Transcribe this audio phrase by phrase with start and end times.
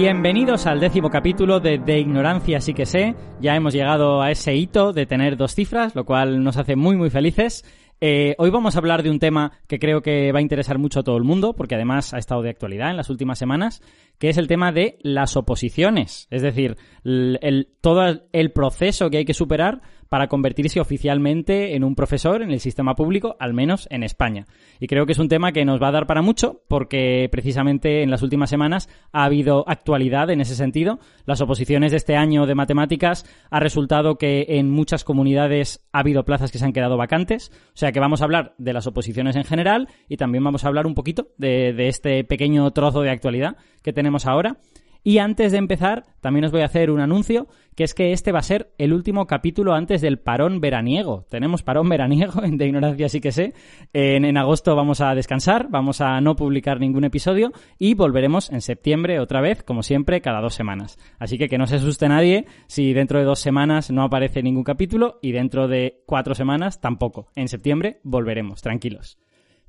[0.00, 3.16] Bienvenidos al décimo capítulo de De Ignorancia sí que sé.
[3.40, 6.96] Ya hemos llegado a ese hito de tener dos cifras, lo cual nos hace muy
[6.96, 7.64] muy felices.
[8.00, 11.00] Eh, hoy vamos a hablar de un tema que creo que va a interesar mucho
[11.00, 13.82] a todo el mundo, porque además ha estado de actualidad en las últimas semanas,
[14.20, 16.28] que es el tema de las oposiciones.
[16.30, 21.94] Es decir, el, todo el proceso que hay que superar para convertirse oficialmente en un
[21.94, 24.46] profesor en el sistema público, al menos en España.
[24.80, 28.02] Y creo que es un tema que nos va a dar para mucho porque precisamente
[28.02, 30.98] en las últimas semanas ha habido actualidad en ese sentido.
[31.26, 36.24] Las oposiciones de este año de matemáticas ha resultado que en muchas comunidades ha habido
[36.24, 37.50] plazas que se han quedado vacantes.
[37.74, 40.68] O sea que vamos a hablar de las oposiciones en general y también vamos a
[40.68, 44.58] hablar un poquito de, de este pequeño trozo de actualidad que tenemos ahora.
[45.04, 48.32] Y antes de empezar, también os voy a hacer un anuncio, que es que este
[48.32, 51.24] va a ser el último capítulo antes del parón veraniego.
[51.30, 53.54] Tenemos parón veraniego, de ignorancia sí que sé.
[53.92, 58.60] En, en, agosto vamos a descansar, vamos a no publicar ningún episodio y volveremos en
[58.60, 60.98] septiembre otra vez, como siempre, cada dos semanas.
[61.18, 64.64] Así que que no se asuste nadie si dentro de dos semanas no aparece ningún
[64.64, 67.28] capítulo y dentro de cuatro semanas tampoco.
[67.34, 69.18] En septiembre volveremos, tranquilos.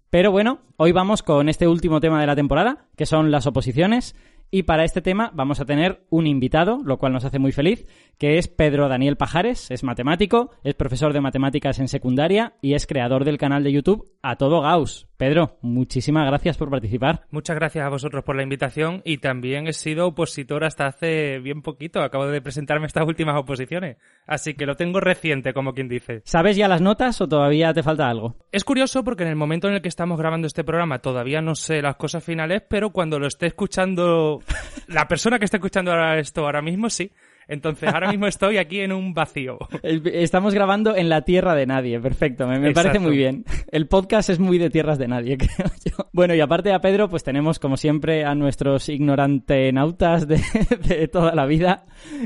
[0.09, 4.15] Pero bueno, hoy vamos con este último tema de la temporada, que son las oposiciones.
[4.51, 7.85] Y para este tema vamos a tener un invitado, lo cual nos hace muy feliz,
[8.17, 12.87] que es Pedro Daniel Pajares, es matemático, es profesor de matemáticas en secundaria y es
[12.87, 15.07] creador del canal de YouTube A Todo Gauss.
[15.17, 17.25] Pedro, muchísimas gracias por participar.
[17.29, 21.61] Muchas gracias a vosotros por la invitación y también he sido opositor hasta hace bien
[21.61, 22.01] poquito.
[22.01, 23.97] Acabo de presentarme estas últimas oposiciones.
[24.25, 26.21] Así que lo tengo reciente, como quien dice.
[26.23, 28.37] ¿Sabes ya las notas o todavía te falta algo?
[28.53, 31.53] Es curioso porque en el momento en el que estamos grabando este programa todavía no
[31.53, 34.38] sé las cosas finales, pero cuando lo esté escuchando
[34.87, 37.11] la persona que está escuchando esto ahora mismo, sí.
[37.49, 39.57] Entonces, ahora mismo estoy aquí en un vacío.
[39.83, 43.43] Estamos grabando en la tierra de nadie, perfecto, me, parece muy bien.
[43.71, 46.09] El podcast es muy de tierras de nadie, creo yo.
[46.13, 50.39] Bueno, y aparte de Pedro, pues tenemos como siempre a nuestros ignorantenautas de,
[50.87, 51.85] de toda la vida,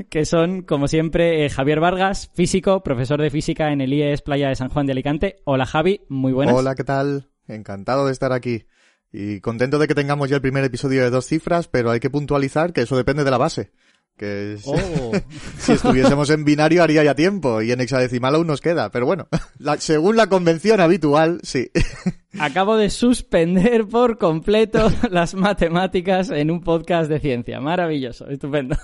[0.10, 4.50] que son, como siempre, eh, Javier Vargas, físico, profesor de física en el IES Playa
[4.50, 5.38] de San Juan de Alicante.
[5.46, 6.54] Hola Javi, muy buenas.
[6.54, 7.30] Hola, ¿qué tal?
[7.48, 8.66] Encantado de estar aquí.
[9.14, 12.10] Y contento de que tengamos ya el primer episodio de dos cifras, pero hay que
[12.10, 13.72] puntualizar que eso depende de la base.
[14.18, 14.64] Que es...
[14.66, 15.12] oh.
[15.60, 18.90] si estuviésemos en binario haría ya tiempo y en hexadecimal aún nos queda.
[18.90, 19.28] Pero bueno,
[19.60, 21.70] la, según la convención habitual, sí.
[22.40, 27.62] Acabo de suspender por completo las matemáticas en un podcast de ciencia.
[27.62, 28.76] Maravilloso, estupendo.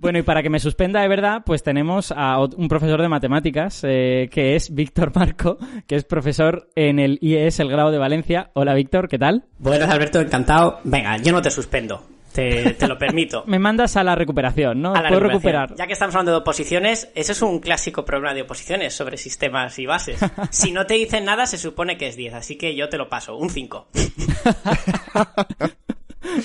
[0.00, 3.80] Bueno, y para que me suspenda de verdad, pues tenemos a un profesor de matemáticas,
[3.82, 8.50] eh, que es Víctor Marco, que es profesor en el IES, el grado de Valencia.
[8.54, 9.46] Hola, Víctor, ¿qué tal?
[9.58, 10.78] Buenas, Alberto, encantado.
[10.84, 12.04] Venga, yo no te suspendo.
[12.32, 13.42] Te, te, lo permito.
[13.48, 14.94] Me mandas a la recuperación, ¿no?
[14.94, 15.62] A la Puedo recuperación.
[15.62, 15.78] recuperar.
[15.78, 19.76] Ya que estamos hablando de oposiciones, ese es un clásico problema de oposiciones sobre sistemas
[19.80, 20.20] y bases.
[20.50, 23.08] si no te dicen nada, se supone que es 10, así que yo te lo
[23.08, 23.88] paso, un 5.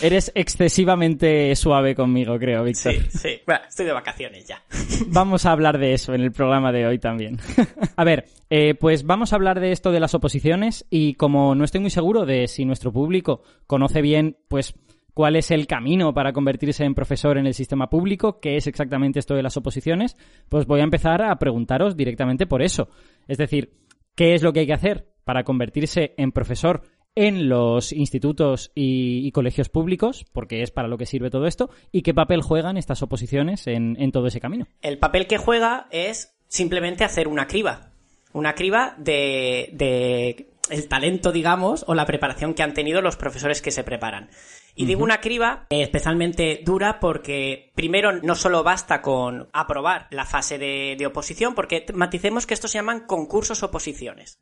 [0.02, 2.94] Eres excesivamente suave conmigo, creo, Víctor.
[2.94, 3.30] Sí, sí.
[3.46, 4.62] Bueno, estoy de vacaciones ya.
[5.08, 7.40] Vamos a hablar de eso en el programa de hoy también.
[7.96, 11.64] a ver, eh, pues vamos a hablar de esto de las oposiciones y como no
[11.64, 14.76] estoy muy seguro de si nuestro público conoce bien, pues
[15.14, 19.20] cuál es el camino para convertirse en profesor en el sistema público, qué es exactamente
[19.20, 20.18] esto de las oposiciones,
[20.50, 22.90] pues voy a empezar a preguntaros directamente por eso.
[23.28, 23.74] Es decir,
[24.16, 26.82] ¿qué es lo que hay que hacer para convertirse en profesor
[27.16, 31.70] en los institutos y, y, colegios públicos, porque es para lo que sirve todo esto,
[31.92, 34.68] y qué papel juegan estas oposiciones en, en todo ese camino.
[34.82, 37.92] El papel que juega es simplemente hacer una criba.
[38.32, 43.62] Una criba de, de el talento, digamos, o la preparación que han tenido los profesores
[43.62, 44.30] que se preparan.
[44.76, 50.58] Y digo una criba especialmente dura porque primero no solo basta con aprobar la fase
[50.58, 54.40] de, de oposición, porque maticemos que estos se llaman concursos oposiciones.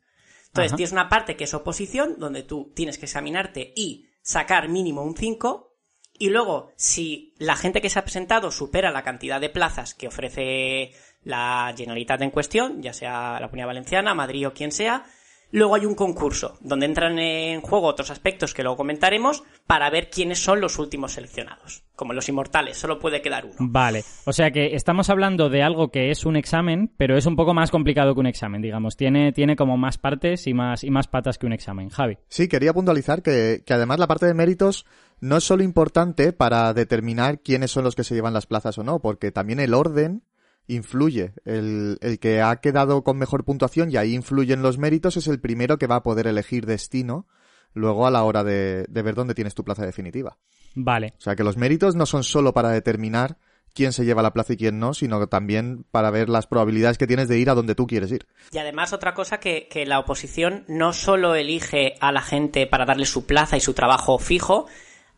[0.52, 0.76] Entonces, Ajá.
[0.76, 5.16] tienes una parte que es oposición, donde tú tienes que examinarte y sacar mínimo un
[5.16, 5.74] 5.
[6.18, 10.08] Y luego, si la gente que se ha presentado supera la cantidad de plazas que
[10.08, 15.06] ofrece la Generalitat en cuestión, ya sea la Comunidad Valenciana, Madrid o quien sea,
[15.52, 20.10] luego hay un concurso, donde entran en juego otros aspectos que luego comentaremos, para ver
[20.10, 21.84] quiénes son los últimos seleccionados.
[21.94, 23.54] Como los inmortales, solo puede quedar uno.
[23.60, 27.36] Vale, o sea que estamos hablando de algo que es un examen, pero es un
[27.36, 28.96] poco más complicado que un examen, digamos.
[28.96, 31.90] Tiene, tiene como más partes y más, y más patas que un examen.
[31.90, 32.18] Javi.
[32.28, 34.86] Sí, quería puntualizar que, que además la parte de méritos
[35.20, 38.82] no es solo importante para determinar quiénes son los que se llevan las plazas o
[38.82, 40.24] no, porque también el orden
[40.66, 41.32] influye.
[41.44, 45.40] El, el, que ha quedado con mejor puntuación y ahí influyen los méritos es el
[45.40, 47.26] primero que va a poder elegir destino
[47.74, 50.38] luego a la hora de, de ver dónde tienes tu plaza definitiva.
[50.74, 51.14] Vale.
[51.18, 53.38] O sea que los méritos no son solo para determinar
[53.74, 57.06] quién se lleva la plaza y quién no, sino también para ver las probabilidades que
[57.06, 58.26] tienes de ir a donde tú quieres ir.
[58.50, 62.84] Y además otra cosa que, que la oposición no solo elige a la gente para
[62.84, 64.66] darle su plaza y su trabajo fijo,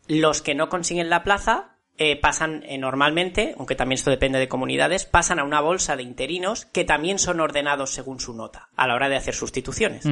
[0.07, 4.49] los que no consiguen la plaza eh, pasan eh, normalmente, aunque también esto depende de
[4.49, 8.89] comunidades, pasan a una bolsa de interinos que también son ordenados según su nota a
[8.89, 10.05] la hora de hacer sustituciones.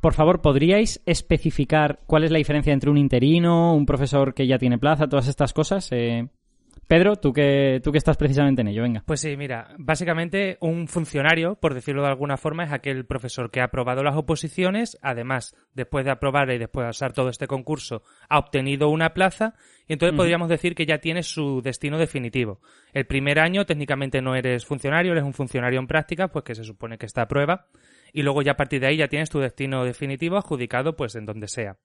[0.00, 4.58] Por favor, ¿podríais especificar cuál es la diferencia entre un interino, un profesor que ya
[4.58, 5.88] tiene plaza, todas estas cosas?
[5.90, 6.28] Eh,
[6.86, 9.02] Pedro, tú que, tú que estás precisamente en ello, venga.
[9.04, 13.60] Pues sí, mira, básicamente un funcionario, por decirlo de alguna forma, es aquel profesor que
[13.60, 18.02] ha aprobado las oposiciones, además, después de aprobar y después de pasar todo este concurso,
[18.28, 19.54] ha obtenido una plaza,
[19.88, 22.60] y entonces podríamos decir que ya tiene su destino definitivo.
[22.92, 26.62] El primer año técnicamente no eres funcionario, eres un funcionario en práctica, pues que se
[26.62, 27.66] supone que está a prueba,
[28.12, 31.26] y luego ya a partir de ahí ya tienes tu destino definitivo adjudicado pues en
[31.26, 31.78] donde sea.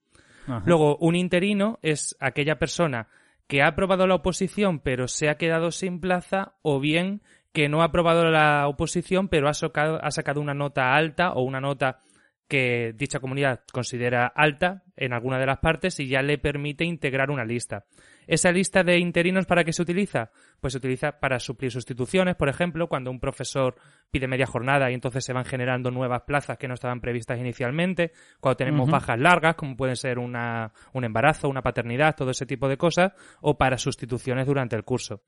[0.43, 0.61] Ajá.
[0.65, 3.07] Luego, un interino es aquella persona
[3.51, 7.21] que ha aprobado la oposición pero se ha quedado sin plaza o bien
[7.51, 11.99] que no ha aprobado la oposición pero ha sacado, una nota alta o una nota
[12.47, 17.29] que dicha comunidad considera alta en alguna de las partes y ya le permite integrar
[17.29, 17.83] una lista.
[18.27, 20.31] ¿Esa lista de interinos para qué se utiliza?
[20.59, 23.75] Pues se utiliza para suplir sustituciones, por ejemplo, cuando un profesor
[24.11, 28.11] pide media jornada y entonces se van generando nuevas plazas que no estaban previstas inicialmente,
[28.39, 32.67] cuando tenemos bajas largas, como pueden ser una, un embarazo, una paternidad, todo ese tipo
[32.69, 35.21] de cosas, o para sustituciones durante el curso.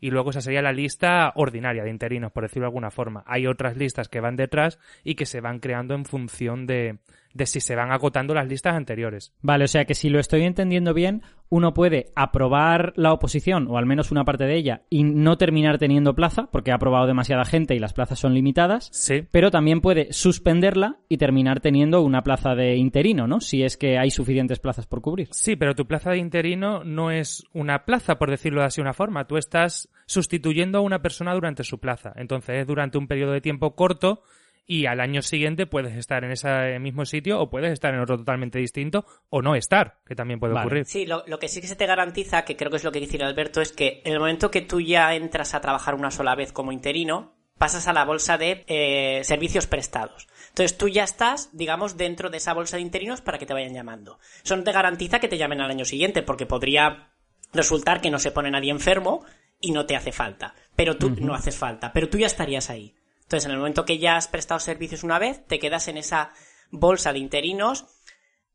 [0.00, 3.22] Y luego esa sería la lista ordinaria de interinos, por decirlo de alguna forma.
[3.26, 7.00] Hay otras listas que van detrás y que se van creando en función de,
[7.34, 9.32] de si se van agotando las listas anteriores.
[9.42, 13.76] Vale, o sea que si lo estoy entendiendo bien, uno puede aprobar la oposición, o
[13.76, 17.44] al menos una parte de ella, y no terminar teniendo plaza, porque ha aprobado demasiada
[17.44, 19.24] gente y las plazas son limitadas, Sí.
[19.30, 23.40] pero también puede suspenderla y terminar teniendo una plaza de interino, ¿no?
[23.40, 25.28] Si es que hay suficientes plazas por cubrir.
[25.32, 28.92] Sí, pero tu plaza de interino no es una plaza, por decirlo de así una
[28.92, 29.26] forma.
[29.26, 32.12] Tú estás sustituyendo a una persona durante su plaza.
[32.16, 34.22] Entonces es durante un periodo de tiempo corto
[34.70, 38.18] y al año siguiente puedes estar en ese mismo sitio o puedes estar en otro
[38.18, 40.64] totalmente distinto o no estar, que también puede Vale.
[40.64, 40.86] ocurrir.
[40.86, 43.00] Sí, lo, lo que sí que se te garantiza, que creo que es lo que
[43.00, 46.36] dice Alberto, es que en el momento que tú ya entras a trabajar una sola
[46.36, 50.28] vez como interino, pasas a la bolsa de eh, servicios prestados.
[50.50, 53.74] Entonces tú ya estás, digamos, dentro de esa bolsa de interinos para que te vayan
[53.74, 54.20] llamando.
[54.44, 57.10] Eso no te garantiza que te llamen al año siguiente, porque podría
[57.52, 59.24] resultar que no se pone nadie enfermo
[59.60, 60.54] y no te hace falta.
[60.76, 62.94] Pero tú no haces falta, pero tú ya estarías ahí.
[63.30, 66.32] Entonces, en el momento que ya has prestado servicios una vez, te quedas en esa
[66.72, 67.86] bolsa de interinos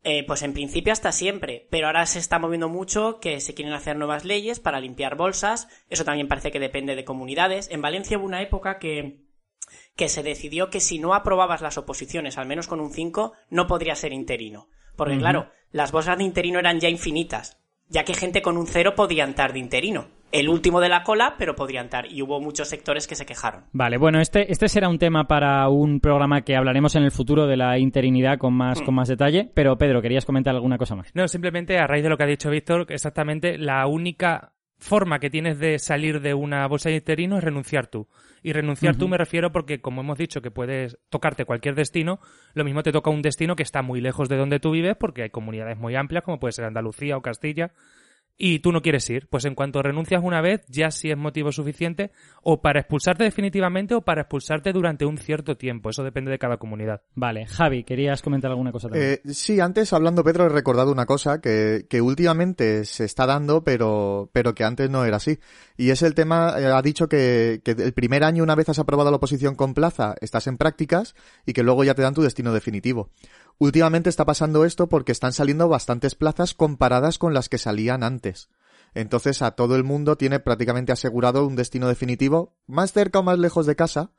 [0.08, 3.74] eh, pues en principio hasta siempre, pero ahora se está moviendo mucho que se quieren
[3.74, 7.72] hacer nuevas leyes para limpiar bolsas, eso también parece que depende de comunidades.
[7.72, 9.24] En Valencia hubo una época que,
[9.96, 13.66] que se decidió que si no aprobabas las oposiciones, al menos con un 5, no
[13.66, 14.68] podría ser interino.
[14.96, 17.58] Porque claro, las bolsas de interino eran ya infinitas,
[17.88, 20.10] ya que gente con un 0 podía entrar de interino.
[20.32, 23.64] El último de la cola, pero podría entrar, y hubo muchos sectores que se quejaron.
[23.72, 27.48] Vale, bueno, este, este será un tema para un programa que hablaremos en el futuro
[27.48, 31.10] de la interinidad con más, con más detalle, pero Pedro, querías comentar alguna cosa más.
[31.14, 35.30] No, simplemente a raíz de lo que ha dicho Víctor, exactamente la única forma que
[35.30, 38.08] tienes de salir de una bolsa de interino es renunciar tú.
[38.44, 42.20] Y renunciar tú me refiero porque, como hemos dicho, que puedes tocarte cualquier destino,
[42.54, 45.24] lo mismo te toca un destino que está muy lejos de donde tú vives, porque
[45.24, 47.72] hay comunidades muy amplias, como puede ser Andalucía o Castilla,
[48.38, 49.28] y tú no quieres ir.
[49.28, 52.12] Pues en cuanto renuncias una vez, ya sí es motivo suficiente
[52.44, 55.90] o para expulsarte definitivamente o para expulsarte durante un cierto tiempo.
[55.90, 57.02] Eso depende de cada comunidad.
[57.14, 59.20] Vale, Javi, querías comentar alguna cosa también.
[59.24, 63.64] Eh, sí, antes hablando Pedro he recordado una cosa que, que últimamente se está dando,
[63.64, 65.40] pero, pero que antes no era así.
[65.78, 68.80] Y es el tema, eh, ha dicho que, que el primer año una vez has
[68.80, 71.16] aprobado la oposición con plaza, estás en prácticas
[71.46, 73.10] y que luego ya te dan tu destino definitivo.
[73.58, 78.50] Últimamente está pasando esto porque están saliendo bastantes plazas comparadas con las que salían antes.
[78.94, 83.40] Entonces a todo el mundo tiene prácticamente asegurado un destino definitivo, más cerca o más
[83.40, 84.12] lejos de casa,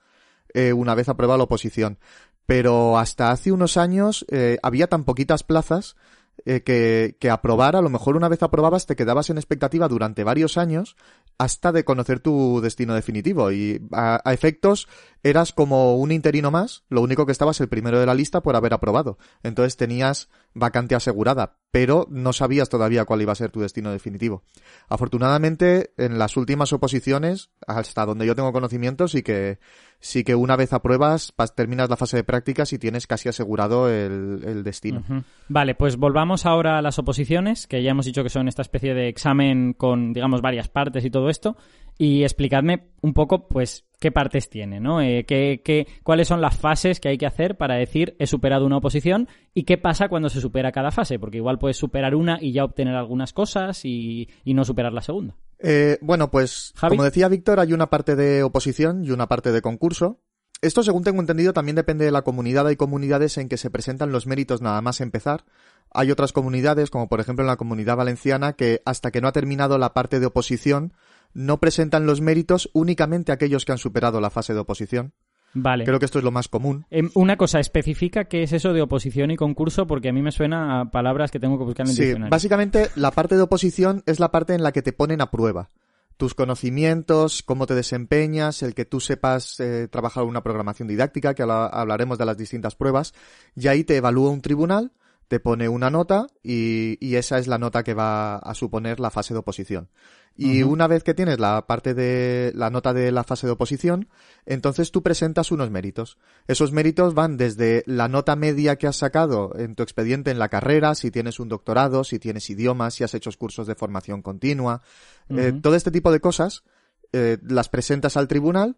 [0.55, 1.99] eh, una vez aprobada la oposición.
[2.47, 5.97] Pero hasta hace unos años eh, había tan poquitas plazas
[6.45, 10.25] eh, que, que aprobar, a lo mejor una vez aprobabas te quedabas en expectativa durante
[10.25, 10.97] varios años
[11.39, 14.89] hasta de conocer tu destino definitivo y a, efectos
[15.23, 18.57] eras como un interino más, lo único que estabas el primero de la lista por
[18.57, 19.19] haber aprobado.
[19.43, 24.45] Entonces tenías vacante asegurada, pero no sabías todavía cuál iba a ser tu destino definitivo.
[24.89, 29.59] Afortunadamente, en las últimas oposiciones, hasta donde yo tengo conocimiento, sí que,
[30.01, 34.63] sí que una vez apruebas, terminas la fase de prácticas y tienes casi asegurado el,
[34.63, 35.03] destino.
[35.49, 38.95] Vale, pues volvamos ahora a las oposiciones, que ya hemos dicho que son esta especie
[38.95, 41.57] de examen con, digamos, varias partes y todo esto.
[41.99, 45.01] Y explicadme un poco, pues, qué partes tiene, ¿no?
[45.01, 48.67] Eh, qué, qué- cuáles son las fases que hay que hacer para decir he superado
[48.67, 52.37] una oposición y qué pasa cuando se supera cada fase, porque igual puedes superar una
[52.41, 55.37] y ya obtener algunas cosas y no superar la segunda.
[55.59, 56.97] Eh, bueno, pues Javi.
[56.97, 60.21] como decía Víctor, hay una parte de oposición y una parte de concurso.
[60.63, 62.67] Esto, según tengo entendido, también depende de la comunidad.
[62.67, 65.45] Hay comunidades en que se presentan los méritos nada más empezar.
[65.93, 69.33] Hay otras comunidades, como por ejemplo en la comunidad valenciana, que hasta que no ha
[69.33, 70.95] terminado la parte de oposición,
[71.35, 75.13] no presentan los méritos únicamente aquellos que han superado la fase de oposición.
[75.59, 75.85] Vale.
[75.85, 76.85] Creo que esto es lo más común.
[76.91, 80.31] Em, una cosa, especifica qué es eso de oposición y concurso, porque a mí me
[80.31, 82.31] suena a palabras que tengo que buscar en el Sí, diccionario.
[82.31, 85.71] básicamente la parte de oposición es la parte en la que te ponen a prueba.
[86.19, 91.43] Tus conocimientos, cómo te desempeñas, el que tú sepas eh, trabajar una programación didáctica, que
[91.43, 93.15] habla- hablaremos de las distintas pruebas,
[93.55, 94.93] y ahí te evalúa un tribunal,
[95.29, 99.11] te pone una nota y, y esa es la nota que va a suponer la
[99.11, 99.89] fase de oposición.
[100.37, 104.09] Y una vez que tienes la parte de la nota de la fase de oposición,
[104.45, 106.19] entonces tú presentas unos méritos.
[106.47, 110.49] Esos méritos van desde la nota media que has sacado en tu expediente en la
[110.49, 114.83] carrera, si tienes un doctorado, si tienes idiomas, si has hecho cursos de formación continua,
[115.31, 116.65] eh, todo este tipo de cosas
[117.13, 118.77] eh, las presentas al tribunal,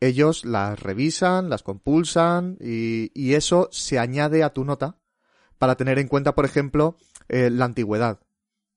[0.00, 4.96] ellos las revisan, las compulsan y, y eso se añade a tu nota
[5.58, 6.96] para tener en cuenta, por ejemplo,
[7.28, 8.20] eh, la antigüedad.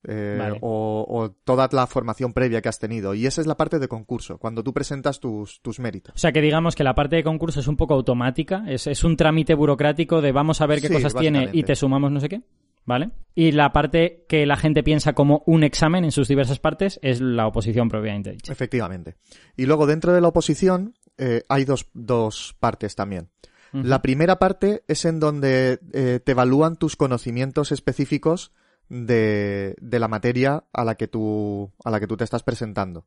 [0.08, 0.58] Eh, Vale.
[0.62, 3.14] o, o toda la formación previa que has tenido.
[3.14, 6.14] Y esa es la parte de concurso, cuando tú presentas tus, tus méritos.
[6.16, 9.04] O sea que digamos que la parte de concurso es un poco automática, es, es
[9.04, 12.20] un trámite burocrático de vamos a ver qué Sí, cosas tiene y te sumamos no
[12.20, 12.42] sé qué,
[12.86, 13.12] ¿vale?
[13.36, 17.22] Y la parte que la gente piensa como un examen en sus diversas partes es
[17.22, 18.52] la oposición propiamente dicha.
[18.52, 19.16] Efectivamente.
[19.56, 23.30] Y luego dentro de la oposición eh, hay dos, dos partes también.
[23.72, 28.52] La primera parte es en donde eh, te evalúan tus conocimientos específicos
[28.90, 33.06] de, de la materia a la que tú, a la que tú te estás presentando.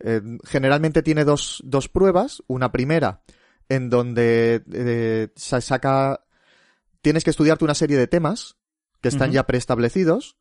[0.00, 2.42] Eh, generalmente tiene dos, dos pruebas.
[2.46, 3.22] Una primera
[3.68, 6.24] en donde eh, se saca,
[7.00, 8.56] tienes que estudiarte una serie de temas
[9.00, 10.38] que están ya preestablecidos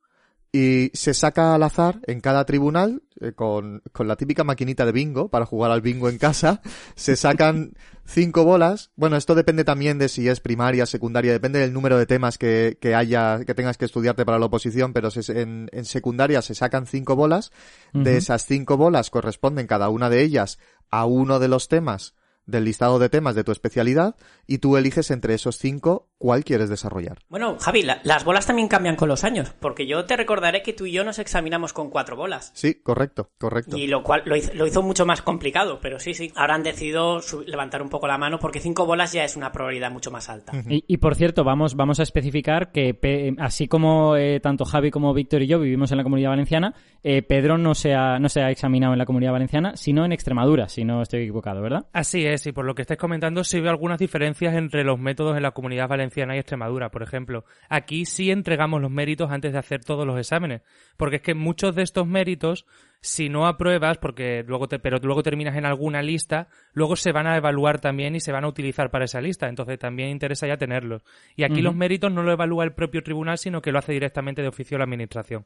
[0.55, 4.91] y se saca al azar en cada tribunal eh, con, con la típica maquinita de
[4.91, 6.61] bingo para jugar al bingo en casa.
[6.95, 7.73] Se sacan
[8.05, 8.91] cinco bolas.
[8.95, 12.77] Bueno, esto depende también de si es primaria, secundaria, depende del número de temas que,
[12.79, 16.53] que haya, que tengas que estudiarte para la oposición, pero se- en, en secundaria se
[16.53, 17.51] sacan cinco bolas.
[17.93, 20.59] De esas cinco bolas corresponden cada una de ellas
[20.91, 22.13] a uno de los temas
[22.45, 24.15] del listado de temas de tu especialidad
[24.47, 27.19] y tú eliges entre esos cinco cuál quieres desarrollar.
[27.29, 30.73] Bueno, Javi, la- las bolas también cambian con los años, porque yo te recordaré que
[30.73, 32.51] tú y yo nos examinamos con cuatro bolas.
[32.53, 33.77] Sí, correcto, correcto.
[33.77, 36.31] Y lo cual lo hizo, lo hizo mucho más complicado, pero sí, sí.
[36.35, 39.91] Ahora han decidido levantar un poco la mano porque cinco bolas ya es una probabilidad
[39.91, 40.53] mucho más alta.
[40.69, 44.91] Y, y, por cierto, vamos, vamos a especificar que Pe- así como eh, tanto Javi
[44.91, 46.73] como Víctor y yo vivimos en la comunidad valenciana,
[47.03, 50.11] eh, Pedro no se, ha, no se ha examinado en la comunidad valenciana, sino en
[50.13, 51.85] Extremadura, si no estoy equivocado, ¿verdad?
[51.91, 55.37] Así es, y por lo que estáis comentando, sí veo algunas diferencias entre los métodos
[55.37, 56.89] en la comunidad valenciana y Extremadura.
[56.89, 60.61] Por ejemplo, aquí sí entregamos los méritos antes de hacer todos los exámenes,
[60.97, 62.65] porque es que muchos de estos méritos,
[63.01, 67.27] si no apruebas, porque luego te, pero luego terminas en alguna lista, luego se van
[67.27, 69.47] a evaluar también y se van a utilizar para esa lista.
[69.47, 71.03] Entonces también interesa ya tenerlos.
[71.35, 74.41] Y aquí los méritos no lo evalúa el propio tribunal, sino que lo hace directamente
[74.41, 75.45] de oficio la administración.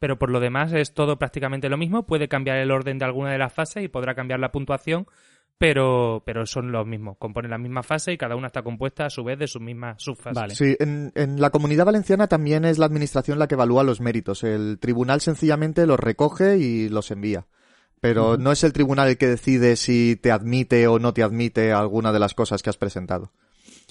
[0.00, 2.06] Pero por lo demás es todo prácticamente lo mismo.
[2.06, 5.06] Puede cambiar el orden de alguna de las fases y podrá cambiar la puntuación,
[5.60, 7.18] pero, pero son los mismos.
[7.18, 10.02] Componen la misma fase y cada una está compuesta a su vez de sus mismas
[10.02, 10.34] subfases.
[10.34, 10.54] Vale.
[10.54, 14.42] Sí, en, en la comunidad valenciana también es la administración la que evalúa los méritos.
[14.42, 17.46] El tribunal sencillamente los recoge y los envía.
[18.00, 21.72] Pero no es el tribunal el que decide si te admite o no te admite
[21.72, 23.30] alguna de las cosas que has presentado.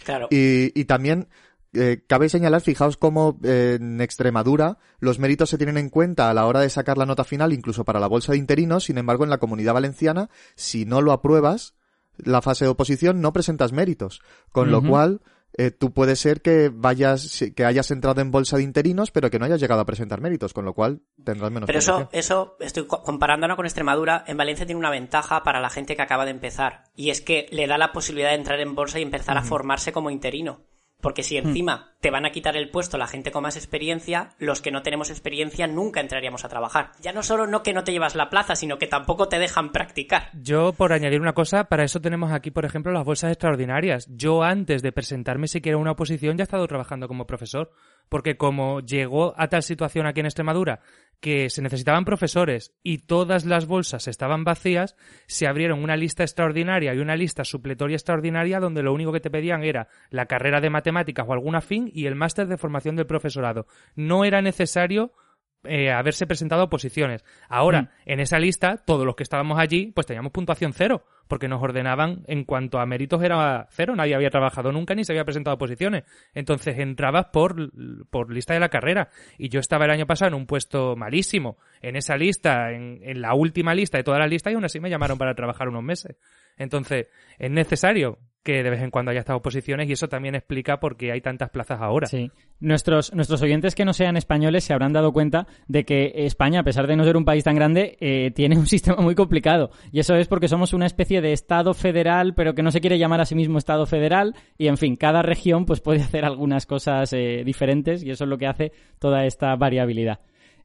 [0.03, 0.27] Claro.
[0.31, 1.27] Y, y también
[1.73, 6.33] eh, cabe señalar, fijaos cómo eh, en Extremadura los méritos se tienen en cuenta a
[6.33, 8.85] la hora de sacar la nota final, incluso para la bolsa de interinos.
[8.85, 11.75] Sin embargo, en la comunidad valenciana, si no lo apruebas,
[12.17, 14.21] la fase de oposición no presentas méritos.
[14.51, 15.21] Con lo cual,
[15.57, 19.39] eh, tú puede ser que vayas, que hayas entrado en bolsa de interinos, pero que
[19.39, 22.85] no hayas llegado a presentar méritos, con lo cual tendrás menos Pero eso, eso, estoy
[22.87, 26.31] co- comparándolo con Extremadura, en Valencia tiene una ventaja para la gente que acaba de
[26.31, 26.83] empezar.
[26.95, 29.91] Y es que le da la posibilidad de entrar en bolsa y empezar a formarse
[29.91, 30.61] como interino.
[31.01, 34.61] Porque si encima te van a quitar el puesto la gente con más experiencia, los
[34.61, 36.91] que no tenemos experiencia nunca entraríamos a trabajar.
[37.01, 39.71] Ya no solo no que no te llevas la plaza, sino que tampoco te dejan
[39.71, 40.29] practicar.
[40.33, 44.07] Yo, por añadir una cosa, para eso tenemos aquí, por ejemplo, las bolsas extraordinarias.
[44.09, 47.71] Yo, antes de presentarme siquiera a una oposición, ya he estado trabajando como profesor.
[48.09, 50.81] Porque como llegó a tal situación aquí en Extremadura
[51.19, 54.95] que se necesitaban profesores y todas las bolsas estaban vacías,
[55.27, 59.29] se abrieron una lista extraordinaria y una lista supletoria extraordinaria donde lo único que te
[59.29, 63.05] pedían era la carrera de matemáticas o alguna fin y el máster de formación del
[63.05, 63.67] profesorado.
[63.95, 65.11] No era necesario
[65.63, 67.23] eh, haberse presentado oposiciones.
[67.49, 67.87] Ahora, Mm.
[68.05, 72.23] en esa lista, todos los que estábamos allí, pues teníamos puntuación cero, porque nos ordenaban
[72.27, 76.03] en cuanto a méritos era cero, nadie había trabajado nunca ni se había presentado oposiciones.
[76.33, 77.55] Entonces entrabas por,
[78.09, 79.09] por lista de la carrera.
[79.37, 83.21] Y yo estaba el año pasado en un puesto malísimo, en esa lista, en, en
[83.21, 85.83] la última lista de todas las listas, y aún así me llamaron para trabajar unos
[85.83, 86.15] meses.
[86.57, 90.79] Entonces, es necesario que de vez en cuando haya estas oposiciones y eso también explica
[90.79, 92.07] por qué hay tantas plazas ahora.
[92.07, 92.31] Sí.
[92.59, 96.63] Nuestros, nuestros oyentes que no sean españoles se habrán dado cuenta de que España, a
[96.63, 99.71] pesar de no ser un país tan grande, eh, tiene un sistema muy complicado.
[99.91, 102.97] Y eso es porque somos una especie de Estado federal, pero que no se quiere
[102.97, 104.35] llamar a sí mismo Estado federal.
[104.57, 108.29] Y, en fin, cada región pues puede hacer algunas cosas eh, diferentes y eso es
[108.29, 110.19] lo que hace toda esta variabilidad.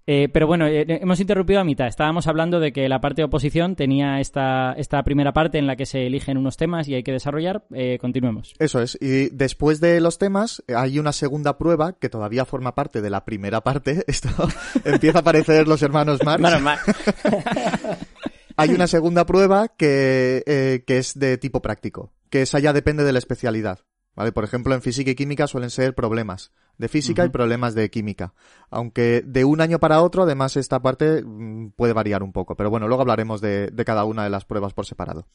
[0.06, 1.87] Eh, pero bueno, eh, hemos interrumpido a mitad.
[1.87, 5.76] Estábamos hablando de que la parte de oposición tenía esta, esta primera parte en la
[5.76, 7.64] que se eligen unos temas y hay que desarrollar.
[7.73, 8.54] Eh, continuemos.
[8.58, 8.99] Eso es.
[9.00, 13.11] Y después de los temas, eh, hay una segunda prueba que todavía forma parte de
[13.11, 14.04] la primera parte.
[14.06, 14.28] Esto
[14.84, 16.42] empieza a aparecer los hermanos Marx.
[16.42, 16.58] Bueno,
[18.56, 23.02] Hay una segunda prueba que, eh, que es de tipo práctico, que esa ya depende
[23.02, 23.80] de la especialidad.
[24.16, 24.33] ¿Vale?
[24.33, 28.33] Por ejemplo, en física y química suelen ser problemas de física y problemas de química.
[28.71, 32.56] Aunque de un año para otro, además, esta parte mm, puede variar un poco.
[32.56, 35.26] Pero bueno, luego hablaremos de, de cada una de las pruebas por separado.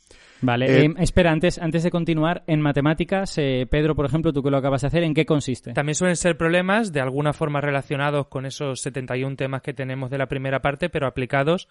[0.41, 4.43] Vale, Eh, eh, espera, antes, antes de continuar, en matemáticas, eh, Pedro, por ejemplo, tú
[4.43, 5.73] que lo acabas de hacer, ¿en qué consiste?
[5.73, 10.17] También suelen ser problemas de alguna forma relacionados con esos 71 temas que tenemos de
[10.17, 11.69] la primera parte, pero aplicados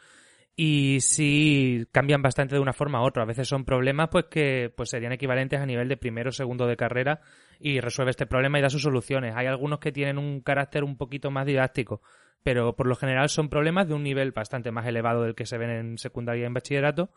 [0.61, 3.23] y sí cambian bastante de una forma a otra.
[3.23, 6.67] A veces son problemas pues que pues serían equivalentes a nivel de primero o segundo
[6.67, 7.21] de carrera
[7.61, 9.37] y resuelve este problema y da sus soluciones.
[9.37, 12.03] Hay algunos que tienen un carácter un poquito más didáctico,
[12.43, 15.59] pero por lo general son problemas de un nivel bastante más elevado del que se
[15.59, 17.13] ven en secundaria y en bachillerato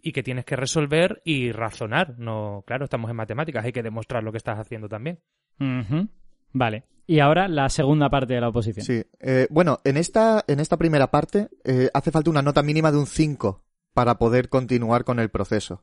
[0.00, 2.18] y que tienes que resolver y razonar.
[2.18, 5.20] No, claro, estamos en matemáticas, hay que demostrar lo que estás haciendo también.
[6.52, 6.84] Vale.
[7.06, 8.86] Y ahora la segunda parte de la oposición.
[8.86, 9.02] Sí.
[9.20, 12.98] Eh, bueno, en esta, en esta primera parte eh, hace falta una nota mínima de
[12.98, 15.82] un 5 para poder continuar con el proceso.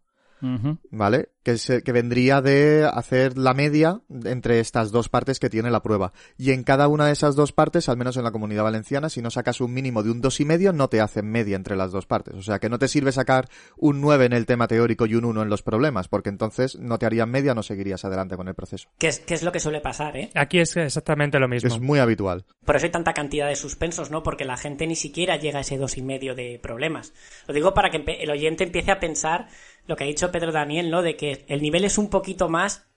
[0.91, 1.29] ¿Vale?
[1.43, 5.81] Que, se- que vendría de hacer la media entre estas dos partes que tiene la
[5.81, 6.13] prueba.
[6.37, 9.21] Y en cada una de esas dos partes, al menos en la comunidad valenciana, si
[9.21, 11.91] no sacas un mínimo de un dos y medio, no te hacen media entre las
[11.91, 12.35] dos partes.
[12.35, 13.47] O sea que no te sirve sacar
[13.77, 16.99] un 9 en el tema teórico y un 1 en los problemas, porque entonces no
[16.99, 18.89] te harían media, no seguirías adelante con el proceso.
[18.97, 20.29] ¿Qué es, qué es lo que suele pasar, ¿eh?
[20.35, 21.67] Aquí es exactamente lo mismo.
[21.73, 22.45] Es muy habitual.
[22.65, 24.23] Por eso hay tanta cantidad de suspensos, ¿no?
[24.23, 27.13] Porque la gente ni siquiera llega a ese dos y medio de problemas.
[27.47, 29.47] Lo digo para que el oyente empiece a pensar
[29.87, 31.01] lo que ha dicho Pedro Daniel, ¿no?
[31.01, 32.87] De que el nivel es un poquito más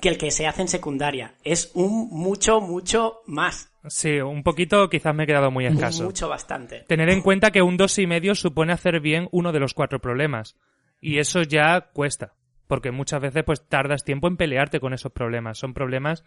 [0.00, 1.34] que el que se hace en secundaria.
[1.44, 3.72] Es un mucho, mucho más.
[3.88, 6.04] Sí, un poquito quizás me he quedado muy escaso.
[6.04, 6.84] Mucho, bastante.
[6.88, 10.00] Tener en cuenta que un dos y medio supone hacer bien uno de los cuatro
[10.00, 10.56] problemas.
[11.00, 12.34] Y eso ya cuesta.
[12.68, 15.58] Porque muchas veces pues tardas tiempo en pelearte con esos problemas.
[15.58, 16.24] Son problemas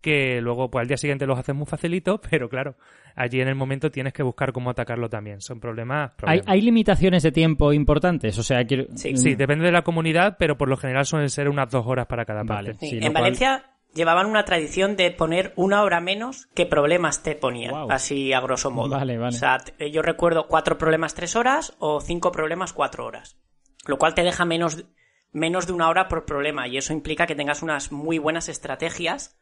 [0.00, 2.76] que luego pues al día siguiente los haces muy facilito, pero claro,
[3.14, 5.40] allí en el momento tienes que buscar cómo atacarlo también.
[5.40, 6.10] Son problemas.
[6.10, 6.48] ¿Hay, problemas.
[6.48, 8.38] hay limitaciones de tiempo importantes?
[8.38, 8.84] O sea, quiero...
[8.94, 9.16] Sí.
[9.16, 12.24] Sí, depende de la comunidad, pero por lo general suelen ser unas dos horas para
[12.24, 12.70] cada Vale.
[12.70, 12.86] parte.
[12.86, 16.66] Sí, Sí, lo en cual- Valencia llevaban una tradición de poner una hora menos que
[16.66, 18.90] problemas te ponían, así a grosso modo.
[18.90, 19.34] Vale, vale.
[19.34, 19.56] O sea,
[19.90, 23.38] yo recuerdo cuatro problemas tres horas o cinco problemas cuatro horas,
[23.86, 24.84] lo cual te deja menos,
[25.32, 29.38] menos de una hora por problema y eso implica que tengas unas muy buenas estrategias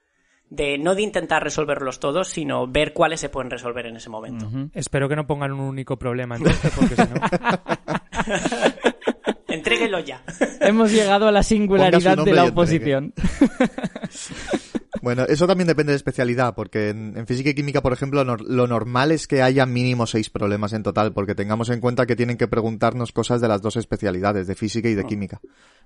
[0.54, 4.48] de no de intentar resolverlos todos, sino ver cuáles se pueden resolver en ese momento.
[4.72, 7.14] Espero que no pongan un único problema entonces, porque si no...
[9.64, 10.22] Entréguenlo ya.
[10.60, 13.14] Hemos llegado a la singularidad de la oposición.
[15.02, 18.66] Bueno, eso también depende de especialidad, porque en, en física y química, por ejemplo, lo
[18.66, 22.38] normal es que haya mínimo seis problemas en total, porque tengamos en cuenta que tienen
[22.38, 25.42] que preguntarnos cosas de las dos especialidades, de física y de química.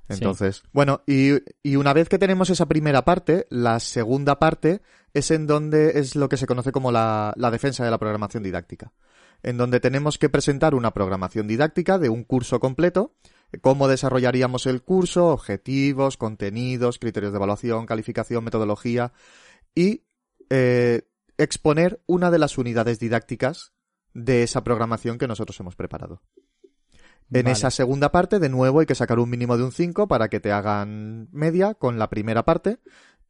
[0.08, 1.32] Entonces, bueno, y,
[1.64, 4.82] y una vez que tenemos esa primera parte, la segunda parte
[5.14, 8.44] es en donde es lo que se conoce como la, la defensa de la programación
[8.44, 8.92] didáctica,
[9.42, 13.14] en donde tenemos que presentar una programación didáctica de un curso completo,
[13.60, 19.12] cómo desarrollaríamos el curso, objetivos, contenidos, criterios de evaluación, calificación, metodología
[19.74, 20.04] y
[20.50, 21.02] eh,
[21.38, 23.72] exponer una de las unidades didácticas
[24.14, 26.22] de esa programación que nosotros hemos preparado.
[27.30, 27.52] En Vale.
[27.52, 30.40] esa segunda parte, de nuevo, hay que sacar un mínimo de un 5 para que
[30.40, 32.78] te hagan media con la primera parte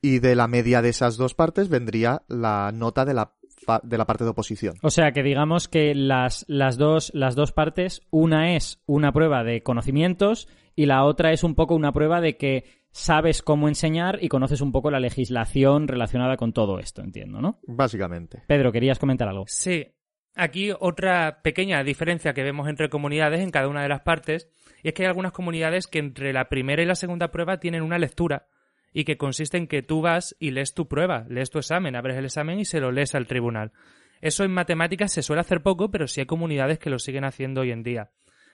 [0.00, 3.34] y de la media de esas dos partes vendría la nota de la,
[3.82, 4.76] de la parte de oposición.
[4.82, 9.44] O sea, que digamos que las, las, dos, las dos partes, una es una prueba
[9.44, 14.18] de conocimientos y la otra es un poco una prueba de que sabes cómo enseñar
[14.22, 17.60] y conoces un poco la legislación relacionada con todo esto, entiendo, ¿no?
[17.66, 18.42] Básicamente.
[18.46, 19.44] Pedro, ¿querías comentar algo?
[19.46, 19.86] Sí.
[20.34, 24.48] Aquí otra pequeña diferencia que vemos entre comunidades en cada una de las partes,
[24.82, 27.82] y es que hay algunas comunidades que entre la primera y la segunda prueba tienen
[27.82, 28.46] una lectura,
[28.92, 32.16] y que consiste en que tú vas y lees tu prueba, lees tu examen, abres
[32.16, 33.72] el examen y se lo lees al tribunal.
[34.20, 37.60] Eso en matemáticas se suele hacer poco, pero sí hay comunidades que lo siguen haciendo
[37.60, 38.10] hoy en día.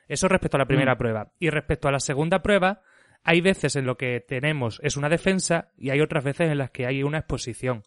[0.08, 0.98] Eso respecto a la primera Mm.
[0.98, 1.32] prueba.
[1.38, 2.82] Y respecto a la segunda prueba,
[3.22, 6.70] hay veces en lo que tenemos es una defensa y hay otras veces en las
[6.70, 7.82] que hay una exposición.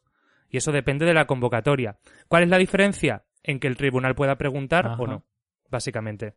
[0.50, 1.98] Y eso depende de la convocatoria.
[2.28, 3.26] ¿Cuál es la diferencia?
[3.44, 4.96] En que el tribunal pueda preguntar Ajá.
[5.02, 5.26] o no,
[5.70, 6.34] básicamente.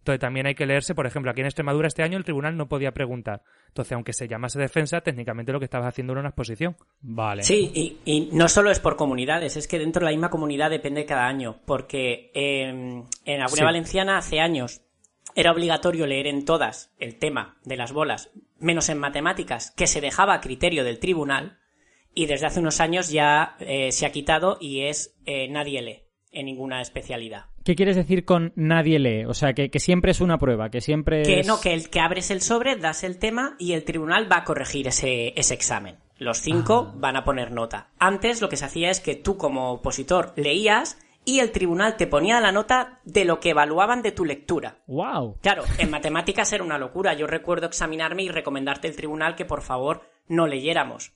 [0.00, 2.68] Entonces también hay que leerse, por ejemplo, aquí en Extremadura este año el tribunal no
[2.68, 3.42] podía preguntar.
[3.68, 6.76] Entonces, aunque se llamase defensa, técnicamente lo que estabas haciendo era una exposición.
[7.02, 7.42] Vale.
[7.42, 10.70] Sí, y, y no solo es por comunidades, es que dentro de la misma comunidad
[10.70, 13.04] depende cada año, porque eh, en
[13.38, 13.62] la Comunidad Sí.
[13.62, 14.80] Valenciana hace años
[15.36, 20.00] era obligatorio leer en todas el tema de las bolas, menos en matemáticas, que se
[20.00, 21.58] dejaba a criterio del tribunal,
[22.14, 26.02] y desde hace unos años ya eh, se ha quitado y es eh, nadie lee
[26.32, 27.46] en ninguna especialidad.
[27.64, 29.24] ¿Qué quieres decir con nadie lee?
[29.26, 31.46] O sea, que, que siempre es una prueba, que siempre Que es...
[31.46, 34.44] no, que, el, que abres el sobre, das el tema y el tribunal va a
[34.44, 35.96] corregir ese, ese examen.
[36.18, 37.88] Los cinco van a poner nota.
[37.98, 42.06] Antes lo que se hacía es que tú como opositor leías y el tribunal te
[42.06, 44.78] ponía la nota de lo que evaluaban de tu lectura.
[44.86, 45.38] ¡Wow!
[45.40, 47.14] Claro, en matemáticas era una locura.
[47.14, 51.12] Yo recuerdo examinarme y recomendarte al tribunal que por favor no leyéramos.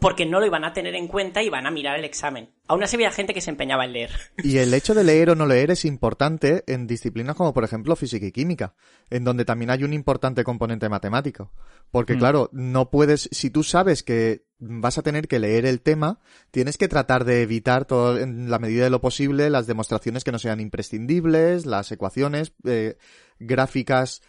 [0.00, 2.50] Porque no lo iban a tener en cuenta y van a mirar el examen.
[2.66, 4.10] Aún así había gente que se empeñaba en leer.
[4.42, 7.94] Y el hecho de leer o no leer es importante en disciplinas como, por ejemplo,
[7.94, 8.74] física y química,
[9.08, 11.52] en donde también hay un importante componente matemático.
[11.90, 12.18] Porque, Mm.
[12.18, 16.18] claro, no puedes, si tú sabes que vas a tener que leer el tema,
[16.50, 20.32] tienes que tratar de evitar todo, en la medida de lo posible las demostraciones que
[20.32, 22.96] no sean imprescindibles, las ecuaciones, eh,
[23.38, 24.22] gráficas,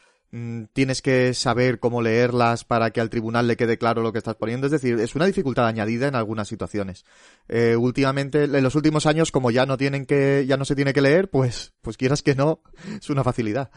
[0.73, 4.35] tienes que saber cómo leerlas para que al tribunal le quede claro lo que estás
[4.35, 4.67] poniendo.
[4.67, 7.05] Es decir, es una dificultad añadida en algunas situaciones.
[7.47, 10.93] Eh, últimamente, en los últimos años, como ya no tienen que, ya no se tiene
[10.93, 12.61] que leer, pues, pues quieras que no,
[12.99, 13.69] es una facilidad.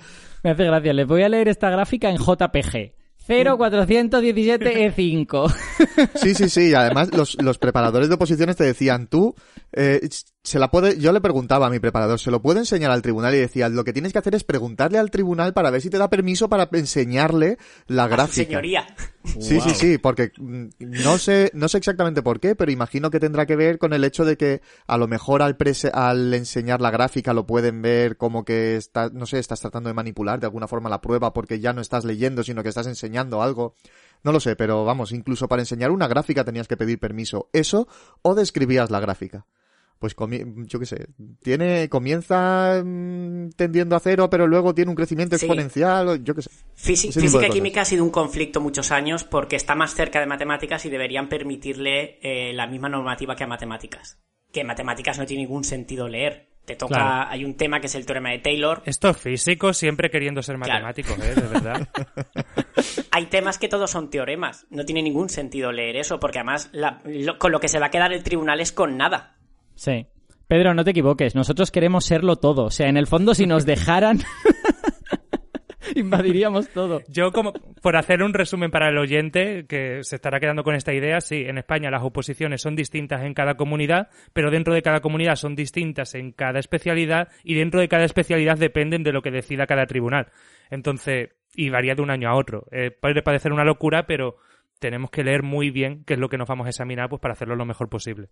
[0.42, 0.92] Me hace gracia.
[0.92, 2.97] Les voy a leer esta gráfica en JPG.
[3.28, 5.54] 0417E5.
[6.14, 6.68] Sí, sí, sí.
[6.70, 9.34] y Además, los, los preparadores de oposiciones te decían, tú,
[9.72, 10.08] eh,
[10.42, 13.34] se la puede, yo le preguntaba a mi preparador, ¿se lo puedo enseñar al tribunal?
[13.34, 15.98] Y decía, lo que tienes que hacer es preguntarle al tribunal para ver si te
[15.98, 18.44] da permiso para enseñarle la A su gráfica.
[18.46, 18.86] señoría.
[19.40, 23.20] Sí, sí, sí, porque mm, no sé, no sé exactamente por qué, pero imagino que
[23.20, 26.80] tendrá que ver con el hecho de que a lo mejor al, prese- al enseñar
[26.80, 30.46] la gráfica lo pueden ver como que estás, no sé, estás tratando de manipular de
[30.46, 33.74] alguna forma la prueba porque ya no estás leyendo, sino que estás enseñando algo.
[34.24, 37.48] No lo sé, pero vamos, incluso para enseñar una gráfica tenías que pedir permiso.
[37.52, 37.86] Eso
[38.22, 39.46] o describías la gráfica.
[40.00, 40.14] Pues
[40.66, 41.08] yo qué sé,
[41.42, 45.44] tiene, comienza mm, tendiendo a cero, pero luego tiene un crecimiento Sí.
[45.46, 46.50] exponencial, o yo qué sé.
[46.76, 50.26] Físi- física y química ha sido un conflicto muchos años porque está más cerca de
[50.26, 54.18] matemáticas y deberían permitirle eh, la misma normativa que a matemáticas.
[54.52, 56.47] Que en matemáticas no tiene ningún sentido leer.
[56.68, 57.30] Te toca, Claro.
[57.30, 58.82] hay un tema que es el teorema de Taylor.
[58.84, 60.84] Estos físicos siempre queriendo ser Claro.
[60.84, 61.34] matemáticos, ¿eh?
[61.34, 61.88] De verdad.
[63.10, 64.66] Hay temas que todos son teoremas.
[64.68, 67.86] No tiene ningún sentido leer eso porque además la- lo- con lo que se va
[67.86, 69.36] a quedar el tribunal es con nada.
[69.76, 70.06] Sí.
[70.46, 71.34] Pedro, no te equivoques.
[71.34, 72.64] Nosotros queremos serlo todo.
[72.64, 74.18] O sea, en el fondo, si nos dejaran,
[75.94, 77.02] invadiríamos todo.
[77.08, 80.92] Yo, como por hacer un resumen para el oyente que se estará quedando con esta
[80.92, 85.00] idea, sí, en España las oposiciones son distintas en cada comunidad, pero dentro de cada
[85.00, 89.30] comunidad son distintas en cada especialidad y dentro de cada especialidad dependen de lo que
[89.30, 90.28] decida cada tribunal.
[90.70, 92.66] Entonces, y varía de un año a otro.
[92.70, 94.36] Eh, puede parecer una locura, pero
[94.78, 97.32] tenemos que leer muy bien qué es lo que nos vamos a examinar pues para
[97.32, 98.28] hacerlo lo mejor posible.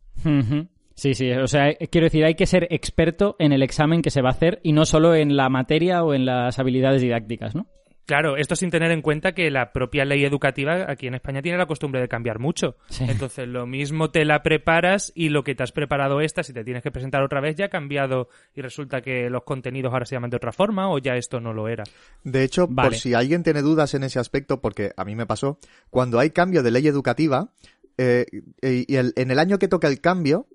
[0.96, 4.11] Sí, sí, o sea, eh, quiero decir, hay que ser experto en el examen que
[4.11, 7.54] se va a hacer y no solo en la materia o en las habilidades didácticas,
[7.54, 7.66] ¿no?
[8.06, 11.59] Claro, esto sin tener en cuenta que la propia ley educativa aquí en España tiene
[11.59, 12.76] la costumbre de cambiar mucho.
[12.88, 13.04] Sí.
[13.09, 16.62] Entonces, lo mismo te la preparas y lo que te has preparado esta, si te
[16.62, 20.14] tienes que presentar otra vez, ya ha cambiado y resulta que los contenidos ahora se
[20.14, 21.82] llaman de otra forma o ya esto no lo era.
[22.22, 22.90] De hecho, Vale.
[22.90, 25.59] por si alguien tiene dudas en ese aspecto, porque a mí me pasó,
[25.90, 27.50] cuando hay cambio de ley educativa,
[27.98, 28.24] eh,
[28.62, 30.46] y y el- en el año que toca el cambio,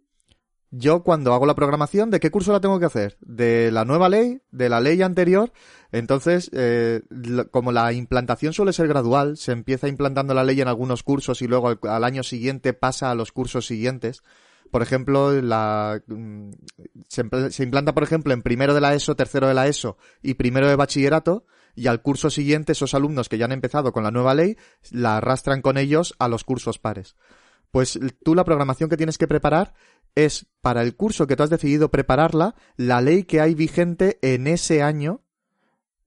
[0.71, 3.17] yo cuando hago la programación, ¿de qué curso la tengo que hacer?
[3.19, 4.41] ¿De la nueva ley?
[4.51, 5.51] ¿De la ley anterior?
[5.91, 7.01] Entonces, eh,
[7.51, 11.47] como la implantación suele ser gradual, se empieza implantando la ley en algunos cursos y
[11.47, 14.23] luego al, año siguiente pasa a los cursos siguientes.
[14.71, 16.51] Por ejemplo, la, mm,
[17.10, 20.36] se, se implanta, por ejemplo, en primero de la ESO, tercero de la ESO y
[20.36, 24.12] primero de bachillerato, y al curso siguiente esos alumnos que ya han empezado con la
[24.12, 24.57] nueva ley
[24.89, 27.15] la arrastran con ellos a los cursos pares.
[27.71, 29.73] Pues tú la programación que tienes que preparar
[30.15, 34.45] es para el curso que tú has decidido prepararla, la ley que hay vigente en
[34.47, 35.21] ese año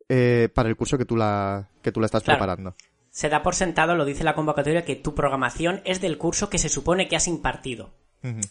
[0.08, 2.38] eh, para el curso que tú la, que tú la estás Claro.
[2.38, 2.74] preparando.
[3.10, 6.58] Se da por sentado, lo dice la convocatoria, que tu programación es del curso que
[6.58, 7.94] se supone que has impartido.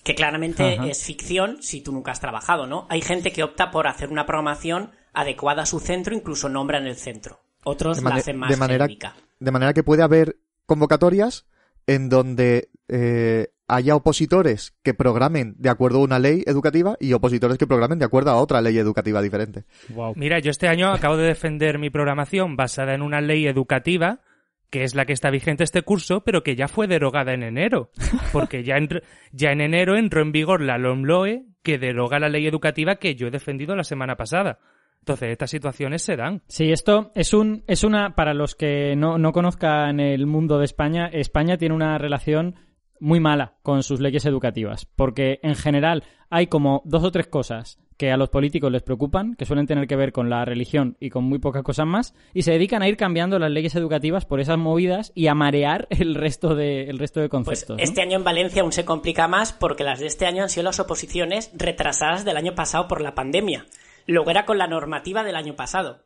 [0.03, 0.85] Que claramente Ajá.
[0.87, 2.85] es ficción si tú nunca has trabajado, ¿no?
[2.91, 6.95] Hay gente que opta por hacer una programación adecuada a su centro, incluso nombran el
[6.95, 7.39] centro.
[7.63, 9.15] Otros De la hacen más de manera- genérica.
[9.39, 11.47] De manera que puede haber convocatorias
[11.87, 17.57] en donde eh, haya opositores que programen de acuerdo a una ley educativa y opositores
[17.57, 19.65] que programen de acuerdo a otra ley educativa diferente.
[19.89, 20.13] Wow.
[20.15, 24.21] Mira, yo este año acabo de defender mi programación basada en una ley educativa
[24.69, 27.91] que es la que está vigente este curso, pero que ya fue derogada en enero,
[28.31, 32.47] porque ya, entr- ya en enero entró en vigor la LOMLOE, que deroga la ley
[32.47, 34.57] educativa que yo he defendido la semana pasada.
[34.97, 36.41] Entonces, estas situaciones se dan.
[36.47, 40.65] Sí, esto es un es una para los que no, no conozcan el mundo de
[40.65, 42.55] España, España tiene una relación
[43.03, 47.77] muy mala con sus leyes educativas, porque en general hay como dos o tres cosas
[47.97, 51.09] que a los políticos les preocupan, que suelen tener que ver con la religión y
[51.09, 54.39] con muy pocas cosas más, y se dedican a ir cambiando las leyes educativas por
[54.39, 57.77] esas movidas y a marear el resto de el resto de Pues conceptos.
[57.77, 57.83] ¿no?
[57.83, 60.63] este año en Valencia aún se complica más porque las de este año han sido
[60.63, 63.65] las oposiciones retrasadas del año pasado por la pandemia.
[64.07, 66.05] Luego era con la normativa del año pasado.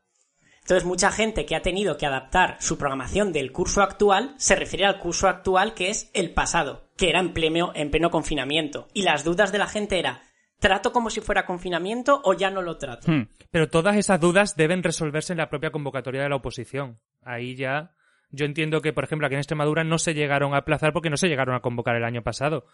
[0.61, 4.85] Entonces, mucha gente que ha tenido que adaptar su programación del curso actual se refiere
[4.85, 8.87] al curso actual que es el pasado, que era en pleno, en pleno confinamiento.
[8.93, 10.21] Y las dudas de la gente era,
[10.59, 13.11] ¿trato como si fuera confinamiento o ya no lo trato?
[13.11, 13.29] Hmm.
[13.51, 16.99] Pero todas esas dudas deben resolverse en la propia convocatoria de la oposición.
[17.21, 17.93] Ahí ya.
[18.29, 21.17] Yo entiendo que, por ejemplo, aquí en Extremadura no se llegaron a aplazar porque no
[21.17, 22.65] se llegaron a convocar el año pasado.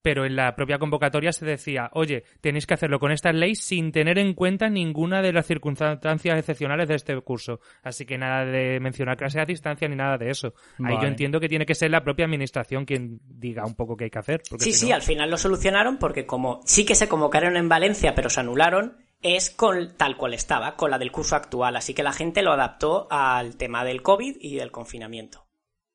[0.00, 3.90] Pero en la propia convocatoria se decía, oye, tenéis que hacerlo con esta ley sin
[3.90, 7.60] tener en cuenta ninguna de las circunstancias excepcionales de este curso.
[7.82, 10.54] Así que nada de mencionar clases a distancia ni nada de eso.
[10.84, 14.04] Ahí yo entiendo que tiene que ser la propia administración quien diga un poco qué
[14.04, 14.42] hay que hacer.
[14.48, 17.56] porque Sí, si sí, no- al final lo solucionaron porque como sí que se convocaron
[17.56, 21.74] en Valencia pero se anularon, es con tal cual estaba, con la del curso actual.
[21.74, 25.46] Así que la gente lo adaptó al tema del COVID y del confinamiento.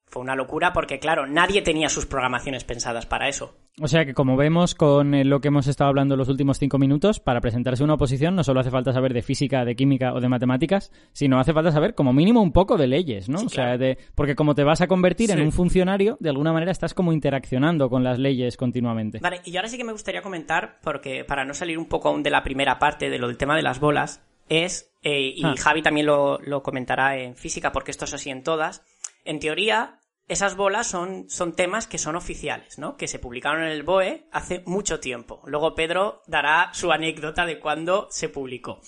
[0.07, 3.57] Fue una locura porque, claro, nadie tenía sus programaciones pensadas para eso.
[3.81, 6.77] O sea que, como vemos con eh, lo que hemos estado hablando los últimos cinco
[6.77, 10.21] minutos, para presentarse una oposición no solo hace falta saber de física, de química o
[10.21, 13.39] de matemáticas, sino hace falta saber como mínimo un poco de leyes, ¿no?
[13.39, 13.77] Sí, o sea, claro.
[13.79, 17.13] de, porque como te vas a convertir en un funcionario, de alguna manera estás como
[17.13, 19.17] interaccionando con las leyes continuamente.
[19.19, 22.21] Vale, y ahora sí que me gustaría comentar, porque para no salir un poco aún
[22.21, 25.55] de la primera parte de lo del tema de las bolas, es, eh, y Ah.
[25.57, 28.83] Javi también lo, lo comentará en física, porque esto es así en todas,
[29.25, 32.95] en teoría, esas bolas son, son temas que son oficiales, ¿no?
[32.95, 35.41] Que se publicaron en el BOE hace mucho tiempo.
[35.45, 38.81] Luego Pedro dará su anécdota de cuándo se publicó.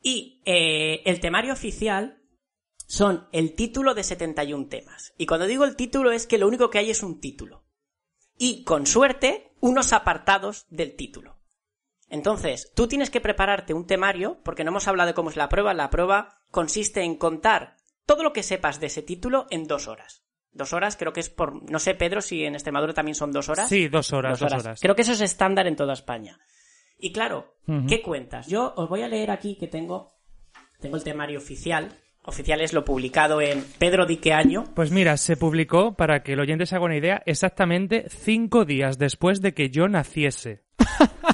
[0.00, 2.22] Y eh, el temario oficial
[2.86, 5.14] son el título de 71 temas.
[5.16, 7.64] Y cuando digo el título es que lo único que hay es un título
[8.38, 11.38] y, con suerte, unos apartados del título.
[12.08, 15.48] Entonces, tú tienes que prepararte un temario, porque no hemos hablado de cómo es la
[15.48, 15.74] prueba.
[15.74, 20.21] La prueba consiste en contar todo lo que sepas de ese título en dos horas.
[20.52, 21.70] Dos horas, creo que es por.
[21.70, 23.68] No sé, Pedro, si en Extremadura también son dos horas.
[23.68, 24.80] Sí, dos horas, dos horas.
[24.80, 26.38] Creo que eso es estándar en toda España.
[26.98, 27.54] Y claro.
[27.88, 28.46] ¿qué cuentas?
[28.48, 30.12] Yo os voy a leer aquí que tengo.
[30.80, 31.92] Tengo el temario oficial.
[32.24, 34.64] Oficial es lo publicado en Pedro di qué año.
[34.74, 38.98] Pues mira, se publicó, para que el oyente se haga una idea, exactamente cinco días
[38.98, 40.62] después de que yo naciese.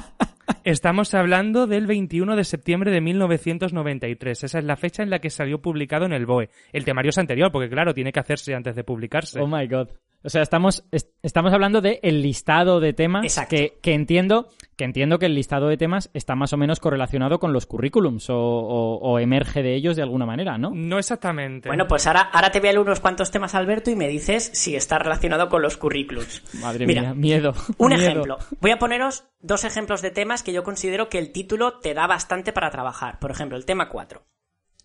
[0.69, 4.43] Estamos hablando del 21 de septiembre de 1993.
[4.43, 6.51] Esa es la fecha en la que salió publicado en el BOE.
[6.71, 9.39] El temario es anterior, porque claro, tiene que hacerse antes de publicarse.
[9.39, 9.87] Oh my god.
[10.23, 14.83] O sea, estamos, est- estamos hablando de el listado de temas que, que entiendo que
[14.85, 18.37] entiendo que el listado de temas está más o menos correlacionado con los currículums o,
[18.37, 20.71] o- o emerge de ellos de alguna manera, ¿no?
[20.73, 21.67] No exactamente.
[21.67, 24.49] Bueno, pues ahora, ahora te voy a leer unos cuantos temas, Alberto, y me dices
[24.53, 26.43] si está relacionado con los currículums.
[26.61, 27.53] Madre Mira, mía, miedo.
[27.77, 28.01] Un miedo.
[28.01, 28.37] ejemplo.
[28.61, 32.07] Voy a poneros dos ejemplos de temas que yo considero que el título te da
[32.07, 33.19] bastante para trabajar.
[33.19, 34.25] Por ejemplo, el tema 4.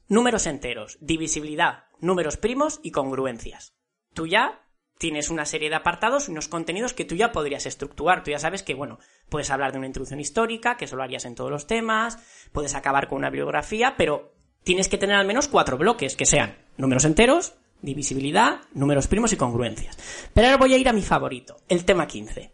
[0.08, 3.74] Números enteros, divisibilidad, números primos y congruencias.
[4.12, 4.60] Tú ya
[5.04, 8.24] tienes una serie de apartados, unos contenidos que tú ya podrías estructurar.
[8.24, 11.26] Tú ya sabes que, bueno, puedes hablar de una introducción histórica, que eso lo harías
[11.26, 12.16] en todos los temas,
[12.52, 16.56] puedes acabar con una bibliografía, pero tienes que tener al menos cuatro bloques, que sean
[16.78, 19.98] números enteros, divisibilidad, números primos y congruencias.
[20.32, 22.50] Pero ahora voy a ir a mi favorito, el tema 15.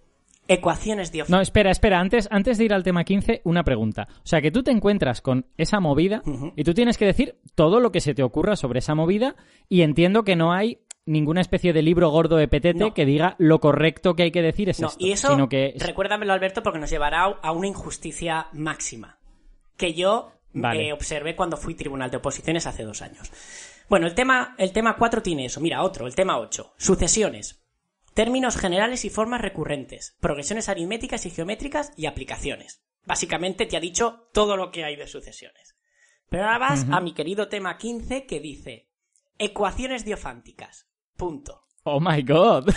[0.48, 4.08] Ecuaciones de No, espera, espera, antes, antes de ir al tema 15, una pregunta.
[4.24, 6.24] O sea, que tú te encuentras con esa movida
[6.56, 9.36] y tú tienes que decir todo lo que se te ocurra sobre esa movida
[9.68, 12.94] y entiendo que no hay ninguna especie de libro gordo de petete No.
[12.94, 15.74] que diga lo correcto que hay que decir es No, esto, y eso, sino que
[15.78, 19.18] recuérdamelo Alberto, porque nos llevará a una injusticia máxima,
[19.76, 20.88] que yo Vale.
[20.88, 23.30] eh, observé cuando fui tribunal de oposiciones hace dos años.
[23.88, 25.60] Bueno, el tema, el tema 4 tiene eso.
[25.60, 26.74] Mira, otro, el tema 8.
[26.76, 27.60] Sucesiones.
[28.14, 30.16] Términos generales y formas recurrentes.
[30.20, 32.82] Progresiones aritméticas y geométricas y aplicaciones.
[33.04, 35.74] Básicamente te ha dicho todo lo que hay de sucesiones.
[36.28, 38.88] Pero ahora vas a mi querido tema 15 que dice
[39.38, 40.86] ecuaciones diofánticas.
[41.20, 41.66] Punto.
[41.84, 42.70] Oh my god.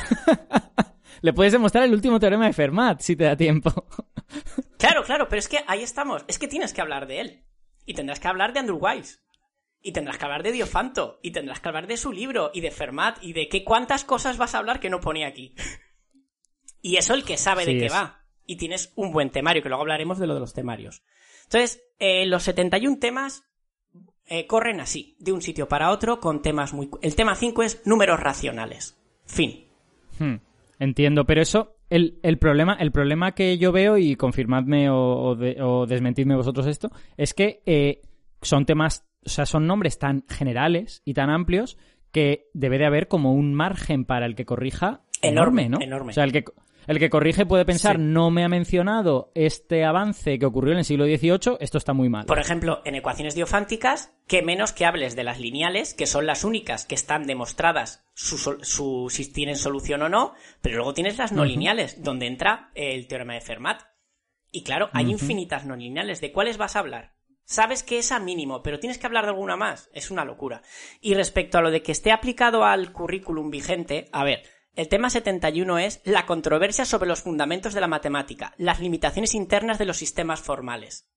[1.22, 3.72] Le puedes demostrar el último teorema de Fermat si te da tiempo.
[4.78, 6.26] Claro, claro, pero es que ahí estamos.
[6.28, 7.46] Es que tienes que hablar de él.
[7.86, 9.24] Y tendrás que hablar de Andrew Wiles.
[9.82, 11.20] Y tendrás que hablar de Diofanto.
[11.24, 12.52] Y tendrás que hablar de su libro.
[12.54, 13.18] Y de Fermat.
[13.24, 15.56] Y de qué cuántas cosas vas a hablar que no pone aquí.
[16.82, 17.94] Y eso el que sabe Sí, de qué es.
[17.94, 18.26] va.
[18.46, 21.02] Y tienes un buen temario, que luego hablaremos de lo de los temarios.
[21.44, 23.46] Entonces, eh, los 71 temas
[24.28, 26.90] eh, corren así, de un sitio para otro, con temas muy...
[27.02, 28.98] El tema 5 es números racionales.
[29.26, 29.66] Fin.
[30.20, 30.36] Hmm,
[30.80, 35.36] Entiendo, pero eso, el, el problema, el problema que yo veo, y confirmadme o, o
[35.36, 38.02] de- o desmentidme vosotros esto, es que eh,
[38.42, 41.78] son temas, o sea, son nombres tan generales y tan amplios
[42.12, 45.78] que debe de haber como un margen para el que corrija Enorme, enorme, ¿no?
[45.86, 46.10] enorme.
[46.12, 46.44] O sea, el que,
[46.88, 48.02] el que corrige puede pensar, Sí.
[48.02, 52.10] no me ha mencionado este avance que ocurrió en el siglo XVIII, esto está muy
[52.10, 52.26] mal.
[52.26, 56.44] Por ejemplo, en ecuaciones diofánticas, que menos que hables de las lineales, que son las
[56.44, 61.32] únicas que están demostradas su, su- si tienen solución o no, pero luego tienes las
[61.32, 63.82] no lineales, donde entra el teorema de Fermat.
[64.52, 66.22] Y claro, hay infinitas no lineales.
[66.22, 67.14] ¿De cuáles vas a hablar?
[67.46, 69.90] Sabes que es a mínimo, pero tienes que hablar de alguna más.
[69.94, 70.62] Es una locura.
[71.02, 74.44] Y respecto a lo de que esté aplicado al currículum vigente, a ver,
[74.76, 79.78] el tema 71 es la controversia sobre los fundamentos de la matemática, las limitaciones internas
[79.78, 81.08] de los sistemas formales.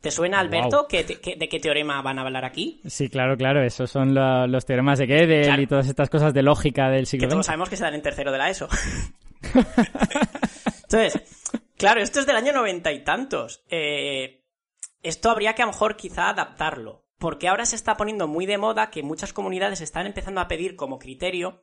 [0.00, 2.80] ¿Te suena, Alberto, que te- que- de qué teorema van a hablar aquí?
[2.86, 5.62] Sí, claro, claro, esos son los teoremas de Gödel Claro.
[5.62, 7.46] y todas estas cosas de lógica del Que siglo todos XX.
[7.46, 8.68] sabemos que se dan en tercero de la ESO.
[10.84, 11.20] Entonces,
[11.76, 13.64] claro, esto es del año noventa y tantos.
[13.70, 14.42] Eh,
[15.02, 17.02] esto habría que a lo mejor quizá adaptarlo.
[17.18, 20.76] Porque ahora se está poniendo muy de moda que muchas comunidades están empezando a pedir
[20.76, 21.62] como criterio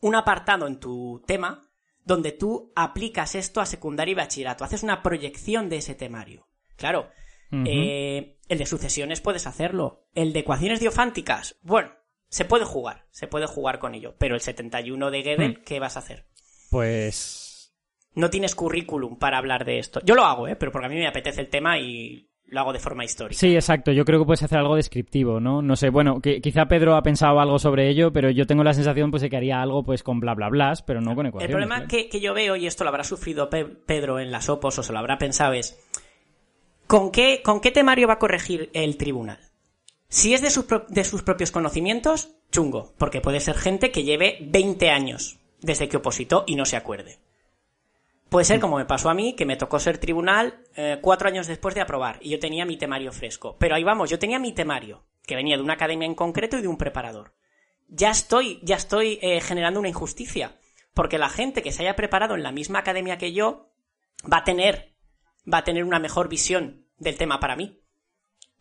[0.00, 1.66] un apartado en tu tema
[2.04, 4.64] donde tú aplicas esto a secundaria y bachillerato.
[4.64, 6.48] Haces una proyección de ese temario.
[6.76, 7.10] Claro,
[7.52, 10.06] eh, el de sucesiones puedes hacerlo.
[10.14, 11.92] El de ecuaciones diofánticas, bueno,
[12.28, 14.14] se puede jugar, se puede jugar con ello.
[14.18, 15.62] Pero el 71 de Gödel, Hmm.
[15.64, 16.26] ¿qué vas a hacer?
[16.70, 17.74] Pues
[18.14, 20.00] No tienes currículum para hablar de esto.
[20.04, 20.56] Yo lo hago, ¿eh?
[20.56, 23.38] Pero porque a mí me apetece el tema y lo hago de forma histórica.
[23.38, 23.92] Sí, exacto.
[23.92, 25.62] Yo creo que puedes hacer algo descriptivo, ¿no?
[25.62, 28.74] No sé, bueno, que, quizá Pedro ha pensado algo sobre ello, pero yo tengo la
[28.74, 31.30] sensación pues de que haría algo pues con bla bla bla, pero no con El
[31.30, 31.52] ecuaciones.
[31.54, 31.88] problema claro.
[31.88, 34.82] que, que yo veo, y esto lo habrá sufrido Pe- Pedro en las OPOS o
[34.82, 35.78] se lo habrá pensado, es
[36.86, 39.38] ¿con qué, ¿con qué temario va a corregir el tribunal?
[40.08, 44.02] Si es de sus, pro- de sus propios conocimientos, chungo, porque puede ser gente que
[44.02, 47.18] lleve 20 años desde que opositó y no se acuerde.
[48.30, 51.48] Puede ser como me pasó a mí, que me tocó ser tribunal eh, cuatro años
[51.48, 53.56] después de aprobar y yo tenía mi temario fresco.
[53.58, 56.62] Pero ahí vamos, yo tenía mi temario, que venía de una academia en concreto y
[56.62, 57.34] de un preparador.
[57.88, 60.56] Ya estoy, ya estoy eh, generando una injusticia,
[60.94, 63.72] porque la gente que se haya preparado en la misma academia que yo
[64.32, 64.94] va a tener,
[65.52, 67.79] va a tener una mejor visión del tema para mí.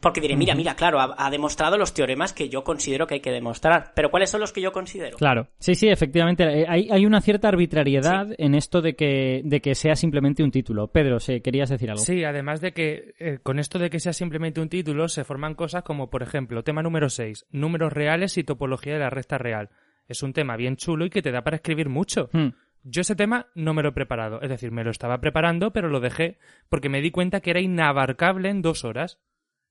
[0.01, 3.19] Porque diré, mira, mira, claro, ha, ha demostrado los teoremas que yo considero que hay
[3.19, 3.91] que demostrar.
[3.95, 5.17] Pero ¿cuáles son los que yo considero?
[5.17, 6.43] Claro, sí, sí, efectivamente.
[6.61, 10.51] eh, Hay, hay una cierta arbitrariedad en esto de que, de que sea simplemente un
[10.51, 10.87] título.
[10.87, 12.01] Pedro, ¿se- ¿querías decir algo?
[12.03, 15.53] Sí, además de que eh, con esto de que sea simplemente un título se forman
[15.55, 19.69] cosas como, por ejemplo, tema número 6, números reales y topología de la recta real.
[20.07, 22.29] Es un tema bien chulo y que te da para escribir mucho.
[22.31, 22.49] Hmm.
[22.83, 25.89] Yo ese tema no me lo he preparado, es decir, me lo estaba preparando, pero
[25.89, 26.37] lo dejé
[26.69, 29.19] porque me di cuenta que era inabarcable en dos horas.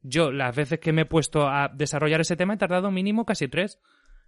[0.02, 3.48] Yo, las veces que me he puesto a desarrollar ese tema, he tardado mínimo casi
[3.48, 3.78] tres.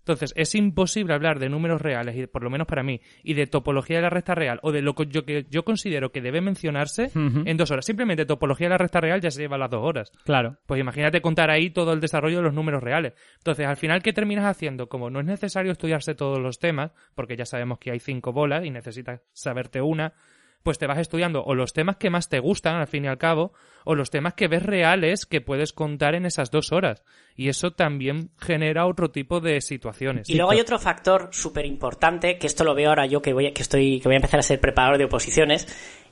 [0.01, 3.47] Entonces, es imposible hablar de números reales, y por lo menos para mí, y de
[3.47, 6.41] topología de la recta real, o de lo que yo, que yo considero que debe
[6.41, 7.85] mencionarse en dos horas.
[7.85, 10.11] Simplemente topología de la recta real ya se lleva las dos horas.
[10.25, 10.57] Claro.
[10.67, 13.13] Pues imagínate contar ahí todo el desarrollo de los números reales.
[13.37, 14.89] Entonces, al final, ¿qué terminas haciendo?
[14.89, 18.65] Como no es necesario estudiarse todos los temas, porque ya sabemos que hay cinco bolas
[18.65, 20.15] y necesitas saberte una,
[20.63, 23.19] pues te vas estudiando o los temas que más te gustan, al fin y al
[23.19, 23.53] cabo,
[23.85, 27.03] o los temas que ves reales que puedes contar en esas dos horas.
[27.35, 30.29] Y eso también genera otro tipo de situaciones.
[30.29, 33.47] Y luego hay otro factor súper importante, que esto lo veo ahora yo que voy,
[33.47, 35.67] a, que, estoy, que voy a empezar a ser preparador de oposiciones,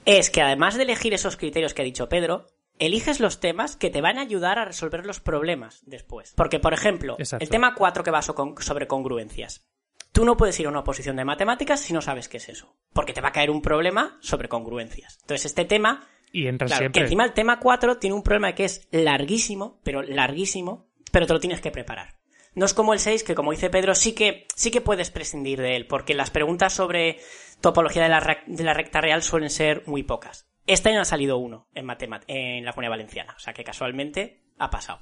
[0.04, 2.46] es que además de elegir esos criterios que ha dicho Pedro,
[2.78, 6.32] eliges los temas que te van a ayudar a resolver los problemas después.
[6.36, 7.44] Porque, por ejemplo, Exacto.
[7.44, 9.66] el tema 4 que va sobre congruencias.
[10.12, 12.74] Tú no puedes ir a una oposición de matemáticas si no sabes qué es eso.
[12.92, 15.18] Porque te va a caer un problema sobre congruencias.
[15.22, 17.00] Entonces, este tema Y entran Claro, siempre.
[17.00, 21.32] que encima el tema 4 tiene un problema que es larguísimo, pero larguísimo, pero te
[21.34, 22.16] lo tienes que preparar.
[22.54, 25.60] No es como el 6, que como dice Pedro, sí que, sí que puedes prescindir
[25.60, 27.20] de él, porque las preguntas sobre
[27.60, 30.48] topología de la, de la recta real suelen ser muy pocas.
[30.66, 34.42] Este año ha salido uno en, matemat- en la Comunidad Valenciana, o sea que casualmente
[34.58, 35.00] ha pasado.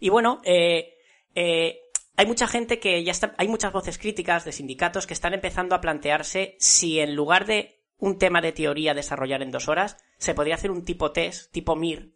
[0.00, 0.94] Y bueno, eh,
[1.34, 1.78] eh,
[2.20, 5.74] hay mucha gente que ya está, hay muchas voces críticas de sindicatos que están empezando
[5.74, 10.34] a plantearse si en lugar de un tema de teoría desarrollar en dos horas, se
[10.34, 12.12] podría hacer un tipo test, tipo MIR,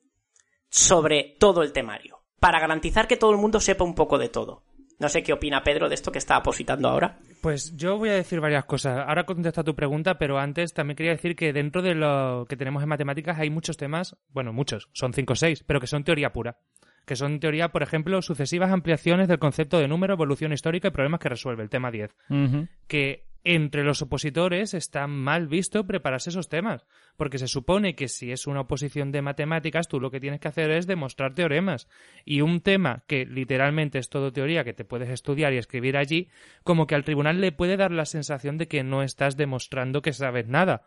[0.68, 4.64] sobre todo el temario, para garantizar que todo el mundo sepa un poco de todo.
[4.98, 7.18] No sé qué opina Pedro de esto que está apositando ahora.
[7.40, 9.06] Pues yo voy a decir varias cosas.
[9.08, 12.58] Ahora contesto a tu pregunta, pero antes también quería decir que dentro de lo que
[12.58, 16.04] tenemos en matemáticas hay muchos temas, bueno, muchos, son cinco o seis, pero que son
[16.04, 16.58] teoría pura.
[17.06, 21.20] Que son teoría, por ejemplo, sucesivas ampliaciones del concepto de número, evolución histórica y problemas
[21.20, 22.10] que resuelve, el tema 10.
[22.30, 22.68] Ujú.
[22.86, 26.86] Que entre los opositores está mal visto prepararse esos temas,
[27.18, 30.48] porque se supone que si es una oposición de matemáticas, tú lo que tienes que
[30.48, 31.86] hacer es demostrar teoremas.
[32.24, 36.30] Y un tema que literalmente es todo teoría, que te puedes estudiar y escribir allí,
[36.62, 40.14] como que al tribunal le puede dar la sensación de que no estás demostrando que
[40.14, 40.82] sabes nada.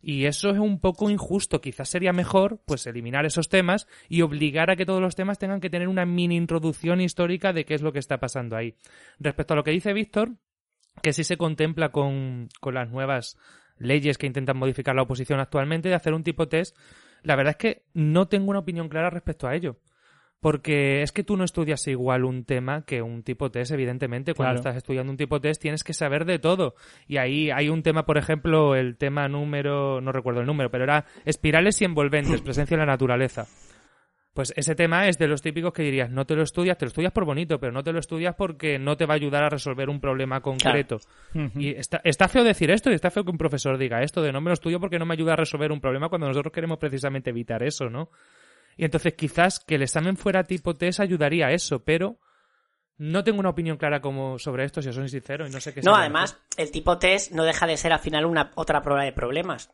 [0.00, 1.60] Y eso es un poco injusto.
[1.60, 5.60] Quizás sería mejor, pues, eliminar esos temas y obligar a que todos los temas tengan
[5.60, 8.76] que tener una mini introducción histórica de qué es lo que está pasando ahí.
[9.18, 10.32] Respecto a lo que dice Víctor,
[11.02, 13.36] que sí se contempla con, con las nuevas
[13.78, 16.76] leyes que intentan modificar la oposición actualmente de hacer un tipo test,
[17.22, 19.78] la verdad es que no tengo una opinión clara respecto a ello.
[20.40, 24.34] Porque es que tú no estudias igual un tema que un tipo test, evidentemente.
[24.34, 24.58] Cuando Claro.
[24.60, 26.74] estás estudiando un tipo test tienes que saber de todo.
[27.08, 30.84] Y ahí hay un tema, por ejemplo, el tema número, no recuerdo el número, pero
[30.84, 33.46] era espirales y envolventes, presencia en la naturaleza.
[34.34, 36.90] Pues ese tema es de los típicos que dirías, no te lo estudias, te lo
[36.90, 39.48] estudias por bonito, pero no te lo estudias porque no te va a ayudar a
[39.48, 41.00] resolver un problema concreto.
[41.56, 44.30] Y está, está feo decir esto, y está feo que un profesor diga esto de
[44.30, 46.78] no me lo estudio porque no me ayuda a resolver un problema cuando nosotros queremos
[46.78, 48.10] precisamente evitar eso, ¿no?
[48.78, 52.20] Y entonces quizás que el examen fuera tipo test ayudaría a eso, pero
[52.96, 55.74] no tengo una opinión clara como sobre esto, si os soy sincero, y no sé
[55.74, 59.02] qué No, además, el tipo test no deja de ser al final una otra prueba
[59.02, 59.70] de problemas.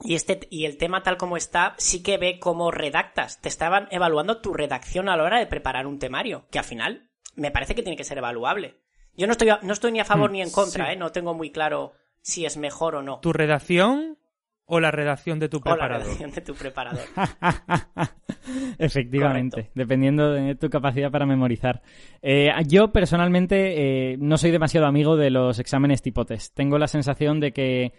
[0.00, 3.40] Y este y el tema tal como está sí que ve cómo redactas.
[3.42, 7.10] Te estaban evaluando tu redacción a la hora de preparar un temario, que al final
[7.34, 8.80] me parece que tiene que ser evaluable.
[9.14, 10.92] Yo no estoy no estoy ni a favor Mm, ni en contra, sí.
[10.92, 10.96] ¿eh?
[10.96, 11.92] No tengo muy claro
[12.22, 13.20] si es mejor o no.
[13.20, 14.18] ¿Tu redacción
[14.66, 16.04] o la redacción de tu o la preparador?
[16.04, 17.04] redacción de tu preparador.
[18.78, 19.72] Efectivamente, Correcto.
[19.74, 21.82] dependiendo de tu capacidad para memorizar.
[22.22, 26.54] Eh, yo personalmente eh, no soy demasiado amigo de los exámenes tipo test.
[26.54, 27.92] Tengo la sensación de que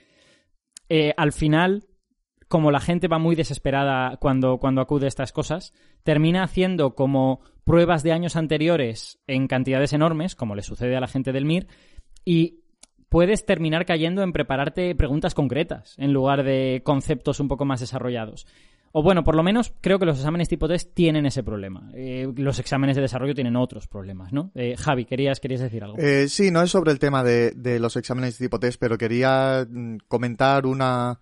[0.89, 1.85] eh, al final,
[2.47, 7.41] como la gente va muy desesperada cuando, cuando acude a estas cosas, termina haciendo como
[7.65, 11.67] pruebas de años anteriores en cantidades enormes, como le sucede a la gente del MIR,
[12.23, 12.61] y
[13.09, 18.45] puedes terminar cayendo en prepararte preguntas concretas en lugar de conceptos un poco más desarrollados.
[18.93, 21.91] O bueno, por lo menos creo que los exámenes tipo test tienen ese problema.
[21.93, 24.51] Eh, los exámenes de desarrollo tienen otros problemas, ¿no?
[24.55, 25.97] Eh, Javi, querías, querías decir algo.
[25.99, 29.67] Eh, sí, no es sobre el tema de, de los exámenes tipo test, pero quería
[29.69, 31.19] mm, comentar una,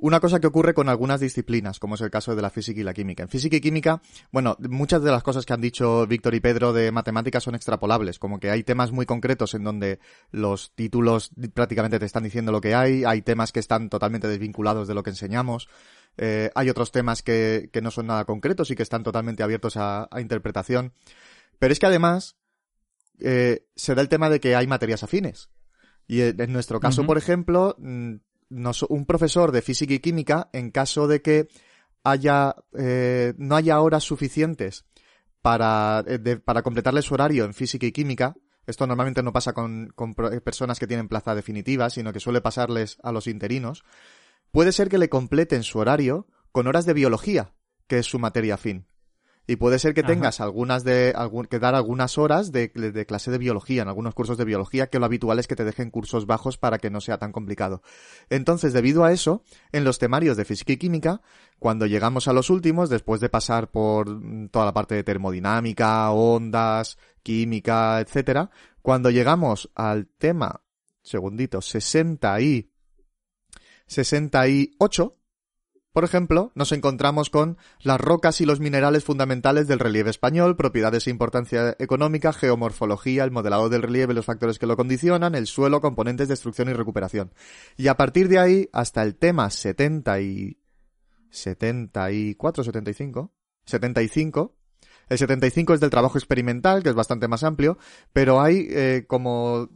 [0.00, 2.84] una cosa que ocurre con algunas disciplinas, como es el caso de la física y
[2.84, 3.22] la química.
[3.22, 4.00] En física y química,
[4.32, 8.18] bueno, muchas de las cosas que han dicho Víctor y Pedro de matemáticas son extrapolables,
[8.18, 12.60] como que hay temas muy concretos en donde los títulos prácticamente te están diciendo lo
[12.60, 15.68] que hay, hay temas que están totalmente desvinculados de lo que enseñamos,
[16.16, 19.76] eh, hay otros temas que, que no son nada concretos y que están totalmente abiertos
[19.76, 20.92] a, a interpretación.
[21.58, 22.36] Pero es que además,
[23.20, 25.50] eh, se da el tema de que hay materias afines.
[26.06, 28.14] Y en nuestro caso, por ejemplo, mm,
[28.50, 31.48] un profesor de física y química, en caso de que
[32.02, 34.84] haya, eh, no haya horas suficientes
[35.42, 38.34] para, eh, para completarle su horario en física y química,
[38.66, 42.98] esto normalmente no pasa con, con personas que tienen plaza definitiva, sino que suele pasarles
[43.02, 43.84] a los interinos,
[44.52, 47.52] puede ser que le completen su horario con horas de biología,
[47.86, 48.86] que es su materia afín.
[49.50, 50.10] Y puede ser que Ajá.
[50.10, 54.14] tengas algunas de, algún, que dar algunas horas de, de clase de biología, en algunos
[54.14, 57.00] cursos de biología, que lo habitual es que te dejen cursos bajos para que no
[57.00, 57.82] sea tan complicado.
[58.28, 59.42] Entonces, debido a eso,
[59.72, 61.20] en los temarios de física y química,
[61.58, 66.12] cuando llegamos a los últimos, después de pasar por mm, toda la parte de termodinámica,
[66.12, 68.50] ondas, química, etcétera,
[68.82, 70.62] cuando llegamos al tema,
[71.02, 72.70] segundito, 60 y
[73.88, 75.19] 68,
[75.92, 81.06] por ejemplo, nos encontramos con las rocas y los minerales fundamentales del relieve español, propiedades
[81.06, 85.80] e importancia económica, geomorfología, el modelado del relieve, los factores que lo condicionan, el suelo,
[85.80, 87.32] componentes, destrucción y recuperación.
[87.76, 90.56] Y a partir de ahí, hasta el tema 70 y...
[91.32, 93.32] 74, 75,
[93.64, 94.56] 75,
[95.08, 97.78] el 75 es del trabajo experimental, que es bastante más amplio,
[98.12, 99.68] pero hay eh, como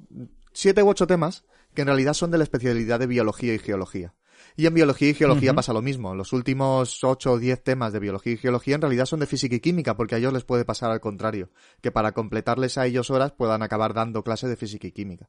[0.53, 1.45] siete u ocho temas
[1.75, 4.15] que en realidad son de la especialidad de biología y geología.
[4.57, 6.15] Y en biología y geología pasa lo mismo.
[6.15, 9.57] Los últimos ocho o diez temas de biología y geología en realidad son de física
[9.57, 13.11] y química, porque a ellos les puede pasar al contrario, que para completarles a ellos
[13.11, 15.29] horas puedan acabar dando clase de física y química.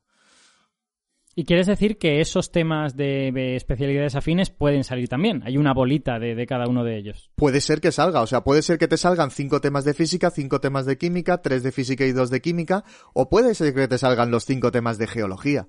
[1.38, 5.44] Y quieres decir que esos temas de, de especialidades afines pueden salir también.
[5.44, 7.30] Hay una bolita de, de cada uno de ellos.
[7.36, 10.32] Puede ser que salga, o sea, puede ser que te salgan cinco temas de física,
[10.32, 13.90] cinco temas de química, tres de física y dos de química, o puede ser que
[13.90, 15.68] te salgan los cinco temas de geología.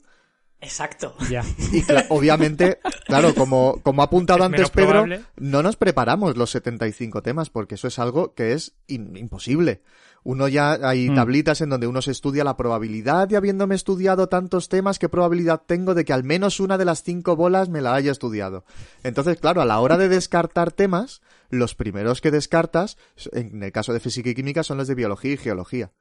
[0.61, 1.15] Exacto.
[1.31, 1.45] Ya.
[1.73, 5.23] Y obviamente, claro, como, como ha apuntado Es antes Pedro, probable.
[5.37, 9.83] no nos preparamos los 75 temas porque eso es algo que es imposible.
[10.25, 11.15] Uno ya hay Mm.
[11.15, 15.63] tablitas en donde uno se estudia la probabilidad y habiéndome estudiado tantos temas, ¿qué probabilidad
[15.65, 18.65] tengo de que al menos una de las cinco bolas me la haya estudiado?
[19.05, 22.97] Entonces, claro, a la hora de descartar temas, los primeros que descartas,
[23.33, 25.93] en el caso de física y química, son los de biología y geología.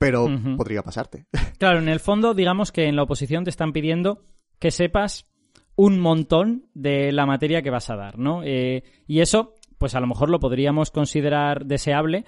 [0.00, 0.26] Pero
[0.56, 1.26] podría pasarte.
[1.58, 4.22] Claro, en el fondo, digamos que en la oposición te están pidiendo
[4.58, 5.28] que sepas
[5.76, 8.42] un montón de la materia que vas a dar, ¿no?
[8.42, 12.24] Eh, y eso, pues a lo mejor lo podríamos considerar deseable,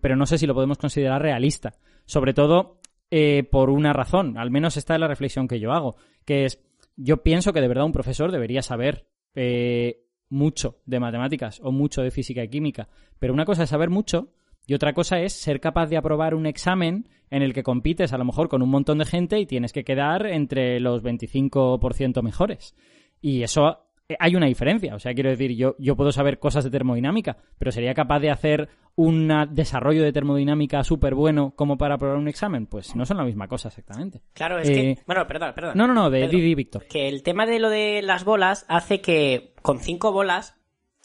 [0.00, 1.74] pero no sé si lo podemos considerar realista.
[2.04, 5.96] Sobre todo eh, por una razón, al menos esta es la reflexión que yo hago,
[6.24, 6.60] que es,
[6.94, 12.02] yo pienso que de verdad un profesor debería saber eh, mucho de matemáticas o mucho
[12.02, 14.32] de física y química, pero una cosa es saber mucho
[14.66, 18.18] y otra cosa es ser capaz de aprobar un examen en el que compites a
[18.18, 22.74] lo mejor con un montón de gente y tienes que quedar entre los 25% mejores.
[23.20, 24.94] Y eso eh, hay una diferencia.
[24.94, 28.30] O sea, quiero decir, yo, yo puedo saber cosas de termodinámica, pero ¿sería capaz de
[28.30, 32.66] hacer un desarrollo de termodinámica súper bueno como para aprobar un examen?
[32.66, 34.22] Pues no son la misma cosa exactamente.
[34.32, 34.98] Claro, es Eh, que...
[35.06, 35.72] Bueno, perdón, perdón.
[35.76, 36.86] No, no, no, de Didi Víctor.
[36.86, 40.56] Que el tema de lo de las bolas hace que con cinco bolas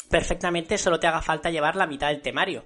[0.10, 2.66] perfectamente solo te haga falta llevar la mitad del temario.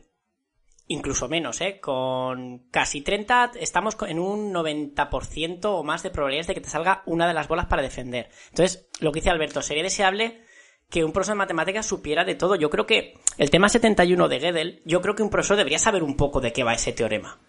[0.87, 1.79] Incluso menos, ¿eh?
[1.79, 7.01] Con casi 30 estamos en un 90% o más de probabilidades de que te salga
[7.07, 8.29] una de las bolas para defender.
[8.49, 10.43] Entonces, lo que dice Alberto, sería deseable
[10.89, 12.55] que un profesor de matemáticas supiera de todo.
[12.55, 16.03] Yo creo que el tema 71 de Gödel, yo creo que un profesor debería saber
[16.03, 17.39] un poco de qué va ese teorema.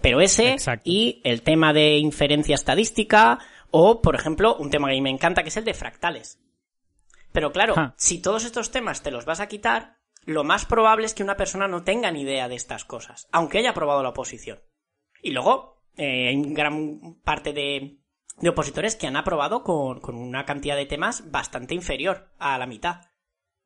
[0.00, 0.82] Pero ese Exacto.
[0.88, 3.40] y el tema de inferencia estadística
[3.72, 6.38] o, por ejemplo, un tema que a mí me encanta que es el de fractales.
[7.32, 7.94] Pero claro, Ja.
[7.96, 9.96] si todos estos temas te los vas a quitar,
[10.26, 13.58] lo más probable es que una persona no tenga ni idea de estas cosas, aunque
[13.58, 14.58] haya aprobado la oposición.
[15.22, 18.00] Y luego, eh, hay gran parte de,
[18.40, 22.66] de opositores que han aprobado con, con una cantidad de temas bastante inferior a la
[22.66, 23.00] mitad.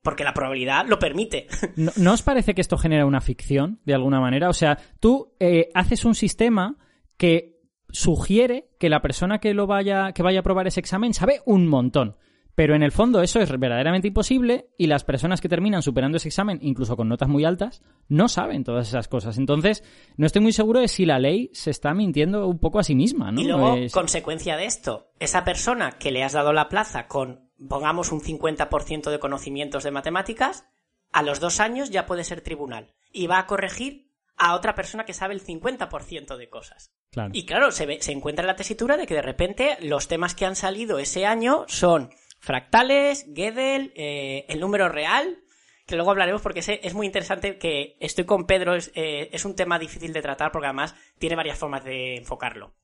[0.02, 1.46] Porque la probabilidad lo permite.
[1.76, 4.48] ¿No, os parece que esto genera una ficción, de alguna manera?
[4.48, 6.78] O sea, tú eh, haces un sistema
[7.18, 11.40] que sugiere que la persona que lo vaya, que vaya a aprobar ese examen sabe
[11.44, 12.16] un montón.
[12.55, 16.28] Pero en el fondo eso es verdaderamente imposible y las personas que terminan superando ese
[16.28, 19.38] examen, incluso con notas muy altas, no saben todas esas cosas.
[19.38, 19.82] Entonces,
[20.16, 22.94] no estoy muy seguro de si la ley se está mintiendo un poco a sí
[22.94, 23.40] misma, ¿no?
[23.40, 27.51] Y luego, Es- consecuencia de esto, esa persona que le has dado la plaza con,
[27.68, 30.64] pongamos, un 50% de conocimientos de matemáticas,
[31.12, 32.94] a los dos años ya puede ser tribunal.
[33.12, 36.92] Y va a corregir a otra persona que sabe el 50% de cosas.
[37.11, 37.30] Claro.
[37.32, 40.34] Y claro, se, ve- se encuentra en la tesitura de que de repente los temas
[40.34, 42.11] que han salido ese año son
[42.41, 45.38] fractales, Gödel, eh, el número real,
[45.86, 49.45] que luego hablaremos porque ese es muy interesante que estoy con Pedro, es, eh, es
[49.45, 52.74] un tema difícil de tratar porque además tiene varias formas de enfocarlo.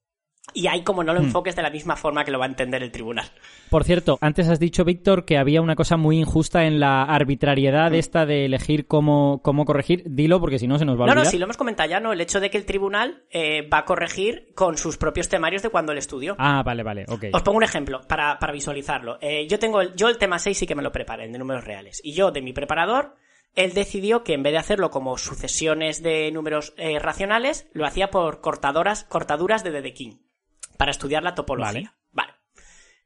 [0.55, 2.83] Y hay como no lo enfoques de la misma forma que lo va a entender
[2.83, 3.27] el tribunal.
[3.69, 7.93] Por cierto, antes has dicho, Víctor, que había una cosa muy injusta en la arbitrariedad
[7.93, 10.05] esta de elegir cómo, cómo corregir.
[10.07, 11.25] Dilo, porque si no se nos va a No, olvidar.
[11.25, 12.13] no, si lo hemos comentado ya, ¿no?
[12.13, 15.69] El hecho de que el tribunal eh, va a corregir con sus propios temarios de
[15.69, 16.37] cuando él estudió.
[16.39, 17.25] Ah, vale, vale, ok.
[17.33, 19.19] Os pongo un ejemplo para, para visualizarlo.
[19.21, 21.65] Eh, yo tengo el, yo el tema 6 sí que me lo preparé, de números
[21.65, 22.01] reales.
[22.03, 23.17] Y yo, de mi preparador,
[23.57, 28.11] él decidió que en vez de hacerlo como sucesiones de números eh, racionales, lo hacía
[28.11, 30.21] por cortadoras, cortaduras de Dedekind.
[30.77, 31.95] Para estudiar la topología.
[32.13, 32.35] Vale.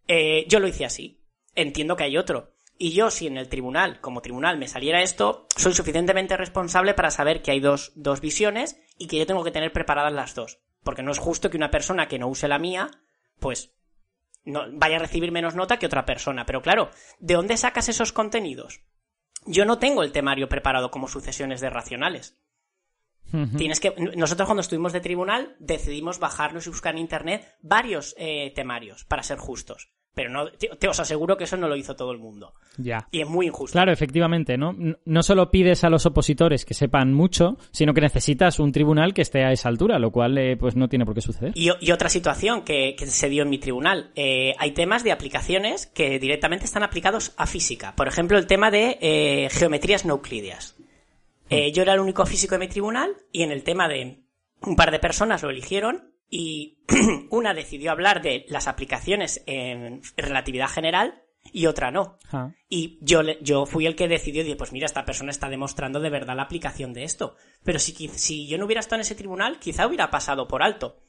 [0.06, 1.22] Eh, yo lo hice así.
[1.54, 2.52] Entiendo que hay otro.
[2.78, 7.10] Y yo, si en el tribunal, como tribunal, me saliera esto, soy suficientemente responsable para
[7.10, 10.60] saber que hay dos, dos visiones y que yo tengo que tener preparadas las dos.
[10.82, 12.90] Porque no es justo que una persona que no use la mía,
[13.38, 13.74] pues
[14.44, 16.46] no, vaya a recibir menos nota que otra persona.
[16.46, 18.80] Pero claro, ¿de dónde sacas esos contenidos?
[19.46, 22.39] Yo no tengo el temario preparado como sucesiones de racionales.
[23.56, 23.94] Tienes que.
[24.16, 29.22] Nosotros cuando estuvimos de tribunal decidimos bajarnos y buscar en internet varios eh, temarios para
[29.22, 29.90] ser justos.
[30.12, 32.54] Pero no, te, te os aseguro que eso no lo hizo todo el mundo.
[32.76, 33.06] Ya.
[33.12, 33.74] Y es muy injusto.
[33.74, 34.74] Claro, efectivamente, ¿no?
[35.04, 39.22] No solo pides a los opositores que sepan mucho, sino que necesitas un tribunal que
[39.22, 41.52] esté a esa altura, lo cual eh, pues no tiene por qué suceder.
[41.54, 44.10] Y, y otra situación que, que se dio en mi tribunal.
[44.16, 47.94] eh, hay temas de aplicaciones que directamente están aplicados a física.
[47.94, 50.74] Por ejemplo, el tema de eh, geometrías no euclideas.
[51.51, 54.22] Eh, yo era el único físico de mi tribunal y en el tema de
[54.62, 56.78] un par de personas lo eligieron y
[57.30, 61.22] una decidió hablar de las aplicaciones en relatividad general
[61.53, 62.18] y otra no.
[62.28, 62.55] Ajá.
[62.68, 66.11] Y yo, yo fui el que decidió, dije, pues mira, esta persona está demostrando de
[66.11, 67.34] verdad la aplicación de esto.
[67.64, 71.03] Pero si, si yo no hubiera estado en ese tribunal, quizá hubiera pasado por alto.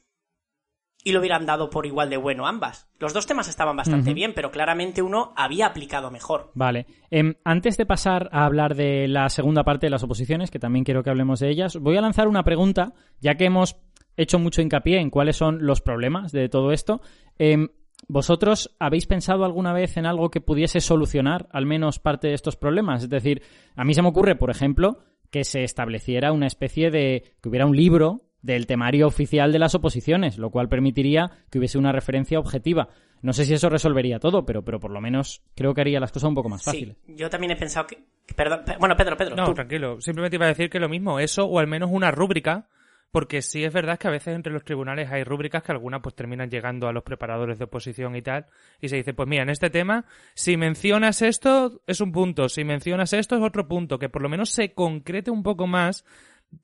[1.04, 2.88] Y lo hubieran dado por igual de bueno ambas.
[2.98, 6.52] Los dos temas estaban bastante bien, pero claramente uno había aplicado mejor.
[6.54, 6.86] Vale.
[7.10, 10.84] Em, antes de pasar a hablar de la segunda parte de las oposiciones, que también
[10.84, 13.76] quiero que hablemos de ellas, voy a lanzar una pregunta, ya que hemos
[14.16, 17.00] hecho mucho hincapié en cuáles son los problemas de todo esto.
[17.38, 17.68] Em,
[18.08, 22.56] ¿Vosotros habéis pensado alguna vez en algo que pudiese solucionar al menos parte de estos
[22.56, 23.04] problemas?
[23.04, 23.42] Es decir,
[23.76, 24.98] a mí se me ocurre, por ejemplo,
[25.30, 27.34] que se estableciera una especie de...
[27.40, 31.78] que hubiera un libro del temario oficial de las oposiciones, lo cual permitiría que hubiese
[31.78, 32.88] una referencia objetiva.
[33.22, 36.10] No sé si eso resolvería todo, pero, pero por lo menos creo que haría las
[36.10, 36.96] cosas un poco más fáciles.
[37.06, 38.02] Sí, yo también he pensado que...
[38.34, 39.54] Perdón, pe- bueno, Pedro, Pedro, No, tú.
[39.54, 40.00] tranquilo.
[40.00, 42.68] Simplemente iba a decir que lo mismo, eso o al menos una rúbrica
[43.12, 46.14] porque sí es verdad que a veces entre los tribunales hay rúbricas que algunas pues
[46.14, 48.46] terminan llegando a los preparadores de oposición y tal,
[48.80, 52.64] y se dice, pues mira, en este tema, si mencionas esto es un punto, si
[52.64, 56.06] mencionas esto es otro punto, que por lo menos se concrete un poco más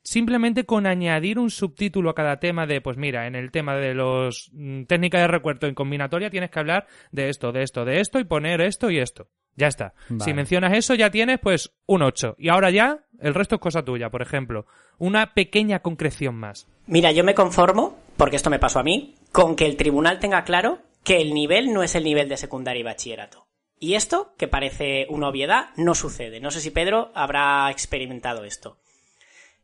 [0.02, 3.94] simplemente con añadir un subtítulo a cada tema de, pues mira, en el tema de
[3.94, 8.00] los mm, técnicas de recuerdo en combinatoria tienes que hablar de esto, de esto, de
[8.00, 9.28] esto y poner esto y esto.
[9.56, 9.92] Ya está.
[10.08, 10.24] Vale.
[10.24, 12.36] Si mencionas eso ya tienes pues un 8.
[12.38, 14.66] Y ahora ya el resto es cosa tuya, por ejemplo.
[14.98, 16.68] Una pequeña concreción más.
[16.86, 20.44] Mira, yo me conformo, porque esto me pasó a mí, con que el tribunal tenga
[20.44, 23.48] claro que el nivel no es el nivel de secundaria y bachillerato.
[23.80, 26.40] Y esto, que parece una obviedad, no sucede.
[26.40, 28.78] No sé si Pedro habrá experimentado esto.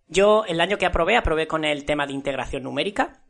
[0.07, 3.21] Yo, el año que aprobé, aprobé con el tema de integración numérica.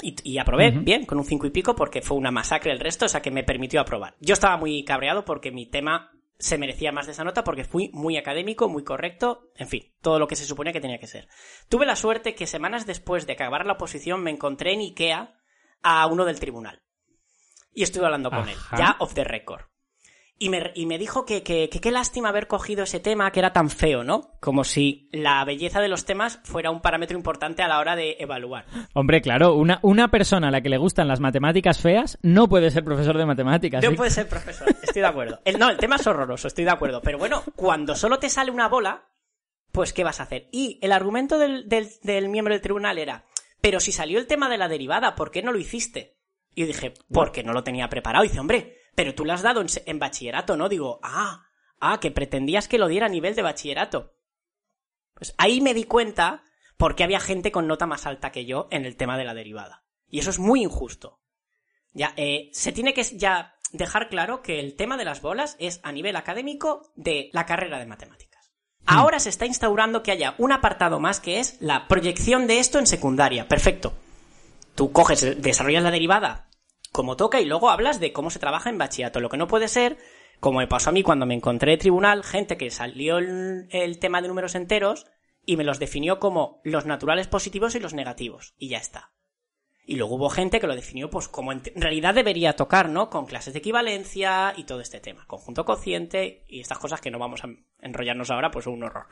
[0.00, 3.06] Y, y aprobé bien, con un 5 y pico, porque fue una masacre el resto,
[3.06, 4.14] o sea que me permitió aprobar.
[4.20, 7.90] Yo estaba muy cabreado porque mi tema se merecía más de esa nota porque fui
[7.92, 11.28] muy académico, muy correcto, en fin, todo lo que se suponía que tenía que ser.
[11.68, 15.34] Tuve la suerte que semanas después de acabar la oposición me encontré en Ikea
[15.82, 16.82] a uno del tribunal.
[17.72, 19.62] Y estuve hablando con él, ya off the record.
[20.40, 23.40] Y me, y me dijo que, que, que qué lástima haber cogido ese tema que
[23.40, 24.30] era tan feo, ¿no?
[24.40, 28.16] Como si la belleza de los temas fuera un parámetro importante a la hora de
[28.20, 28.64] evaluar.
[28.94, 32.70] Hombre, claro, una, una persona a la que le gustan las matemáticas feas no puede
[32.70, 33.82] ser profesor de matemáticas.
[33.82, 33.96] No ¿sí?
[33.96, 35.40] puede ser profesor, estoy de acuerdo.
[35.44, 37.02] El, no, el tema es horroroso, estoy de acuerdo.
[37.02, 39.08] Pero bueno, cuando solo te sale una bola,
[39.72, 40.48] pues ¿qué vas a hacer?
[40.52, 43.24] Y el argumento del, del, del miembro del tribunal era,
[43.60, 46.16] pero si salió el tema de la derivada, ¿por qué no lo hiciste?
[46.54, 48.24] Y yo dije, porque no lo tenía preparado.
[48.24, 50.68] Y dice, hombre, pero tú lo has dado en, bachillerato, ¿no?
[50.68, 51.46] Digo, ah,
[51.78, 54.16] ah, que pretendías que lo diera a nivel de bachillerato.
[55.14, 56.42] Pues ahí me di cuenta
[56.76, 59.34] por qué había gente con nota más alta que yo en el tema de la
[59.34, 59.84] derivada.
[60.10, 61.20] Y eso es muy injusto.
[61.92, 65.78] Ya, eh, se tiene que ya dejar claro que el tema de las bolas es
[65.84, 68.50] a nivel académico de la carrera de matemáticas.
[68.84, 72.80] Ahora se está instaurando que haya un apartado más que es la proyección de esto
[72.80, 73.46] en secundaria.
[73.46, 73.92] Perfecto.
[74.74, 76.47] Tú coges, desarrollas la derivada
[76.98, 79.20] como toca y luego hablas de cómo se trabaja en bachillerato.
[79.20, 79.98] Lo que no puede ser,
[80.40, 84.00] como me pasó a mí cuando me encontré en tribunal, gente que salió el, el
[84.00, 85.06] tema de números enteros
[85.46, 88.52] y me los definió como los naturales positivos y los negativos.
[88.58, 89.12] Y ya está.
[89.86, 93.10] Y luego hubo gente que lo definió pues como en en realidad debería tocar, ¿no?
[93.10, 95.24] Con clases de equivalencia y todo este tema.
[95.28, 99.06] Conjunto cociente y estas cosas que no vamos a enrollarnos ahora, pues son un horror.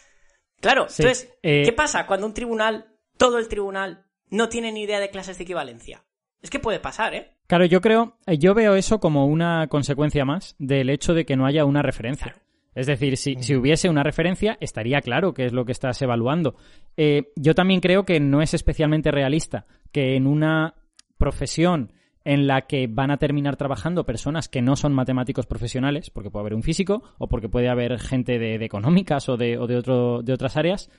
[0.60, 4.82] claro, Sí, entonces, eh, ¿qué pasa cuando un tribunal, todo el tribunal, no tiene ni
[4.82, 6.04] idea de clases de equivalencia?
[6.42, 7.32] Es que puede pasar, ¿eh?
[7.46, 11.36] Claro, yo creo, eh, yo veo eso como una consecuencia más del hecho de que
[11.36, 12.36] no haya una referencia.
[12.74, 16.54] Es decir, si, si hubiese una referencia, estaría claro qué es lo que estás evaluando.
[16.96, 20.74] Eh, yo también creo que no es especialmente realista que en una
[21.16, 21.92] profesión
[22.24, 26.42] en la que van a terminar trabajando personas que no son matemáticos profesionales, porque puede
[26.42, 29.76] haber un físico o porque puede haber gente de, de económicas o de, o de,
[29.76, 30.90] otro, de otras áreas,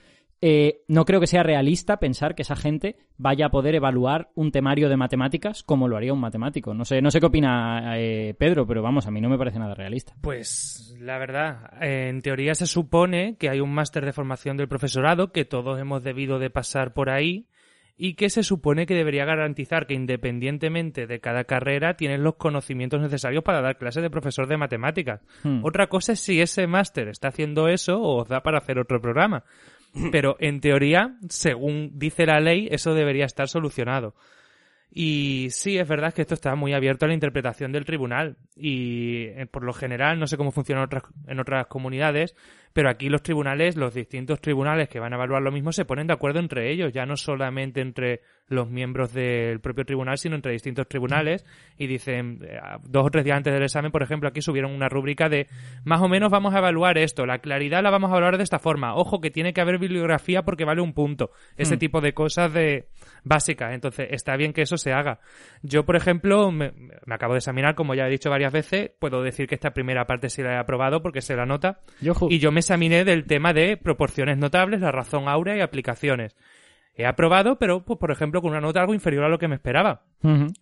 [0.42, 4.50] eh, no creo que sea realista pensar que esa gente vaya a poder evaluar un
[4.50, 6.72] temario de matemáticas como lo haría un matemático.
[6.72, 9.58] No sé, no sé qué opina eh, Pedro, pero vamos, a mí no me parece
[9.58, 10.14] nada realista.
[10.22, 14.68] Pues la verdad, eh, en teoría se supone que hay un máster de formación del
[14.68, 17.46] profesorado que todos hemos debido de pasar por ahí
[18.02, 23.02] y que se supone que debería garantizar que independientemente de cada carrera tienes los conocimientos
[23.02, 25.20] necesarios para dar clases de profesor de matemáticas.
[25.42, 25.62] Hmm.
[25.62, 29.02] Otra cosa es si ese máster está haciendo eso o os da para hacer otro
[29.02, 29.44] programa.
[30.12, 34.14] Pero en teoría, según dice la ley, eso debería estar solucionado.
[34.92, 38.36] Y sí, es verdad que esto está muy abierto a la interpretación del tribunal.
[38.56, 42.34] Y eh, por lo general, no sé cómo funciona en otras, en otras comunidades,
[42.72, 46.06] pero aquí los tribunales, los distintos tribunales que van a evaluar lo mismo, se ponen
[46.06, 50.52] de acuerdo entre ellos, ya no solamente entre los miembros del propio tribunal, sino entre
[50.52, 51.44] distintos tribunales.
[51.76, 54.88] Y dicen, eh, dos o tres días antes del examen, por ejemplo, aquí subieron una
[54.88, 55.46] rúbrica de
[55.84, 58.58] más o menos vamos a evaluar esto, la claridad la vamos a evaluar de esta
[58.58, 58.94] forma.
[58.94, 61.30] Ojo que tiene que haber bibliografía porque vale un punto.
[61.56, 61.78] Ese Hmm.
[61.78, 62.88] tipo de cosas de
[63.24, 63.72] básicas.
[63.72, 65.20] Entonces, está bien que eso se haga.
[65.62, 66.72] Yo, por ejemplo, me,
[67.06, 70.06] me acabo de examinar, como ya he dicho varias veces, puedo decir que esta primera
[70.06, 71.80] parte sí la he aprobado porque se la nota.
[72.00, 76.36] Yo Y yo me examiné del tema de proporciones notables, la razón áurea y aplicaciones.
[76.94, 79.54] He aprobado, pero, pues, por ejemplo, con una nota algo inferior a lo que me
[79.54, 80.02] esperaba.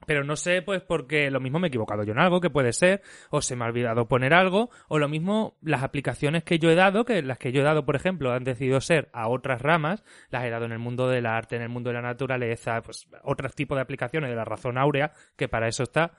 [0.06, 2.72] Pero no sé, pues porque lo mismo me he equivocado yo en algo, que puede
[2.72, 6.70] ser, o se me ha olvidado poner algo, o lo mismo las aplicaciones que yo
[6.70, 9.62] he dado, que las que yo he dado, por ejemplo, han decidido ser a otras
[9.62, 12.82] ramas, las he dado en el mundo del arte, en el mundo de la naturaleza,
[12.82, 16.12] pues otros tipos de aplicaciones de la razón áurea, que para eso está.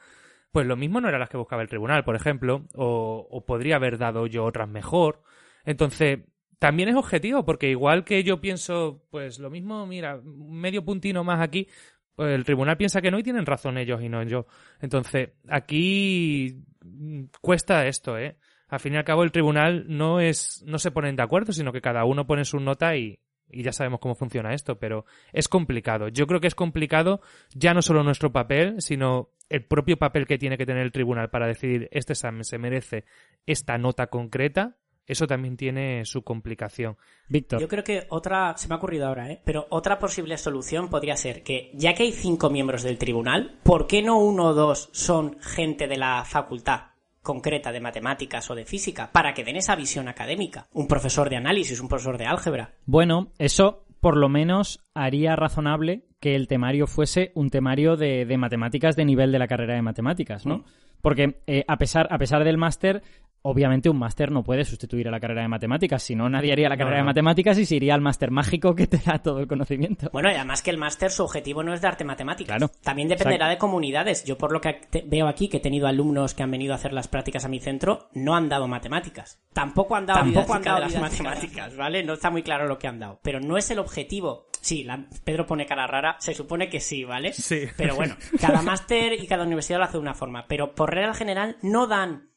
[0.52, 3.76] Pues lo mismo no eran las que buscaba el tribunal, por ejemplo, o, o podría
[3.78, 5.22] haber dado yo otras mejor.
[5.70, 6.22] Entonces,
[6.58, 11.40] también es objetivo, porque igual que yo pienso, pues lo mismo, mira, medio puntino más
[11.42, 11.68] aquí,
[12.16, 14.48] pues el tribunal piensa que no y tienen razón ellos y no yo.
[14.82, 18.36] Entonces, aquí mm, cuesta esto, ¿eh?
[18.68, 21.72] Al fin y al cabo, el tribunal no es, no se ponen de acuerdo, sino
[21.72, 25.48] que cada uno pone su nota y, y ya sabemos cómo funciona esto, pero es
[25.48, 26.08] complicado.
[26.08, 27.22] Yo creo que es complicado
[27.54, 31.30] ya no solo nuestro papel, sino el propio papel que tiene que tener el tribunal
[31.30, 33.06] para decidir este examen se merece
[33.46, 34.79] esta nota concreta.
[35.10, 36.96] Eso también tiene su complicación.
[37.28, 37.60] Víctor.
[37.60, 39.42] Yo creo que otra, se me ha ocurrido ahora, ¿eh?
[39.44, 43.88] pero otra posible solución podría ser que, ya que hay cinco miembros del tribunal, ¿por
[43.88, 46.82] qué no uno o dos son gente de la facultad?
[47.22, 50.68] concreta de matemáticas o de física para que den esa visión académica.
[50.72, 52.74] Un profesor de análisis, un profesor de álgebra.
[52.86, 58.38] Bueno, eso por lo menos haría razonable que el temario fuese un temario de, de
[58.38, 60.60] matemáticas de nivel de la carrera de matemáticas, ¿no?
[60.60, 60.64] Mm.
[61.02, 63.04] Porque eh, a, pesar, a pesar del máster,
[63.42, 66.70] obviamente un máster no puede sustituir a la carrera de matemáticas, si no nadie haría
[66.70, 67.04] la carrera no.
[67.04, 70.10] de matemáticas y se iría al máster mágico que te da todo el conocimiento.
[70.12, 72.58] Bueno, y además que el máster su objetivo no es darte matemáticas.
[72.58, 72.72] Claro.
[72.84, 73.52] También dependerá Exacto.
[73.56, 74.24] de comunidades.
[74.26, 76.94] Yo por lo que veo aquí, que he tenido alumnos que han venido a hacer
[76.94, 79.42] las prácticas a mi centro, no han dado matemáticas.
[79.54, 82.04] Tampoco han dado, Tampoco han dado de las matemáticas, ¿vale?
[82.04, 83.20] No está muy claro lo que han dado.
[83.24, 84.48] Pero no es el objetivo.
[84.62, 87.34] Sí, la- Pedro pone cara rara, se supone que sí, ¿vale?
[87.34, 87.62] Sí.
[87.78, 90.46] Pero bueno, cada máster y cada universidad lo hace de una forma.
[90.48, 92.29] Pero por regla general no dan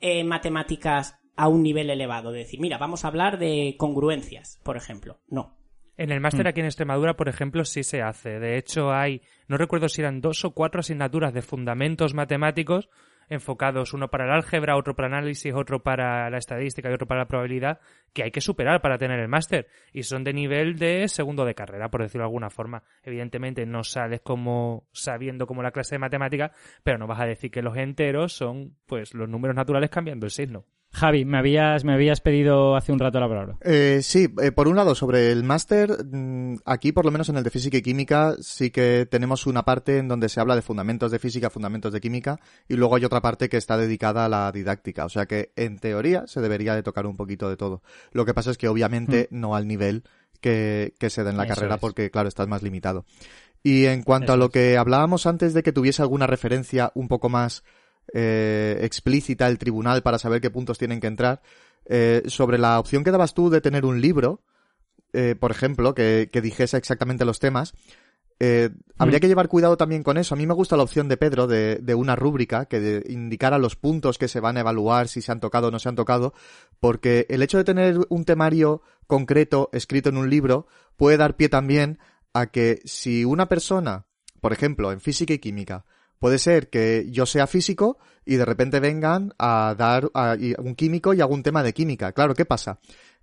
[0.00, 2.32] eh, matemáticas a un nivel elevado.
[2.32, 5.20] De decir, mira, vamos a hablar de congruencias, por ejemplo.
[5.28, 5.56] No.
[5.96, 8.38] En el máster aquí en Extremadura, por ejemplo, sí se hace.
[8.38, 12.88] De hecho, hay, no recuerdo si eran dos o cuatro asignaturas de fundamentos matemáticos
[13.30, 17.20] enfocados, uno para el álgebra, otro para análisis, otro para la estadística y otro para
[17.20, 17.80] la probabilidad,
[18.12, 19.68] que hay que superar para tener el máster.
[19.92, 22.82] Y son de nivel de segundo de carrera, por decirlo de alguna forma.
[23.02, 26.52] Evidentemente no sales como sabiendo como la clase de matemática,
[26.82, 30.32] pero no vas a decir que los enteros son pues los números naturales cambiando el
[30.32, 30.66] signo.
[30.92, 33.56] Javi, me habías, me habías pedido hace un rato la palabra.
[33.60, 37.36] Eh, sí, eh, por un lado, sobre el máster, mm, aquí por lo menos en
[37.36, 40.62] el de física y química sí que tenemos una parte en donde se habla de
[40.62, 44.28] fundamentos de física, fundamentos de química, y luego hay otra parte que está dedicada a
[44.28, 45.04] la didáctica.
[45.04, 47.82] O sea que, en teoría, se debería de tocar un poquito de todo.
[48.12, 50.02] Lo que pasa es que, obviamente, no al nivel
[50.40, 51.80] que, que se da en la Eso carrera, es.
[51.80, 53.04] porque, claro, estás más limitado.
[53.62, 54.50] Y en cuanto a lo es.
[54.50, 57.62] que hablábamos antes de que tuviese alguna referencia un poco más
[58.12, 61.42] eh, explícita el tribunal para saber qué puntos tienen que entrar,
[61.86, 64.42] eh, sobre la opción que dabas tú de tener un libro,
[65.12, 67.74] eh, por ejemplo, que, que dijese exactamente los temas,
[68.42, 69.20] eh, habría Mm.
[69.20, 70.34] que llevar cuidado también con eso.
[70.34, 73.58] A mí me gusta la opción de Pedro de, de una rúbrica que de- indicara
[73.58, 75.96] los puntos que se van a evaluar, si se han tocado o no se han
[75.96, 76.32] tocado,
[76.78, 81.48] porque el hecho de tener un temario concreto escrito en un libro puede dar pie
[81.50, 81.98] también
[82.32, 84.06] a que si una persona,
[84.40, 85.84] por ejemplo, en física y química,
[86.20, 91.14] puede ser que yo sea físico y de repente vengan a dar a, un químico
[91.14, 92.12] y hago un tema de química.
[92.12, 92.78] Claro, ¿qué pasa?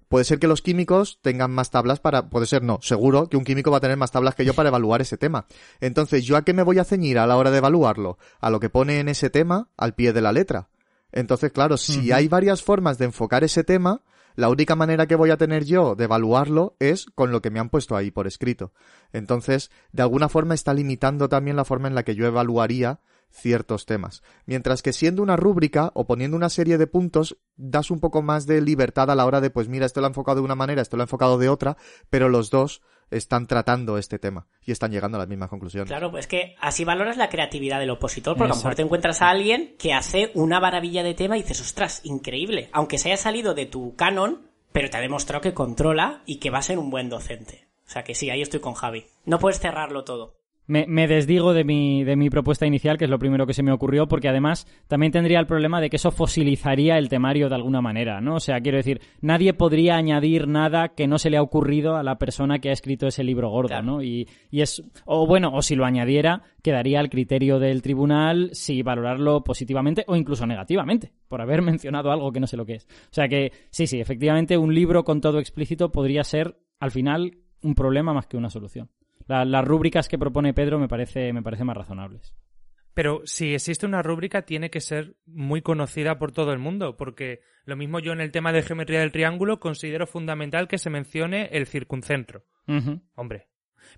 [0.10, 3.44] Puede ser que los químicos tengan más tablas para, puede ser no, seguro que un
[3.44, 5.46] químico va a tener más tablas que yo para evaluar ese tema.
[5.80, 8.18] Entonces, ¿yo a qué me voy a ceñir a la hora de evaluarlo?
[8.40, 10.70] A lo que pone en ese tema al pie de la letra.
[11.12, 14.02] Entonces, claro, si hay varias formas de enfocar ese tema,
[14.38, 17.60] la única manera que voy a tener yo de evaluarlo es con lo que me
[17.60, 18.72] han puesto ahí por escrito.
[19.12, 23.88] Entonces, de alguna forma está limitando también la forma en la que yo evaluaría ciertos
[23.88, 24.22] temas.
[24.46, 28.46] Mientras que siendo una rúbrica o poniendo una serie de puntos, das un poco más
[28.46, 30.84] de libertad a la hora de, pues mira, esto lo ha enfocado de una manera,
[30.84, 31.76] esto lo ha enfocado de otra,
[32.12, 35.88] pero los dos están tratando este tema y están llegando a las mismas conclusiones.
[35.88, 39.22] Claro, pues que así valoras la creatividad del opositor, porque a lo mejor te encuentras
[39.22, 42.70] a alguien que hace una maravilla de tema y dices, ostras, increíble.
[42.74, 46.50] Aunque se haya salido de tu canon, pero te ha demostrado que controla y que
[46.50, 47.68] va a ser un buen docente.
[47.88, 49.06] O sea que sí, ahí estoy con Javi.
[49.26, 50.37] No puedes cerrarlo todo.
[50.68, 53.64] Me, me desdigo de mi, de mi propuesta inicial, que es lo primero que se
[53.64, 57.56] me ocurrió, porque además también tendría el problema de que eso fosilizaría el temario de
[57.56, 58.36] alguna manera, ¿no?
[58.36, 62.04] O sea, quiero decir, nadie podría añadir nada que no se le ha ocurrido a
[62.04, 63.86] la persona que ha escrito ese libro gordo, Claro.
[63.86, 64.04] ¿no?
[64.04, 68.82] Y, y es, o bueno, o si lo añadiera, quedaría al criterio del tribunal si
[68.82, 72.86] valorarlo positivamente o incluso negativamente, por haber mencionado algo que no sé lo que es.
[72.86, 77.38] O sea que, sí, sí, efectivamente, un libro con todo explícito podría ser, al final,
[77.64, 78.90] un problema más que una solución.
[79.28, 82.34] La- las rúbricas que propone Pedro me parece, me parece más razonables.
[82.94, 87.42] Pero si existe una rúbrica, tiene que ser muy conocida por todo el mundo, porque
[87.66, 91.50] lo mismo yo en el tema de geometría del triángulo considero fundamental que se mencione
[91.52, 92.44] el circuncentro.
[93.14, 93.50] Hombre.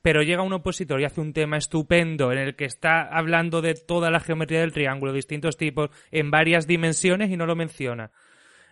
[0.01, 3.73] Pero llega un opositor y hace un tema estupendo en el que está hablando de
[3.73, 8.11] toda la geometría del triángulo, distintos tipos, en varias dimensiones y no lo menciona.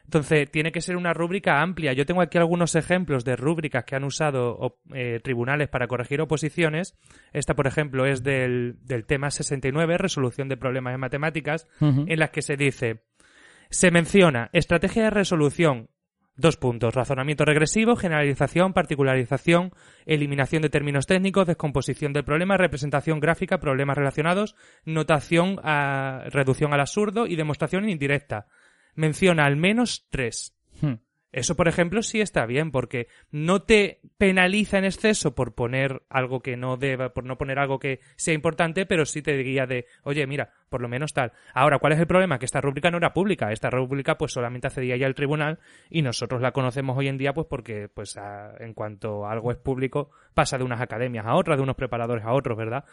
[0.08, 1.92] Entonces, tiene que ser una rúbrica amplia.
[1.92, 6.98] Yo tengo aquí algunos ejemplos de rúbricas que han usado eh, tribunales para corregir oposiciones.
[7.34, 12.30] Esta, por ejemplo, es del, del tema 69, resolución de problemas en matemáticas, en las
[12.30, 13.04] que se dice,
[13.70, 15.90] se menciona estrategia de resolución,
[16.38, 19.72] dos puntos, razonamiento regresivo, generalización, particularización,
[20.06, 24.56] eliminación de términos técnicos, descomposición del problema, representación gráfica, problemas relacionados,
[24.86, 28.48] notación a reducción al absurdo y demostración indirecta.
[28.98, 30.54] Menciona al menos tres.
[30.82, 30.96] Hmm.
[31.38, 36.40] Eso, por ejemplo, sí está bien, porque no te penaliza en exceso por poner algo
[36.40, 39.86] que no deba, por no poner algo que sea importante, pero sí te guía de,
[40.02, 41.34] oye, mira, por lo menos tal.
[41.54, 42.40] Ahora, ¿cuál es el problema?
[42.40, 43.52] Que esta rúbrica no era pública.
[43.52, 45.60] Esta rúbrica, pues solamente accedía ya al tribunal
[45.92, 48.18] y nosotros la conocemos hoy en día, pues porque, pues,
[48.60, 52.34] en cuanto algo es público, pasa de unas academias a otras, de unos preparadores a
[52.34, 52.86] otros, ¿verdad?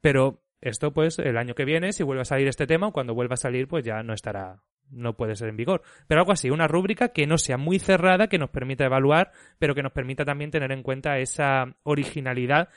[0.00, 3.34] Pero esto, pues, el año que viene, si vuelve a salir este tema, cuando vuelva
[3.34, 4.60] a salir, pues ya no estará
[4.92, 5.82] no puede ser en vigor.
[6.06, 9.74] Pero algo así, una rúbrica que no sea muy cerrada, que nos permita evaluar, pero
[9.74, 12.68] que nos permita también tener en cuenta esa originalidad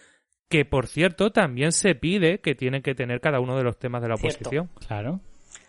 [0.49, 4.01] que, por cierto, también se pide que tiene que tener cada uno de los temas
[4.01, 4.69] de la oposición.
[4.87, 5.19] Claro.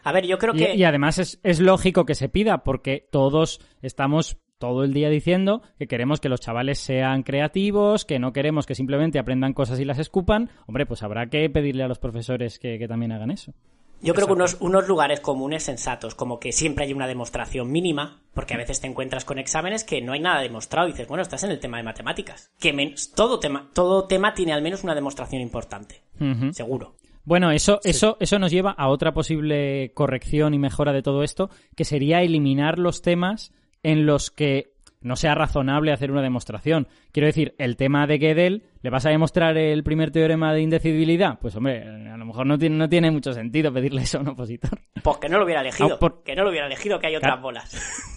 [0.05, 0.75] A ver, yo creo que...
[0.75, 5.63] Y, además es, es lógico que se pida, porque todos estamos todo el día diciendo
[5.79, 9.85] que queremos que los chavales sean creativos, que no queremos que simplemente aprendan cosas y
[9.85, 13.53] las escupan, hombre, pues habrá que pedirle a los profesores que también hagan eso.
[14.07, 18.21] Yo creo que unos, unos lugares comunes sensatos, como que siempre hay una demostración mínima,
[18.35, 21.23] porque a veces te encuentras con exámenes que no hay nada demostrado y dices, bueno,
[21.23, 22.53] estás en el tema de matemáticas.
[22.61, 26.03] Que todo, tema, todo tema tiene al menos una demostración importante,
[26.53, 26.95] seguro.
[27.25, 31.51] Bueno, eso, eso, eso nos lleva a otra posible corrección y mejora de todo esto,
[31.75, 33.53] que sería eliminar los temas
[33.83, 36.89] en los que no sea razonable hacer una demostración.
[37.13, 41.39] Quiero decir, el tema de Gödel, ¿le vas a demostrar el primer teorema de indecidibilidad?
[41.39, 44.29] Pues hombre, a lo mejor no tiene, no tiene mucho sentido pedirle eso a un
[44.29, 44.81] opositor.
[45.03, 47.41] Pues que no lo hubiera elegido, ah, que no lo hubiera elegido, que hay otras
[47.41, 48.13] bolas.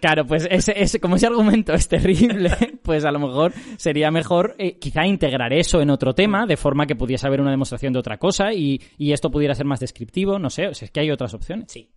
[0.00, 2.50] Claro, pues ese, como ese argumento es terrible,
[2.82, 6.86] pues a lo mejor sería mejor eh, quizá integrar eso en otro tema, de forma
[6.86, 10.38] que pudiese haber una demostración de otra cosa y, y esto pudiera ser más descriptivo,
[10.38, 11.72] no sé, o sea, es que hay otras opciones.
[11.72, 11.88] Sí.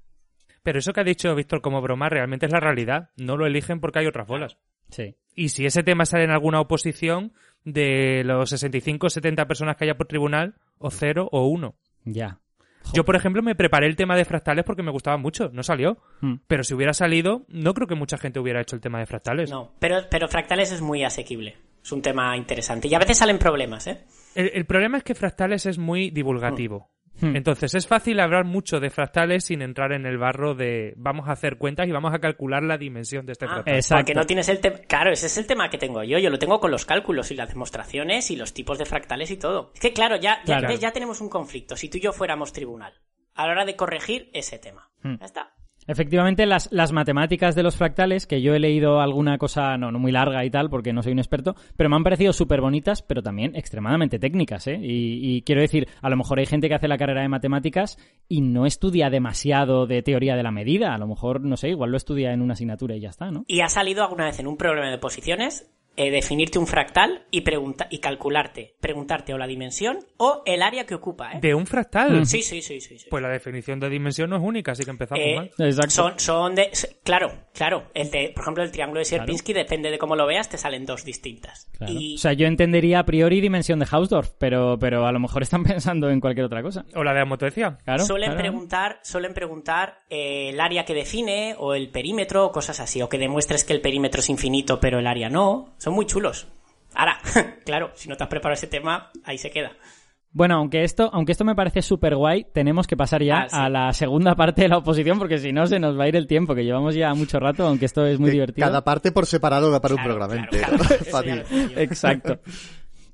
[0.63, 3.09] Pero eso que ha dicho Víctor como broma realmente es la realidad.
[3.17, 4.57] No lo eligen porque hay otras bolas.
[4.89, 5.15] Sí.
[5.35, 7.33] Y si ese tema sale en alguna oposición,
[7.63, 11.75] de los 65 o 70 personas que haya por tribunal, o cero o uno.
[12.03, 12.39] Ya.
[12.93, 15.49] Yo, por ejemplo, me preparé el tema de fractales porque me gustaba mucho.
[15.53, 15.99] No salió.
[16.19, 16.35] Hmm.
[16.47, 19.49] Pero si hubiera salido, no creo que mucha gente hubiera hecho el tema de fractales.
[19.49, 21.57] No, pero, pero fractales es muy asequible.
[21.83, 22.87] Es un tema interesante.
[22.87, 24.03] Y a veces salen problemas, ¿eh?
[24.35, 26.89] El, problema es que fractales es muy divulgativo.
[27.00, 27.00] Hmm.
[27.21, 31.33] Entonces es fácil hablar mucho de fractales sin entrar en el barro de vamos a
[31.33, 33.99] hacer cuentas y vamos a calcular la dimensión de este ah, fractal.
[33.99, 34.77] Porque no tienes el tema.
[34.87, 36.17] Claro, ese es el tema que tengo yo.
[36.17, 39.37] Yo lo tengo con los cálculos y las demostraciones y los tipos de fractales y
[39.37, 39.71] todo.
[39.75, 41.75] Es que claro, ya, ya, ya tenemos un conflicto.
[41.75, 42.93] Si tú y yo fuéramos tribunal,
[43.35, 44.89] a la hora de corregir ese tema.
[45.03, 45.17] Hmm.
[45.19, 45.53] Ya está.
[45.87, 49.97] Efectivamente, las, las, matemáticas de los fractales, que yo he leído alguna cosa, no, no
[49.97, 53.01] muy larga y tal, porque no soy un experto, pero me han parecido súper bonitas,
[53.01, 54.79] pero también extremadamente técnicas, ¿eh?
[54.81, 58.41] Y, quiero decir, a lo mejor hay gente que hace la carrera de matemáticas y
[58.41, 60.93] no estudia demasiado de teoría de la medida.
[60.93, 63.43] A lo mejor, no sé, igual lo estudia en una asignatura y ya está, ¿no?
[63.47, 67.41] ¿Y ha salido alguna vez en un problema de posiciones eh, definirte un fractal y,
[67.41, 71.33] pregunta y calcularte, preguntarte o la dimensión o el área que ocupa.
[71.33, 71.39] ¿eh?
[71.41, 72.25] ¿De un fractal?
[72.25, 75.23] Sí, sí, sí, sí, Pues la definición de dimensión no es única, así que empezamos
[75.25, 75.51] eh, mal.
[75.57, 75.91] Exacto.
[75.91, 76.71] Son, son de...
[77.03, 77.89] Claro, claro.
[77.93, 80.85] El de, por ejemplo, el triángulo de Sierpinski, depende de cómo lo veas, te salen
[80.85, 81.69] dos distintas.
[81.79, 85.63] O sea, yo entendería a priori dimensión de Hausdorff, pero, pero a lo mejor están
[85.65, 86.85] pensando en cualquier otra cosa.
[86.95, 87.77] O la de Amotecia.
[87.83, 93.01] Claro, suelen preguntar, suelen preguntar el área que define o el perímetro o cosas así,
[93.01, 95.73] o que demuestres que el perímetro es infinito pero el área no.
[95.81, 96.47] Son muy chulos.
[96.93, 97.17] Ahora,
[97.65, 99.71] claro, si no te has preparado ese tema, ahí se queda.
[100.31, 103.69] Bueno, aunque esto, aunque esto me parece súper guay, tenemos que pasar ya ah, a
[103.69, 106.27] la segunda parte de la oposición, porque si no se nos va a ir el
[106.27, 108.67] tiempo, que llevamos ya mucho rato, aunque esto es muy divertido.
[108.67, 110.67] Cada parte por separado da para un programa entero.
[111.75, 112.39] Exacto.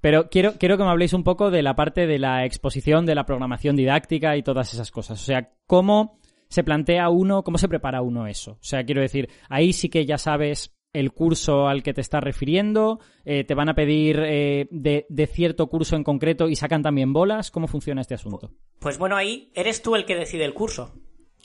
[0.02, 3.16] Pero quiero, quiero que me habléis un poco de la parte de la exposición, de
[3.16, 5.22] la programación didáctica y todas esas cosas.
[5.22, 8.52] O sea, cómo se plantea uno, cómo se prepara uno eso.
[8.52, 12.24] O sea, quiero decir, ahí sí que ya sabes el curso al que te estás
[12.24, 13.00] refiriendo?
[13.24, 17.52] Eh, ¿Te van a pedir eh, de, cierto curso en concreto y sacan también bolas?
[17.52, 18.52] ¿Cómo funciona este asunto?
[18.80, 20.94] Pues bueno, ahí eres tú el que decide el curso.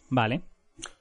[0.09, 0.43] Vale.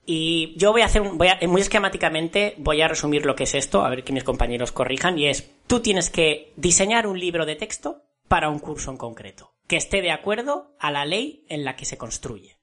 [0.05, 3.55] Y yo voy a hacer, voy a, muy esquemáticamente, voy a resumir lo que es
[3.55, 7.45] esto, a ver que mis compañeros corrijan, y es, tú tienes que diseñar un libro
[7.45, 11.63] de texto para un curso en concreto, que esté de acuerdo a la ley en
[11.63, 12.57] la que se construye.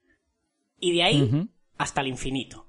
[0.78, 2.67] Y de ahí hasta el infinito.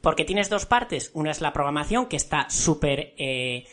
[0.00, 1.10] Porque tienes dos partes.
[1.14, 3.14] Una es la programación, que está súper...
[3.18, 3.66] Eh,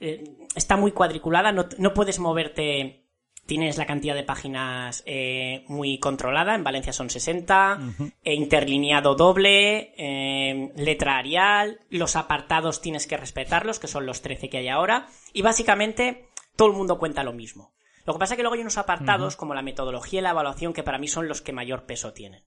[0.00, 0.24] eh,
[0.54, 2.98] está muy cuadriculada, no, puedes moverte...
[3.44, 7.80] Tienes la cantidad de páginas eh, muy controlada, en Valencia son 60,
[8.22, 14.68] interlineado doble, letra arial, los apartados tienes que respetarlos, que son los 13 que hay
[14.68, 17.72] ahora, y básicamente todo el mundo cuenta lo mismo.
[18.06, 20.72] Lo que pasa es que luego hay unos apartados como la metodología y la evaluación
[20.72, 22.44] que para mí son los que mayor peso tienen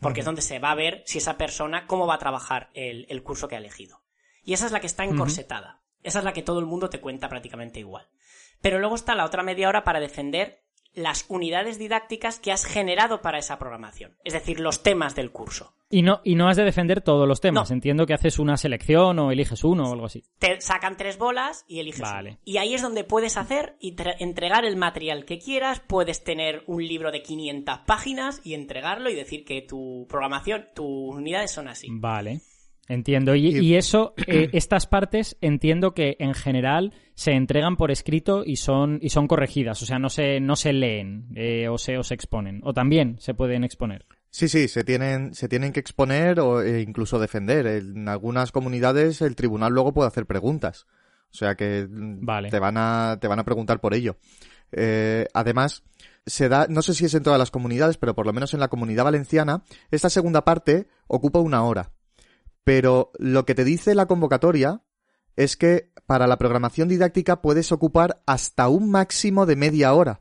[0.00, 3.22] porque es donde se va a ver si esa persona, cómo va a trabajar el,
[3.22, 4.02] curso que ha elegido.
[4.44, 5.82] Y esa es la que está encorsetada.
[6.02, 8.08] Esa es la que todo el mundo te cuenta prácticamente igual.
[8.60, 10.64] Pero luego está la otra media hora para defender
[10.94, 15.74] las unidades didácticas que has generado para esa programación, es decir, los temas del curso.
[15.90, 17.70] Y no, y no has de defender todos los temas.
[17.70, 17.74] No.
[17.74, 20.22] Entiendo que haces una selección o eliges uno o algo así.
[20.38, 22.30] Te sacan tres bolas y eliges Vale.
[22.30, 22.38] uno.
[22.44, 25.80] Y ahí es donde puedes hacer y entregar el material que quieras.
[25.80, 31.14] Puedes tener un libro de 500 páginas y entregarlo y decir que tu programación, tus
[31.14, 31.88] unidades son así.
[31.90, 32.42] Vale.
[32.88, 33.34] Entiendo.
[33.34, 38.42] Y, Y- y eso, eh, estas partes, entiendo que en general se entregan por escrito
[38.44, 39.82] y son, y son corregidas.
[39.82, 42.60] O sea, no se, no se leen eh, o, se, o se exponen.
[42.64, 44.06] O también se pueden exponer.
[44.30, 47.66] Sí, sí, se tienen, se tienen que exponer o e incluso defender.
[47.66, 50.86] En algunas comunidades el tribunal luego puede hacer preguntas.
[51.30, 52.50] O sea que mm, Vale.
[52.50, 54.16] te van a, te van a preguntar por ello.
[54.72, 55.82] Eh, además,
[56.26, 58.60] se da, no sé si es en todas las comunidades, pero por lo menos en
[58.60, 61.90] la comunidad valenciana, esta segunda parte ocupa una hora.
[62.68, 64.82] Pero lo que te dice la convocatoria
[65.36, 70.20] es que para la programación didáctica puedes ocupar hasta un máximo de media hora.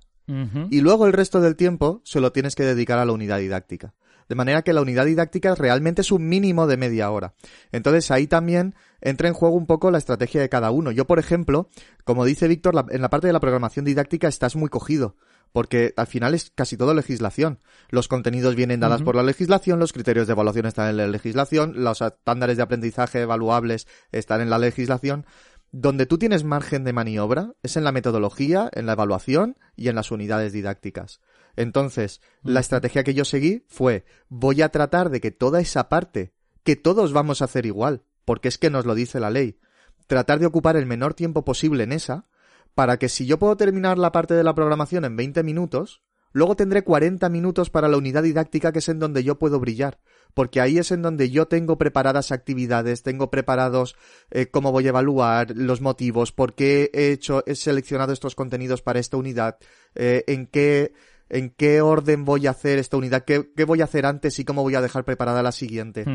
[0.70, 3.95] Y luego el resto del tiempo se lo tienes que dedicar a la unidad didáctica.
[4.30, 7.34] De manera que la unidad didáctica realmente es un mínimo de media hora.
[7.71, 10.91] Entonces ahí también entra en juego un poco la estrategia de cada uno.
[10.91, 11.69] Yo, por ejemplo,
[12.03, 15.15] como dice Víctor, en la parte de la programación didáctica estás muy cogido.
[15.53, 17.59] Porque al final es casi todo legislación.
[17.89, 21.84] Los contenidos vienen dadas por la legislación, los criterios de evaluación están en la legislación,
[21.84, 25.25] los estándares de aprendizaje evaluables están en la legislación.
[25.71, 29.95] Donde tú tienes margen de maniobra es en la metodología, en la evaluación y en
[29.95, 31.21] las unidades didácticas.
[31.58, 36.32] Entonces, la estrategia que yo seguí fue, voy a tratar de que toda esa parte,
[36.64, 39.60] que todos vamos a hacer igual, porque es que nos lo dice la ley,
[40.05, 42.28] tratar de ocupar el menor tiempo posible en esa,
[42.76, 46.55] para que si yo puedo terminar la parte de la programación en 20 minutos, luego
[46.55, 49.99] tendré 40 minutos para la unidad didáctica que es en donde yo puedo brillar,
[50.36, 53.95] porque ahí es en donde yo tengo preparadas actividades, tengo preparados
[54.30, 58.84] eh, cómo voy a evaluar, los motivos, por qué he hecho, he seleccionado estos contenidos
[58.84, 59.58] para esta unidad,
[59.95, 60.93] eh, en qué
[61.30, 64.45] en qué orden voy a hacer esta unidad, qué, qué voy a hacer antes y
[64.45, 66.05] cómo voy a dejar preparada la siguiente.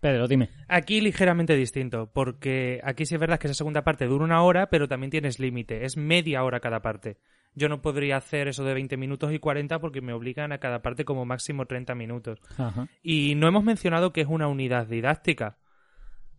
[0.00, 0.50] Pedro, dime.
[0.68, 4.68] Aquí ligeramente distinto, porque aquí sí es verdad que esa segunda parte dura una hora,
[4.68, 7.18] pero también tienes límite, es media hora cada parte.
[7.54, 10.82] Yo no podría hacer eso de 20 minutos y 40 porque me obligan a cada
[10.82, 12.40] parte como máximo 30 minutos.
[12.56, 12.88] Ajá.
[13.02, 15.58] Y no hemos mencionado que es una unidad didáctica.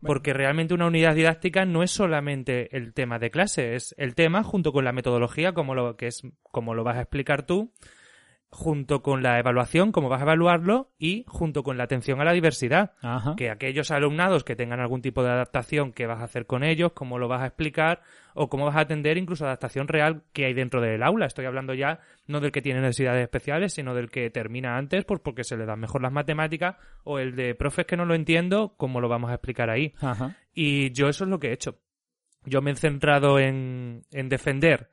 [0.05, 4.43] Porque realmente una unidad didáctica no es solamente el tema de clase, es el tema
[4.43, 7.71] junto con la metodología, como lo que es, como lo vas a explicar tú,
[8.53, 12.33] junto con la evaluación, cómo vas a evaluarlo, y junto con la atención a la
[12.33, 13.35] diversidad Ajá.
[13.35, 16.91] que aquellos alumnados que tengan algún tipo de adaptación que vas a hacer con ellos,
[16.93, 18.01] cómo lo vas a explicar
[18.35, 21.25] o cómo vas a atender incluso adaptación real que hay dentro del aula.
[21.25, 25.19] Estoy hablando ya no del que tiene necesidades especiales, sino del que termina antes pues
[25.19, 28.75] porque se le dan mejor las matemáticas o el de profes que no lo entiendo,
[28.77, 29.93] cómo lo vamos a explicar ahí.
[29.99, 30.35] Ajá.
[30.53, 31.79] Y yo eso es lo que he hecho.
[32.45, 34.89] Yo me he centrado en, en defender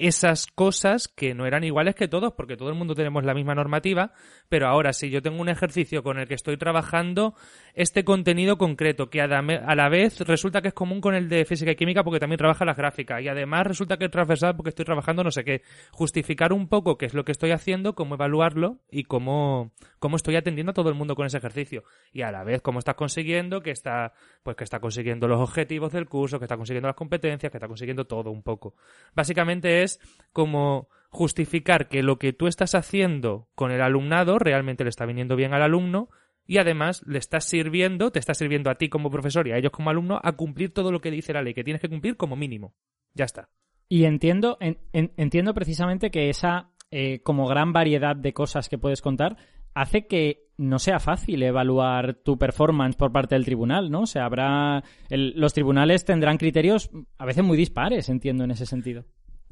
[0.00, 3.54] esas cosas que no eran iguales que todos, porque todo el mundo tenemos la misma
[3.54, 4.12] normativa,
[4.48, 7.34] pero ahora si yo tengo un ejercicio con el que estoy trabajando
[7.74, 11.72] este contenido concreto, que a la, vez resulta que es común con el de física
[11.72, 14.86] y química porque también trabaja las gráficas, y además resulta que es transversal porque estoy
[14.86, 18.78] trabajando no sé qué, justificar un poco qué es lo que estoy haciendo, cómo evaluarlo
[18.90, 21.84] y cómo, cómo estoy atendiendo a todo el mundo con ese ejercicio.
[22.12, 25.92] Y a la vez cómo estás consiguiendo que está, pues que está consiguiendo los objetivos
[25.92, 28.74] del curso, que está consiguiendo las competencias, que está consiguiendo todo un poco.
[29.14, 29.89] Básicamente es
[30.32, 35.34] como justificar que lo que tú estás haciendo con el alumnado realmente le está viniendo
[35.34, 36.08] bien al alumno
[36.46, 39.72] y además le estás sirviendo, te está sirviendo a ti como profesor y a ellos
[39.72, 42.36] como alumno a cumplir todo lo que dice la ley, que tienes que cumplir como
[42.36, 42.74] mínimo.
[43.14, 43.48] Ya está.
[43.88, 48.78] Y entiendo, en- en- entiendo precisamente que esa eh, como gran variedad de cosas que
[48.78, 49.36] puedes contar
[49.74, 54.00] hace que no sea fácil evaluar tu performance por parte del tribunal, ¿no?
[54.02, 58.66] O sea, habrá el- los tribunales tendrán criterios a veces muy dispares, entiendo en ese
[58.66, 59.04] sentido.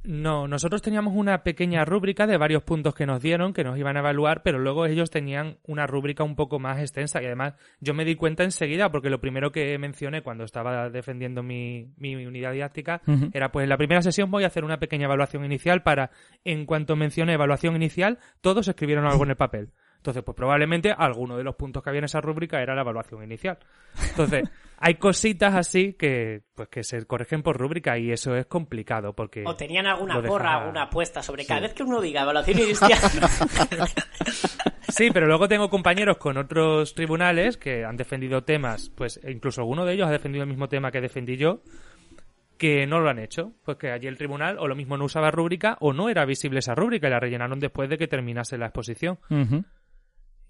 [0.09, 3.98] No, nosotros teníamos una pequeña rúbrica de varios puntos que nos dieron, que nos iban
[3.98, 7.92] a evaluar, pero luego ellos tenían una rúbrica un poco más extensa y además yo
[7.92, 12.52] me di cuenta enseguida, porque lo primero que mencioné cuando estaba defendiendo mi, mi unidad
[12.52, 13.02] didáctica
[13.34, 16.11] era pues en la primera sesión voy a hacer una pequeña evaluación inicial para,
[16.42, 19.72] en cuanto mencioné evaluación inicial, todos escribieron algo en el papel.
[19.99, 23.22] Entonces, pues probablemente alguno de los puntos que había en esa rúbrica era la evaluación
[23.22, 23.59] inicial.
[24.11, 29.12] Entonces, hay cositas así que, pues que se corrigen por rúbrica y eso es complicado
[29.12, 29.44] porque...
[29.46, 32.59] O tenían alguna lo deja- porra, alguna apuesta sobre cada vez que uno diga evaluación
[32.59, 32.90] inicial.
[34.88, 39.61] Sí, pero luego tengo compañeros con otros tribunales que han defendido temas, pues e incluso
[39.61, 41.61] alguno de ellos ha defendido el mismo tema que defendí yo,
[42.57, 43.53] que no lo han hecho.
[43.64, 46.61] Pues que allí el tribunal o lo mismo no usaba rúbrica o no era visible
[46.61, 49.18] esa rúbrica y la rellenaron después de que terminase la exposición.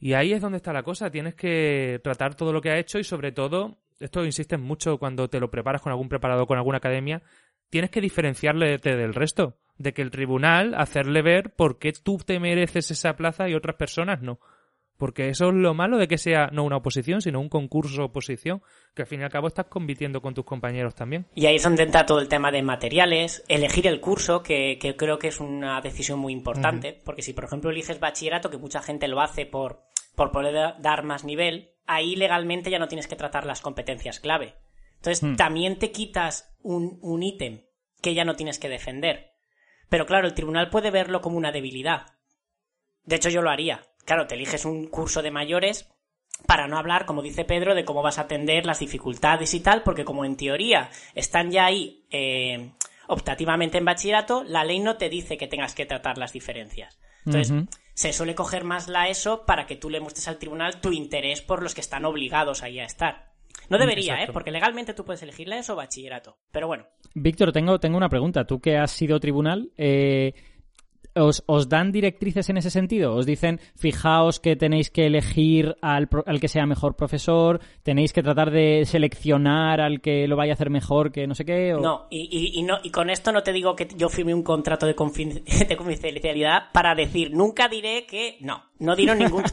[0.01, 1.11] Y ahí es donde está la cosa.
[1.11, 5.29] Tienes que tratar todo lo que ha hecho y sobre todo, esto insisten mucho cuando
[5.29, 7.23] te lo preparas con algún preparado, con alguna academia,
[7.71, 9.57] tienes que diferenciarle del resto.
[9.79, 13.77] de que el tribunal hacerle ver por qué tú te mereces esa plaza y otras
[13.77, 14.41] personas no.
[14.99, 18.61] Porque eso es lo malo de que sea no una oposición, sino un concurso oposición,
[18.95, 21.27] que al fin y al cabo estás compitiendo con tus compañeros también.
[21.35, 24.97] Y ahí es donde entra todo el tema de materiales, elegir el curso, que, que
[24.97, 28.83] creo que es una decisión muy importante, porque si por ejemplo eliges bachillerato, que mucha
[28.83, 29.85] gente lo hace por,
[30.17, 34.57] por poder dar más nivel, ahí legalmente ya no tienes que tratar las competencias clave.
[34.97, 35.37] Entonces Hmm.
[35.37, 37.63] también te quitas un, un ítem
[38.03, 39.31] que ya no tienes que defender.
[39.89, 42.15] Pero claro, el tribunal puede verlo como una debilidad.
[43.05, 43.83] De hecho, yo lo haría.
[44.09, 45.87] Claro, te eliges un curso de mayores
[46.47, 49.83] para no hablar, como dice Pedro, de cómo vas a atender las dificultades y tal,
[49.83, 52.71] porque como en teoría están ya ahí eh,
[53.07, 56.99] optativamente en bachillerato, la ley no te dice que tengas que tratar las diferencias.
[57.27, 60.91] Entonces, se suele coger más la ESO para que tú le muestres al tribunal tu
[60.93, 63.35] interés por los que están obligados ahí a estar.
[63.69, 64.31] No debería, Exacto.
[64.31, 64.33] ¿eh?
[64.33, 66.39] Porque legalmente tú puedes elegir la ESO o bachillerato.
[66.51, 68.47] Pero bueno, Víctor, tengo, tengo una pregunta.
[68.47, 70.33] Tú que has sido tribunal, eh,
[71.19, 73.15] ¿os, os dan directrices en ese sentido?
[73.15, 76.09] ¿Os dicen, fijaos que tenéis que elegir al,
[76.41, 80.71] que sea mejor profesor, tenéis que tratar de seleccionar al que lo vaya a hacer
[80.71, 81.75] mejor que no sé qué?
[81.75, 84.35] o- No, y, y- y no, y con esto no te digo que yo firme
[84.35, 89.45] un contrato de, confin- de confidencialidad para decir, nunca diré que no, no dieron ningún...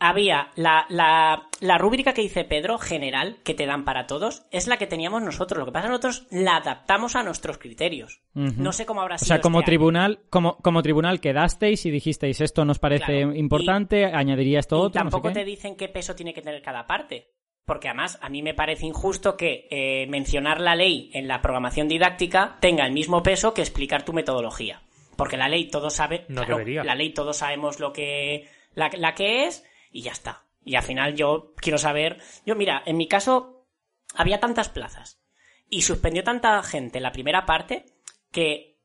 [0.00, 4.66] Había la, la, la rúbrica que dice Pedro, general, que te dan para todos, es
[4.66, 5.58] la que teníamos nosotros.
[5.58, 8.22] Lo que pasa es que nosotros la adaptamos a nuestros criterios.
[8.34, 9.28] No sé cómo habrá O sido.
[9.28, 9.78] sea, como este año.
[9.78, 13.34] tribunal, como, como tribunal quedasteis y dijisteis esto nos parece Claro.
[13.34, 15.34] importante, añadiría esto Y otro, no sé tampoco qué.
[15.34, 17.28] te dicen qué peso tiene que tener cada parte.
[17.66, 21.88] Porque además, a mí me parece injusto que eh, mencionar la ley en la programación
[21.88, 24.80] didáctica tenga el mismo peso que explicar tu metodología.
[25.16, 26.82] Porque la ley todos sabe, No claro, debería.
[26.84, 30.46] la ley todos sabemos lo que la, la que es y ya está.
[30.64, 33.66] Y al final yo quiero saber, yo mira, en mi caso
[34.14, 35.20] había tantas plazas
[35.68, 37.86] y suspendió tanta gente la primera parte
[38.30, 38.78] que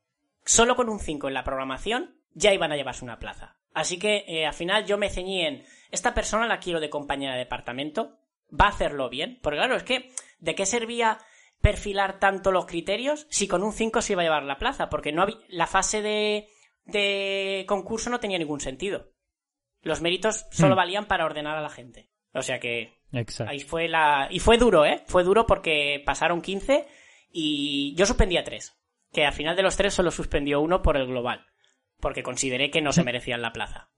[0.44, 3.56] solo con un 5 en la programación ya iban a llevarse una plaza.
[3.74, 7.32] Así que eh, al final yo me ceñí en esta persona la quiero de compañera
[7.32, 9.38] de departamento, va a hacerlo bien.
[9.42, 11.18] Porque claro, es que ¿de qué servía
[11.60, 14.88] perfilar tanto los criterios si con un 5 se iba a llevar la plaza?
[14.88, 16.48] Porque no había, la fase de,
[16.84, 19.10] de concurso no tenía ningún sentido.
[19.86, 20.78] Los méritos solo Hmm.
[20.78, 22.10] valían para ordenar a la gente.
[22.32, 23.50] O sea que Exacto.
[23.50, 24.26] Ahí fue la.
[24.30, 25.02] Y fue duro, ¿eh?
[25.06, 26.86] Fue duro porque pasaron 15
[27.30, 28.74] y yo suspendí a 3.
[29.12, 31.46] Que al final de los 3 solo suspendió uno por el global.
[32.00, 33.90] Porque consideré que no se merecían la plaza.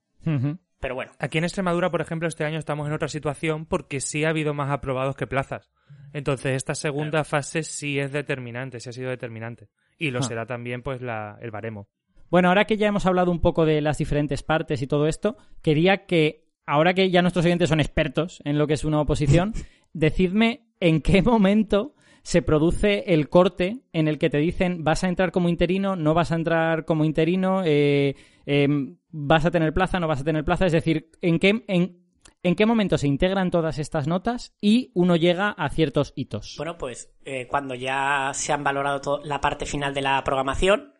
[0.80, 1.11] Pero bueno.
[1.18, 4.55] Aquí en Extremadura, por ejemplo, este año estamos en otra situación porque sí ha habido
[4.55, 5.70] más aprobados que plazas.
[6.12, 9.68] Entonces, esta segunda fase sí es determinante, sí ha sido determinante.
[9.99, 10.22] Y lo Ah.
[10.22, 11.89] será también, pues, la, el baremo.
[12.31, 15.37] Bueno, ahora que ya hemos hablado un poco de las diferentes partes y todo esto,
[15.62, 19.53] quería que, ahora que ya nuestros oyentes son expertos en lo que es una oposición,
[19.93, 25.09] decidme en qué momento se produce el corte en el que te dicen vas a
[25.09, 29.99] entrar como interino, no vas a entrar como interino, eh, em, vas a tener plaza,
[29.99, 32.03] no vas a tener plaza, es decir, en qué, en,
[32.43, 36.57] en qué momento se integran todas estas notas y uno llega a ciertos hitos.
[36.59, 40.93] Bueno, pues eh, cuando ya se han valorado la parte final de la programación,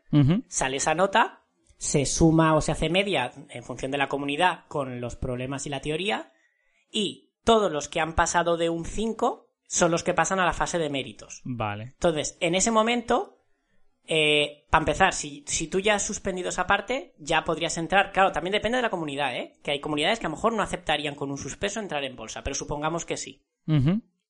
[0.49, 1.45] Sale esa nota,
[1.77, 5.71] se suma o se hace media en función de la comunidad con los problemas y
[5.71, 6.33] la teoría,
[6.91, 10.53] y todos los que han pasado de un 5 son los que pasan a la
[10.53, 11.43] fase de méritos.
[11.45, 11.85] Vale.
[11.85, 13.39] Entonces, en ese momento,
[14.07, 18.11] eh, para empezar, si, si tú ya has suspendido esa parte, ya podrías entrar.
[18.13, 19.53] Claro, también depende de la comunidad, ¿eh?
[19.63, 22.43] Que hay comunidades que a lo mejor no aceptarían con un suspenso entrar en bolsa,
[22.43, 23.45] pero supongamos que sí.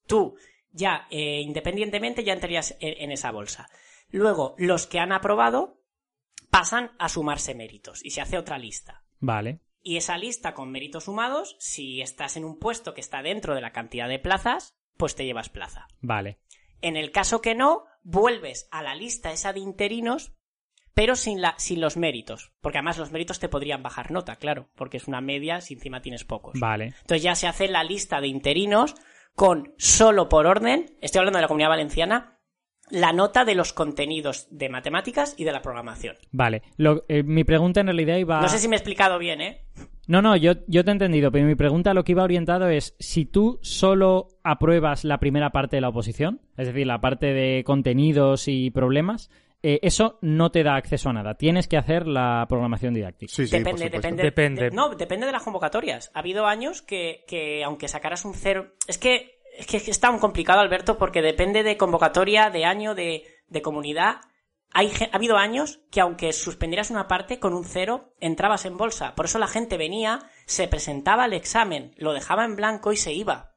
[0.06, 0.36] Tú,
[0.72, 3.68] ya, eh, independientemente, ya entrarías en, en esa bolsa.
[4.10, 5.82] Luego, los que han aprobado
[6.50, 9.04] pasan a sumarse méritos y se hace otra lista.
[9.20, 9.60] Vale.
[9.82, 13.60] Y esa lista con méritos sumados, si estás en un puesto que está dentro de
[13.60, 15.86] la cantidad de plazas, pues te llevas plaza.
[16.00, 16.40] Vale.
[16.80, 20.32] En el caso que no, vuelves a la lista esa de interinos,
[20.94, 22.52] pero sin, la, sin los méritos.
[22.60, 26.02] Porque además los méritos te podrían bajar nota, claro, porque es una media si encima
[26.02, 26.58] tienes pocos.
[26.58, 26.94] Vale.
[27.00, 28.94] Entonces ya se hace la lista de interinos
[29.34, 32.37] con solo por orden, estoy hablando de la comunidad valenciana,
[32.90, 36.16] la nota de los contenidos de matemáticas y de la programación.
[36.32, 36.62] Vale.
[36.76, 38.40] Lo- eh, mi pregunta en realidad iba...
[38.40, 39.62] No sé si me he explicado bien, ¿eh?
[40.06, 42.96] No, no, yo, yo te he entendido, pero mi pregunta lo que iba orientado es,
[42.98, 47.62] si tú solo apruebas la primera parte de la oposición, es decir, la parte de
[47.64, 49.30] contenidos y problemas,
[49.62, 51.34] eh, eso no te da acceso a nada.
[51.34, 53.30] Tienes que hacer la programación didáctica.
[53.34, 54.62] Sí, sí, depende, depende, Depende.
[54.64, 56.10] de- no, depende de las convocatorias.
[56.14, 60.18] Ha habido años que, que aunque sacaras un cero, es que es que está un
[60.18, 64.20] complicado, Alberto, porque depende de convocatoria, de año, de, de comunidad.
[64.72, 69.14] Hay, ha habido años que aunque suspendieras una parte con un cero, entrabas en bolsa.
[69.14, 73.12] Por eso la gente venía, se presentaba al examen, lo dejaba en blanco y se
[73.12, 73.54] iba.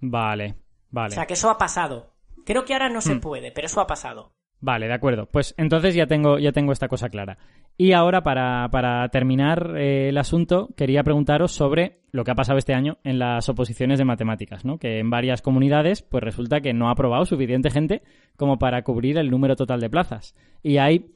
[0.00, 0.56] Vale,
[0.90, 1.12] vale.
[1.12, 2.12] O sea que eso ha pasado.
[2.44, 3.20] Creo que ahora no se Hmm.
[3.20, 4.34] puede, pero eso ha pasado.
[4.62, 5.26] Vale, de acuerdo.
[5.26, 7.36] Pues entonces ya tengo, ya tengo esta cosa clara.
[7.76, 12.58] Y ahora, para, para terminar eh, el asunto, quería preguntaros sobre lo que ha pasado
[12.58, 14.78] este año en las oposiciones de matemáticas, ¿no?
[14.78, 18.02] Que en varias comunidades, pues resulta que no ha aprobado suficiente gente
[18.36, 20.36] como para cubrir el número total de plazas.
[20.62, 21.06] Y hay,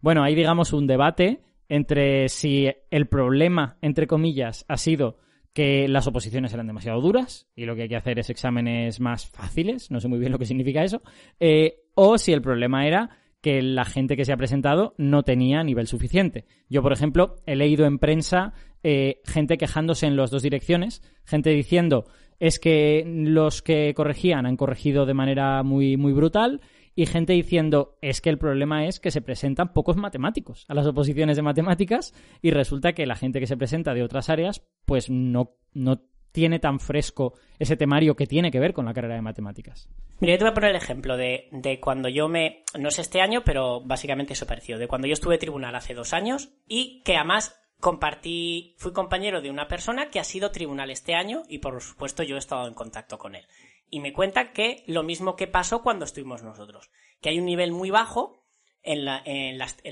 [0.00, 5.18] bueno, hay digamos un debate entre si el problema, entre comillas, ha sido
[5.52, 9.26] que las oposiciones eran demasiado duras y lo que hay que hacer es exámenes más
[9.26, 11.02] fáciles, no sé muy bien lo que significa eso,
[11.40, 13.10] eh, o si el problema era
[13.42, 16.46] que la gente que se ha presentado no tenía nivel suficiente.
[16.68, 21.50] Yo, por ejemplo, he leído en prensa eh, gente quejándose en las dos direcciones, gente
[21.50, 22.06] diciendo
[22.38, 26.60] es que los que corregían han corregido de manera muy, muy brutal
[26.94, 30.86] y gente diciendo es que el problema es que se presentan pocos matemáticos a las
[30.86, 35.08] oposiciones de matemáticas y resulta que la gente que se presenta de otras áreas pues
[35.10, 36.02] no, no
[36.32, 39.88] tiene tan fresco ese temario que tiene que ver con la carrera de matemáticas.
[40.20, 42.98] Mira, yo te voy a poner el ejemplo de, de cuando yo me, no es
[42.98, 47.02] este año, pero básicamente eso pareció, de cuando yo estuve tribunal hace dos años y
[47.04, 51.58] que además compartí, fui compañero de una persona que ha sido tribunal este año y
[51.58, 53.44] por supuesto yo he estado en contacto con él
[53.92, 56.90] y me cuenta que lo mismo que pasó cuando estuvimos nosotros,
[57.20, 58.42] que hay un nivel muy bajo
[58.82, 59.04] en,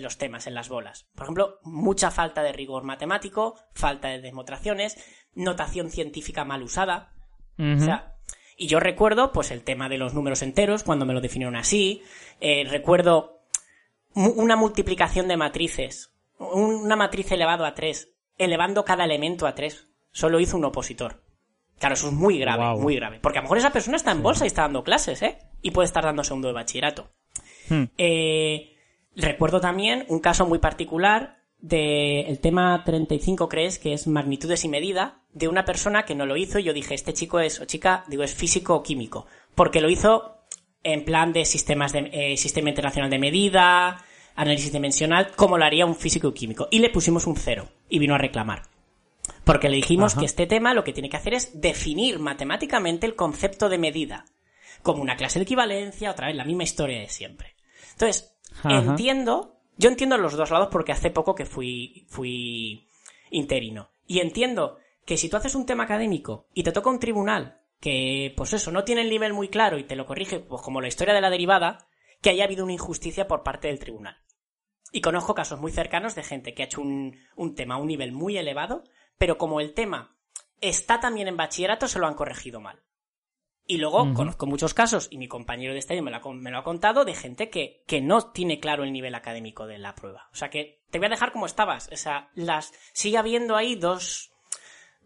[0.03, 1.07] los temas, en las bolas.
[1.15, 4.97] Por ejemplo, mucha falta de rigor matemático, falta de demostraciones,
[5.35, 7.13] notación científica mal usada.
[8.57, 12.03] y yo recuerdo, pues, el tema de los números enteros, cuando me lo definieron así.
[12.41, 13.43] Eh, recuerdo
[14.15, 19.89] una multiplicación de matrices, una matriz elevado a 3, elevando cada elemento a 3.
[20.11, 21.23] Solo hizo un opositor.
[21.81, 23.21] Claro, eso es muy grave, muy grave.
[23.23, 25.39] Porque a lo mejor esa persona está en bolsa y está dando clases, ¿eh?
[25.63, 27.11] Y puede estar dando segundo de bachillerato.
[27.71, 27.85] Hmm.
[27.97, 28.77] Eh,
[29.17, 35.23] recuerdo también un caso muy particular del tema 35, crees, que es magnitudes y medida,
[35.33, 38.05] de una persona que no lo hizo y yo dije, este chico es, o chica,
[38.09, 39.27] digo, es físico o químico.
[39.55, 40.37] Porque lo hizo
[40.83, 44.05] en plan de sistemas de, eh, sistema internacional de medida,
[44.37, 46.69] análisis dimensional, como lo haría un físico o químico.
[46.71, 48.65] Y le pusimos un cero y vino a reclamar.
[49.51, 53.17] Porque le dijimos que este tema lo que tiene que hacer es definir matemáticamente el
[53.17, 54.25] concepto de medida.
[54.83, 57.57] Como una clase de equivalencia, otra vez la misma historia de siempre.
[57.95, 62.87] Entonces, entiendo, yo entiendo los dos lados porque hace poco que fui, fui
[63.31, 63.91] interino.
[64.07, 68.33] Y entiendo que si tú haces un tema académico y te toca un tribunal que,
[68.37, 70.87] pues eso, no tiene el nivel muy claro y te lo corrige, pues como la
[70.87, 71.89] historia de la derivada,
[72.23, 74.17] que haya habido una injusticia por parte del tribunal.
[74.93, 77.89] Y conozco casos muy cercanos de gente que ha hecho un, un tema a un
[77.89, 78.85] nivel muy elevado
[79.21, 80.17] pero como el tema
[80.63, 82.81] está también en bachillerato, se lo han corregido mal.
[83.67, 86.17] Y luego conozco muchos casos, y mi compañero de este año me lo,
[86.57, 90.31] ha, contado, de gente que, que, no tiene claro el nivel académico de la prueba.
[90.33, 91.91] O sea que te voy a dejar como estabas.
[91.93, 94.33] O sea, las, sigue habiendo ahí dos,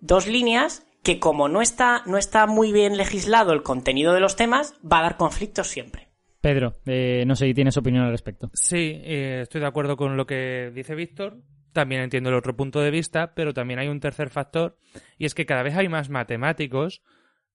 [0.00, 4.36] dos líneas que como no está, no está muy bien legislado el contenido de los
[4.36, 6.08] temas, va a dar conflictos siempre.
[6.40, 8.48] Pedro, eh, no sé si tienes opinión al respecto.
[8.54, 11.42] Sí, eh, estoy de acuerdo con lo que dice Víctor.
[11.74, 14.78] También entiendo el otro punto de vista, pero también hay un tercer factor,
[15.18, 17.02] y es que cada vez hay más matemáticos,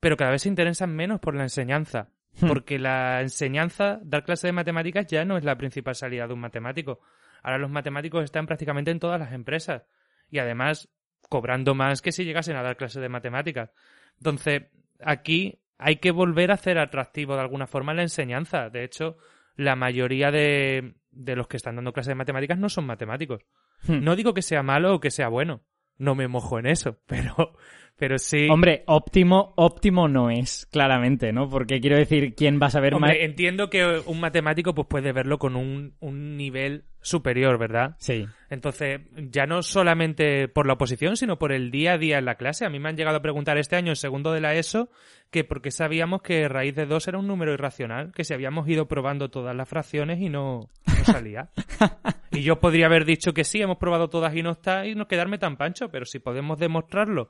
[0.01, 2.09] pero cada vez se interesan menos por la enseñanza.
[2.39, 2.49] Hmm.
[2.49, 6.41] Porque la enseñanza, dar clase de matemáticas ya no es la principal salida de un
[6.41, 6.99] matemático.
[7.41, 9.83] Ahora los matemáticos están prácticamente en todas las empresas.
[10.29, 10.89] Y además
[11.29, 13.71] cobrando más que si llegasen a dar clases de matemáticas.
[14.17, 14.63] Entonces,
[14.99, 18.69] aquí hay que volver a hacer atractivo de alguna forma la enseñanza.
[18.69, 19.17] De hecho,
[19.55, 23.45] la mayoría de, de los que están dando clases de matemáticas no son matemáticos.
[23.87, 24.03] Hmm.
[24.03, 25.63] No digo que sea malo o que sea bueno.
[25.97, 27.53] No me mojo en eso, pero,
[27.99, 28.47] pero sí.
[28.49, 31.49] Hombre, óptimo, óptimo no es, claramente, ¿no?
[31.49, 33.13] Porque quiero decir, ¿quién va a saber más?
[33.19, 37.95] Entiendo que un matemático pues puede verlo con un, un nivel superior, ¿verdad?
[37.99, 38.25] Sí.
[38.49, 42.35] Entonces, ya no solamente por la oposición, sino por el día a día en la
[42.35, 42.65] clase.
[42.65, 44.89] A mí me han llegado a preguntar este año, en segundo de la ESO,
[45.29, 48.67] que por qué sabíamos que raíz de 2 era un número irracional, que si habíamos
[48.69, 51.49] ido probando todas las fracciones y no, no salía.
[52.31, 55.07] y yo podría haber dicho que sí, hemos probado todas y no está, y no
[55.07, 57.29] quedarme tan pancho, pero si podemos demostrarlo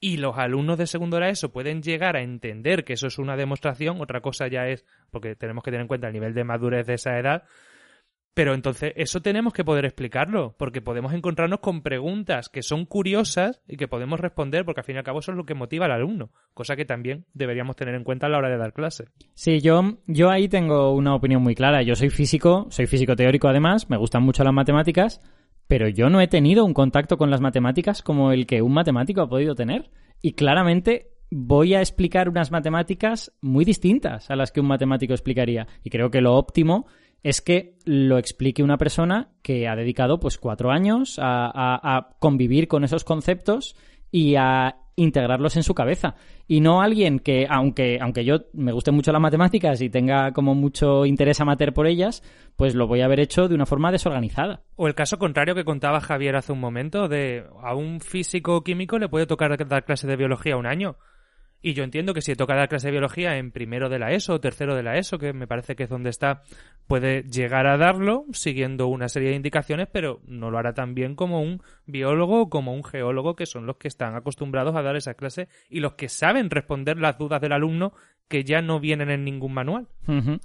[0.00, 3.36] y los alumnos de segundo de ESO pueden llegar a entender que eso es una
[3.36, 6.86] demostración, otra cosa ya es, porque tenemos que tener en cuenta el nivel de madurez
[6.86, 7.44] de esa edad,
[8.38, 13.60] pero entonces eso tenemos que poder explicarlo, porque podemos encontrarnos con preguntas que son curiosas
[13.66, 15.86] y que podemos responder, porque al fin y al cabo eso es lo que motiva
[15.86, 19.06] al alumno, cosa que también deberíamos tener en cuenta a la hora de dar clase.
[19.34, 21.82] Sí, yo, yo ahí tengo una opinión muy clara.
[21.82, 25.20] Yo soy físico, soy físico teórico además, me gustan mucho las matemáticas,
[25.68, 29.20] pero yo no he tenido un contacto con las matemáticas como el que un matemático
[29.20, 29.90] ha podido tener.
[30.20, 35.68] Y claramente voy a explicar unas matemáticas muy distintas a las que un matemático explicaría.
[35.84, 36.86] Y creo que lo óptimo
[37.22, 42.84] es que lo explique una persona que ha dedicado pues cuatro años a, convivir con
[42.84, 43.76] esos conceptos
[44.10, 46.16] y a integrarlos en su cabeza.
[46.46, 50.54] Y no alguien que, aunque, aunque yo me guste mucho las matemáticas y tenga como
[50.54, 52.22] mucho interés amateur por ellas,
[52.56, 54.62] pues lo voy a haber hecho de una forma desorganizada.
[54.76, 58.98] O el caso contrario que contaba Javier hace un momento, de a un físico químico
[58.98, 60.96] le puede tocar dar clase de biología un año.
[61.60, 64.34] Y yo entiendo que si toca dar clase de biología en primero de la ESO
[64.34, 66.42] o tercero de la ESO, que me parece que es donde está,
[66.86, 71.16] puede llegar a darlo siguiendo una serie de indicaciones, pero no lo hará tan bien
[71.16, 74.94] como un biólogo o como un geólogo, que son los que están acostumbrados a dar
[74.94, 77.92] esa clase y los que saben responder las dudas del alumno
[78.28, 79.88] que ya no vienen en ningún manual,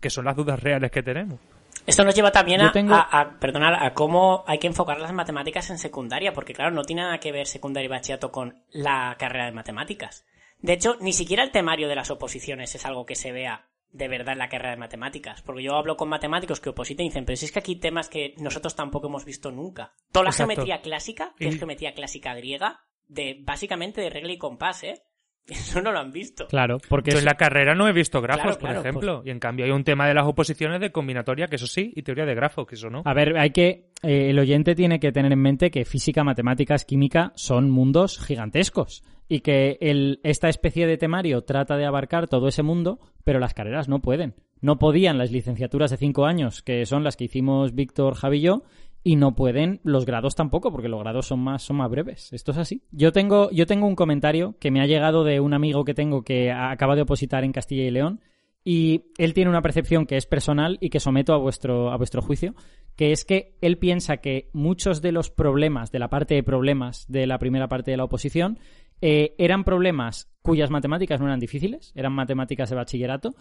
[0.02, 1.40] que son las dudas reales que tenemos.
[1.86, 2.70] Esto nos lleva también a,
[3.02, 7.02] a, perdonar, a cómo hay que enfocar las matemáticas en secundaria, porque claro, no tiene
[7.02, 10.26] nada que ver secundaria y bachillerato con la carrera de matemáticas.
[10.64, 14.08] De hecho, ni siquiera el temario de las oposiciones es algo que se vea de
[14.08, 15.42] verdad en la carrera de matemáticas.
[15.42, 17.80] Porque yo hablo con matemáticos que opositan y dicen, pero si es que aquí hay
[17.80, 19.94] temas que nosotros tampoco hemos visto nunca.
[20.14, 22.80] Toda la geometría clásica, que es geometría clásica griega,
[23.10, 25.02] de básicamente de regla y compás, ¿eh?
[25.48, 26.48] Eso no lo han visto.
[26.48, 29.40] Claro, porque yo en la carrera no he visto grafos, por ejemplo, pues y en
[29.40, 32.36] cambio hay un tema de las oposiciones de combinatoria, que eso sí, y teoría de
[32.36, 33.02] grafos, que eso no.
[33.04, 36.86] A ver, hay que eh, el oyente tiene que tener en mente que física, matemáticas,
[36.86, 42.48] química son mundos gigantescos y que el, esta especie de temario trata de abarcar todo
[42.48, 44.36] ese mundo, pero las carreras no pueden.
[44.62, 48.42] No podían las licenciaturas de cinco años, que son las que hicimos Víctor, Javi y
[48.42, 48.64] yo,
[49.04, 52.32] y no pueden los grados tampoco, porque los grados son más, son más breves.
[52.32, 52.84] Esto es así.
[52.92, 56.24] Yo tengo, yo tengo un comentario que me ha llegado de un amigo que tengo
[56.24, 58.22] que acaba de opositar en Castilla y León,
[58.66, 62.22] y él tiene una percepción que es personal y que someto a vuestro, a vuestro
[62.22, 62.56] juicio,
[62.96, 67.06] que es que él piensa que muchos de los problemas, de la parte de problemas
[67.10, 68.60] de la primera parte de la oposición,
[69.06, 73.36] eh, eran problemas cuyas matemáticas no eran difíciles, eran matemáticas de bachillerato,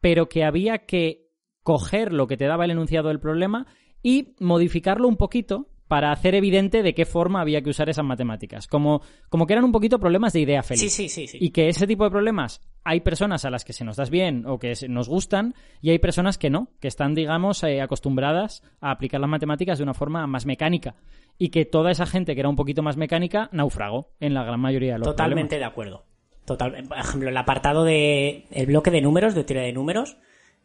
[0.00, 1.26] pero que había que
[1.64, 3.66] coger lo que te daba el enunciado del problema
[4.00, 8.68] y modificarlo un poquito para hacer evidente de qué forma había que usar esas matemáticas.
[8.68, 10.80] Como, como que eran un poquito problemas de idea feliz.
[10.80, 11.38] Sí, sí, sí, sí.
[11.40, 14.44] Y que ese tipo de problemas hay personas a las que se nos das bien
[14.46, 18.90] o que nos gustan y hay personas que no, que están, digamos, eh, acostumbradas a
[18.90, 20.94] aplicar las matemáticas de una forma más mecánica.
[21.38, 24.60] Y que toda esa gente que era un poquito más mecánica naufragó en la gran
[24.60, 26.04] mayoría de los Totalmente de acuerdo.
[26.44, 30.16] Total, por ejemplo, el apartado de el bloque de números, de teoría de números,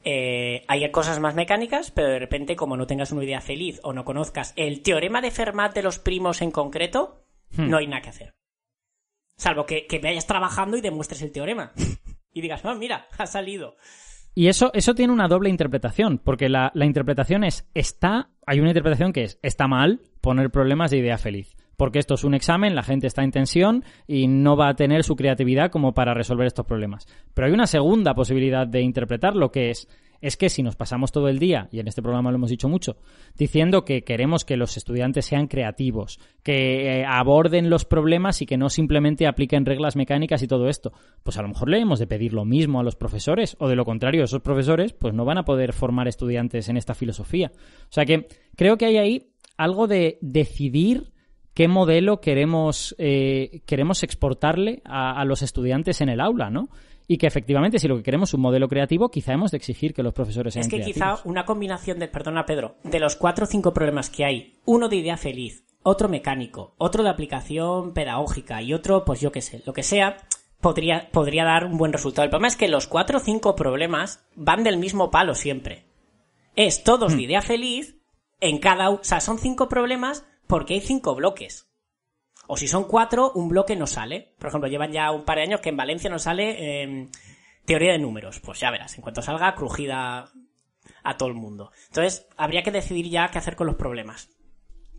[0.03, 3.93] eh, hay cosas más mecánicas, pero de repente, como no tengas una idea feliz o
[3.93, 7.25] no conozcas el teorema de Fermat de los primos en concreto,
[7.55, 7.69] hmm.
[7.69, 8.35] no hay nada que hacer.
[9.35, 11.73] Salvo que, que vayas trabajando y demuestres el teorema.
[12.34, 13.77] y digas, oh, mira, ha salido.
[14.35, 18.69] Y eso, eso tiene una doble interpretación, porque la, la interpretación es, está, hay una
[18.69, 22.75] interpretación que es, está mal poner problemas de idea feliz porque esto es un examen,
[22.75, 26.47] la gente está en tensión y no va a tener su creatividad como para resolver
[26.47, 27.07] estos problemas.
[27.33, 29.87] Pero hay una segunda posibilidad de interpretarlo que es
[30.23, 32.69] es que si nos pasamos todo el día, y en este programa lo hemos dicho
[32.69, 32.95] mucho,
[33.37, 38.55] diciendo que queremos que los estudiantes sean creativos, que eh, aborden los problemas y que
[38.55, 40.93] no simplemente apliquen reglas mecánicas y todo esto,
[41.23, 43.75] pues a lo mejor le hemos de pedir lo mismo a los profesores, o de
[43.75, 47.51] lo contrario, esos profesores pues no van a poder formar estudiantes en esta filosofía.
[47.89, 51.11] O sea que creo que hay ahí algo de decidir
[51.53, 56.69] qué modelo queremos, eh, queremos exportarle a, los estudiantes en el aula, ¿no?
[57.07, 59.93] Y que efectivamente, si lo que queremos es un modelo creativo, quizá hemos de exigir
[59.93, 60.65] que los profesores sean.
[60.65, 64.25] Es que quizá una combinación de, perdona Pedro, de los cuatro o cinco problemas que
[64.25, 69.31] hay, uno de idea feliz, otro mecánico, otro de aplicación pedagógica y otro, pues yo
[69.31, 70.17] qué sé, lo que sea,
[70.61, 72.23] podría, podría dar un buen resultado.
[72.23, 75.85] El problema es que los cuatro o cinco problemas van del mismo palo siempre.
[76.55, 77.25] Es todos de hmm.
[77.25, 77.97] idea feliz,
[78.39, 81.67] en cada, o sea, son cinco problemas porque hay cinco bloques.
[82.45, 84.35] O si son cuatro, un bloque no sale.
[84.38, 87.09] Por ejemplo, llevan ya un par de años que en Valencia no sale em,
[87.65, 88.39] teoría de números.
[88.39, 90.30] Pues ya verás, en cuanto salga, crujida
[91.03, 91.71] a todo el mundo.
[91.88, 94.30] Entonces, habría que decidir ya qué hacer con los problemas.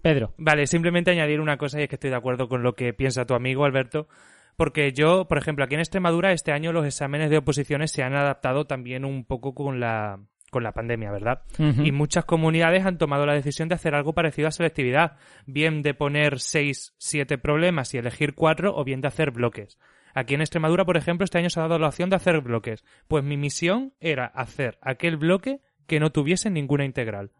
[0.03, 0.35] Pedro.
[0.39, 3.25] Vale, simplemente añadir una cosa y es que estoy de acuerdo con lo que piensa
[3.25, 4.09] tu amigo Alberto.
[4.57, 8.17] Porque yo, por ejemplo, aquí en Extremadura este año los exámenes de oposiciones se han
[8.17, 10.19] adaptado también un poco con la,
[10.55, 11.43] con la pandemia, ¿verdad?
[11.59, 15.17] Y muchas comunidades han tomado la decisión de hacer algo parecido a selectividad,
[15.47, 19.81] bien de poner seis, siete problemas y elegir cuatro, o bien de hacer bloques.
[20.15, 22.85] Aquí en Extremadura, por ejemplo, este año se ha dado la opción de hacer bloques.
[23.09, 27.33] Pues mi misión era hacer aquel bloque que no tuviese ninguna integral.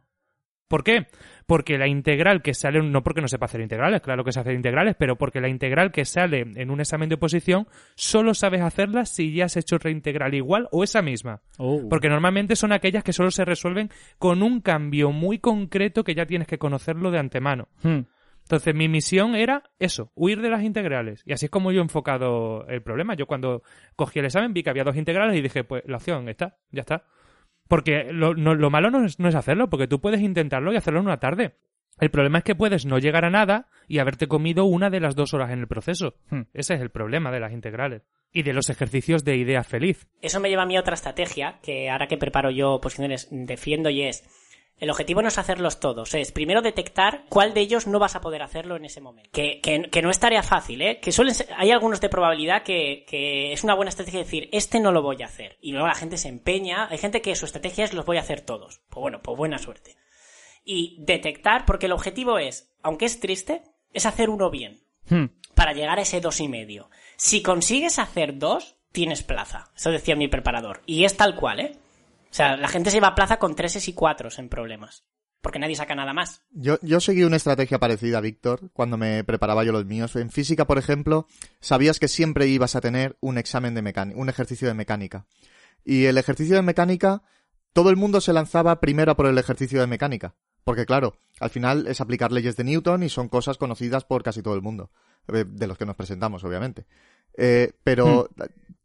[0.67, 1.07] ¿Por qué?
[1.47, 4.55] Porque la integral que sale, no porque no sepa hacer integrales, claro que se hace
[4.55, 9.05] integrales, pero porque la integral que sale en un examen de oposición solo sabes hacerla
[9.05, 11.43] si ya has hecho reintegral igual o esa misma.
[11.59, 11.87] Oh.
[11.89, 16.27] Porque normalmente son aquellas que solo se resuelven con un cambio muy concreto que ya
[16.27, 17.69] tienes que conocerlo de antemano.
[17.83, 18.03] Hmm.
[18.45, 21.23] Entonces mi misión era eso, huir de las integrales.
[21.25, 23.15] Y así es como yo he enfocado el problema.
[23.15, 23.63] Yo cuando
[23.97, 26.81] cogí el examen vi que había dos integrales y dije, pues la opción está, ya
[26.81, 27.05] está.
[27.69, 31.01] Porque lo, lo malo no es, no es, hacerlo, porque tú puedes intentarlo y hacerlo
[31.01, 31.55] en una tarde.
[32.01, 35.15] El problema es que puedes no llegar a nada y haberte comido una de las
[35.15, 36.17] dos horas en el proceso.
[36.29, 36.43] Hmm.
[36.53, 38.03] Ese es el problema de las integrales.
[38.33, 40.09] Y de los ejercicios de idea feliz.
[40.21, 43.91] Eso me lleva a mí a otra estrategia que ahora que preparo yo posiciones defiendo
[43.91, 44.25] y es
[44.85, 48.21] el objetivo no es hacerlos todos, es primero detectar cuál de ellos no vas a
[48.21, 49.31] poder hacerlo en ese momento.
[49.33, 51.01] Que, que- que no es tarea fácil, ¿eh?
[51.01, 54.81] Que suelen ser- hay algunos de probabilidad que, que es una buena estrategia decir, este
[54.81, 55.59] no lo voy a hacer.
[55.61, 58.21] Y luego la gente se empeña, hay gente que su estrategia es los voy a
[58.21, 58.81] hacer todos.
[58.89, 59.97] Pues bueno, pues buena suerte.
[60.65, 63.63] Y detectar, porque el objetivo es, aunque es triste,
[63.93, 65.27] es hacer uno bien Hmm.
[65.55, 66.89] para llegar a ese dos y medio.
[67.17, 69.71] Si consigues hacer dos, tienes plaza.
[69.77, 70.81] Eso decía mi preparador.
[70.87, 71.77] Y es tal cual, ¿eh?
[72.35, 75.05] O sea, la gente se va a plaza con treses y cuatros en problemas.
[75.41, 76.43] Porque nadie saca nada más.
[76.51, 80.17] Yo, yo seguí una estrategia parecida, Víctor, cuando me preparaba yo los míos.
[80.17, 81.29] En física, por ejemplo,
[81.61, 85.27] sabías que siempre ibas a tener un examen de mecánica, un ejercicio de mecánica.
[85.85, 87.23] Y el ejercicio de mecánica,
[87.73, 90.35] todo el mundo se lanzaba primero por el ejercicio de mecánica.
[90.65, 94.43] Porque claro, al final es aplicar leyes de Newton y son cosas conocidas por casi
[94.43, 94.91] todo el mundo.
[95.29, 96.85] eh, De los que nos presentamos, obviamente.
[97.37, 98.29] Eh, pero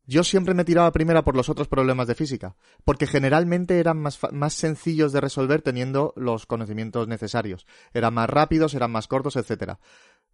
[0.06, 2.56] yo siempre me tiraba primero a por los otros problemas de física.
[2.84, 7.68] Porque generalmente eran más, más sencillos de resolver teniendo los conocimientos necesarios.
[7.94, 9.80] Eran más rápidos, eran más cortos, etcétera.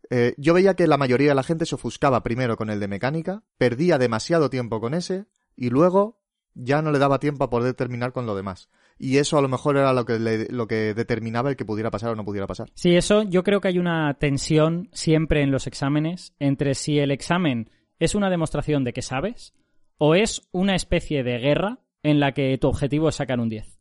[0.09, 2.87] Eh, yo veía que la mayoría de la gente se ofuscaba primero con el de
[2.87, 5.25] mecánica, perdía demasiado tiempo con ese,
[5.55, 6.21] y luego
[6.53, 8.69] ya no le daba tiempo a poder terminar con lo demás.
[8.97, 11.91] Y eso a lo mejor era lo que, le- lo que determinaba el que pudiera
[11.91, 12.69] pasar o no pudiera pasar.
[12.75, 17.11] Sí, eso yo creo que hay una tensión siempre en los exámenes entre si el
[17.11, 17.69] examen
[17.99, 19.53] es una demostración de que sabes
[19.97, 23.80] o es una especie de guerra en la que tu objetivo es sacar un 10.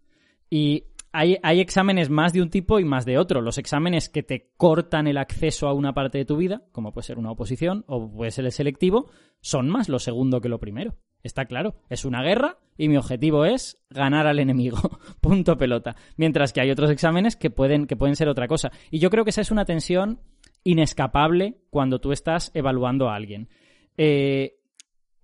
[0.51, 3.41] Y hay, hay exámenes más de un tipo y más de otro.
[3.41, 7.07] Los exámenes que te cortan el acceso a una parte de tu vida, como puede
[7.07, 9.11] ser una oposición o puede ser el selectivo,
[9.41, 10.97] son más lo segundo que lo primero.
[11.23, 14.78] Está claro, es una guerra y mi objetivo es ganar al enemigo.
[15.20, 15.97] Punto pelota.
[16.16, 18.70] Mientras que hay otros exámenes que pueden, que pueden ser otra cosa.
[18.91, 20.20] Y yo creo que esa es una tensión
[20.65, 23.49] inescapable cuando tú estás evaluando a alguien.
[23.97, 24.57] Eh,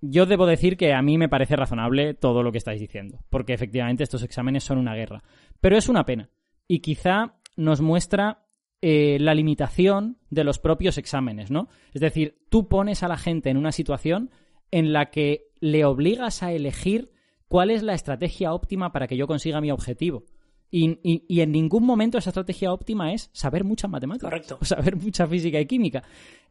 [0.01, 3.53] yo debo decir que a mí me parece razonable todo lo que estáis diciendo, porque
[3.53, 5.23] efectivamente estos exámenes son una guerra.
[5.61, 6.31] Pero es una pena.
[6.67, 8.47] Y quizá nos muestra
[8.81, 11.69] eh, la limitación de los propios exámenes, ¿no?
[11.93, 14.31] Es decir, tú pones a la gente en una situación
[14.71, 17.13] en la que le obligas a elegir
[17.49, 20.25] cuál es la estrategia óptima para que yo consiga mi objetivo.
[20.71, 24.29] Y, y- y en ningún momento esa estrategia óptima es saber mucha matemática.
[24.29, 24.59] Correcto.
[24.61, 26.03] O saber mucha física y química.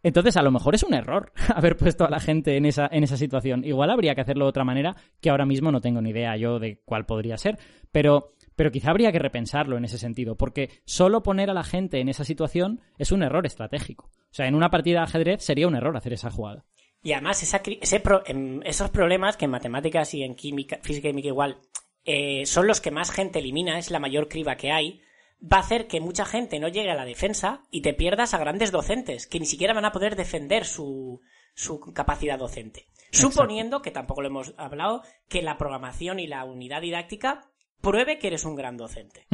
[0.04, 3.04] Entonces, a lo mejor es un error haber puesto a la gente en esa, en
[3.04, 3.64] esa situación.
[3.66, 6.60] Igual habría que hacerlo de otra manera, que ahora mismo no tengo ni idea yo
[6.60, 7.58] de cuál podría ser.
[7.92, 12.00] Pero, pero quizá habría que repensarlo en ese sentido, porque solo poner a la gente
[12.02, 14.06] en esa situación es un error estratégico.
[14.06, 16.66] O sea, en una partida de ajedrez sería un error hacer esa jugada.
[17.02, 18.24] Y además, esa ese pro-
[18.66, 21.58] esos problemas que en matemáticas y en química, física y química igual,
[22.06, 25.02] eh, son los que más gente elimina, es la mayor criba que hay,
[25.42, 28.40] va a hacer que mucha gente no llegue a la defensa y te pierdas a
[28.40, 31.22] grandes docentes, que ni siquiera van a poder defender su,
[31.54, 32.88] su capacidad docente.
[33.12, 37.50] Suponiendo, que tampoco lo hemos hablado, que la programación y la unidad didáctica
[37.82, 39.26] pruebe que eres un gran docente.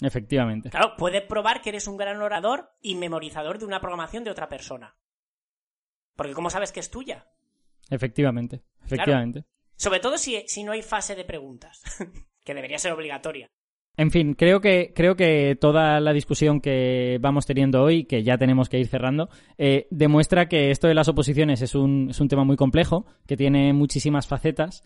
[0.00, 0.70] Efectivamente.
[0.70, 4.48] Claro, puede probar que eres un gran orador y memorizador de una programación de otra
[4.48, 4.96] persona.
[6.16, 7.28] Porque ¿cómo sabes que es tuya?
[7.90, 8.62] Efectivamente.
[8.84, 9.44] Efectivamente.
[9.84, 11.82] Sobre todo si, si no hay fase de preguntas,
[12.42, 13.50] que debería ser obligatoria.
[13.98, 18.38] En fin, creo que, creo que toda la discusión que vamos teniendo hoy, que ya
[18.38, 19.28] tenemos que ir cerrando,
[19.58, 23.36] eh, demuestra que esto de las oposiciones es un, es un tema muy complejo, que
[23.36, 24.84] tiene muchísimas facetas,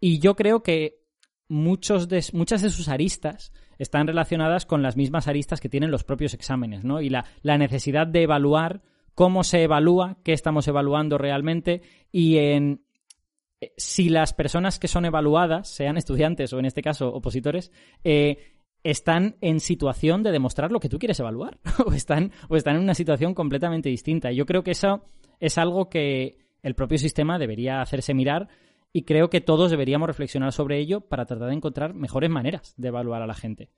[0.00, 1.02] y yo creo que
[1.46, 6.04] muchos de, muchas de sus aristas están relacionadas con las mismas aristas que tienen los
[6.04, 7.02] propios exámenes, ¿no?
[7.02, 8.80] Y la, la necesidad de evaluar
[9.14, 12.87] cómo se evalúa, qué estamos evaluando realmente, y en,
[13.76, 17.72] si las personas que son evaluadas, sean estudiantes o en este caso opositores,
[18.04, 18.38] eh,
[18.84, 22.82] están en situación de demostrar lo que tú quieres evaluar o, están, o están en
[22.82, 24.30] una situación completamente distinta.
[24.32, 25.04] Yo creo que eso
[25.40, 28.48] es algo que el propio sistema debería hacerse mirar
[28.92, 32.88] y creo que todos deberíamos reflexionar sobre ello para tratar de encontrar mejores maneras de
[32.88, 33.70] evaluar a la gente.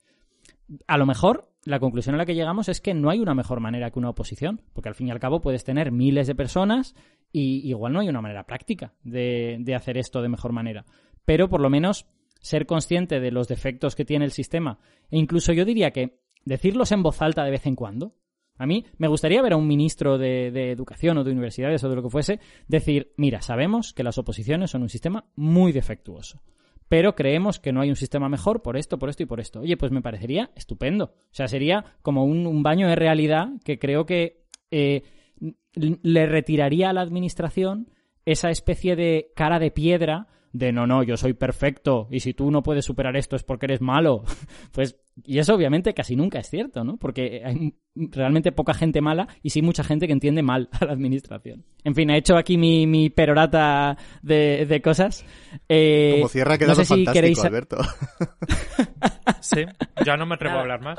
[0.87, 3.61] A lo mejor la conclusión a la que llegamos es que no hay una mejor
[3.61, 6.95] manera que una oposición, porque al fin y al cabo puedes tener miles de personas
[7.33, 10.87] y igual no hay una manera práctica de, hacer esto de mejor manera.
[11.25, 12.07] Pero por lo menos
[12.41, 14.79] ser consciente de los defectos que tiene el sistema
[15.11, 18.15] e incluso yo diría que decirlos en voz alta de vez en cuando.
[18.57, 21.97] A mí me gustaría ver a un ministro de educación o de universidades o de
[21.97, 26.43] lo que fuese decir, mira, sabemos que las oposiciones son un sistema muy defectuoso
[26.91, 29.61] pero creemos que no hay un sistema mejor por esto, por esto y por esto.
[29.61, 31.05] Oye, pues me parecería estupendo.
[31.05, 34.43] O sea, sería como un, baño de realidad que creo que
[34.73, 35.05] eh,
[35.73, 37.93] le retiraría a la administración
[38.25, 42.51] esa especie de cara de piedra de no, no, yo soy perfecto y si tú
[42.51, 44.25] no puedes superar esto es porque eres malo.
[44.73, 46.97] Pues, y eso obviamente casi nunca es cierto, ¿no?
[46.97, 50.93] Porque hay realmente poca gente mala y sí mucha gente que entiende mal a la
[50.93, 51.65] administración.
[51.85, 55.25] En fin, he hecho aquí mi, mi perorata de, de cosas.
[55.69, 57.45] Eh, Como cierra quedado no sé si fantástico, queréis...
[57.45, 57.77] Alberto.
[59.41, 59.65] Sí,
[60.05, 60.99] ya no me atrevo a hablar más.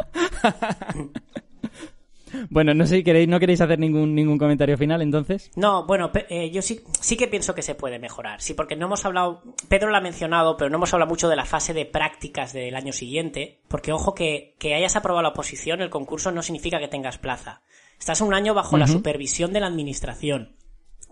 [2.50, 5.52] Bueno, no sé si queréis, no queréis hacer ningún, ningún comentario final entonces.
[5.56, 8.42] No, bueno, eh, yo sí, sí que pienso que se puede mejorar.
[8.42, 11.36] Sí, porque no hemos hablado, Pedro lo ha mencionado, pero no hemos hablado mucho de
[11.36, 13.60] la fase de prácticas del año siguiente.
[13.68, 17.62] Porque ojo que, que hayas aprobado la oposición, el concurso no significa que tengas plaza.
[18.00, 20.56] Estás un año bajo la supervisión de la administración,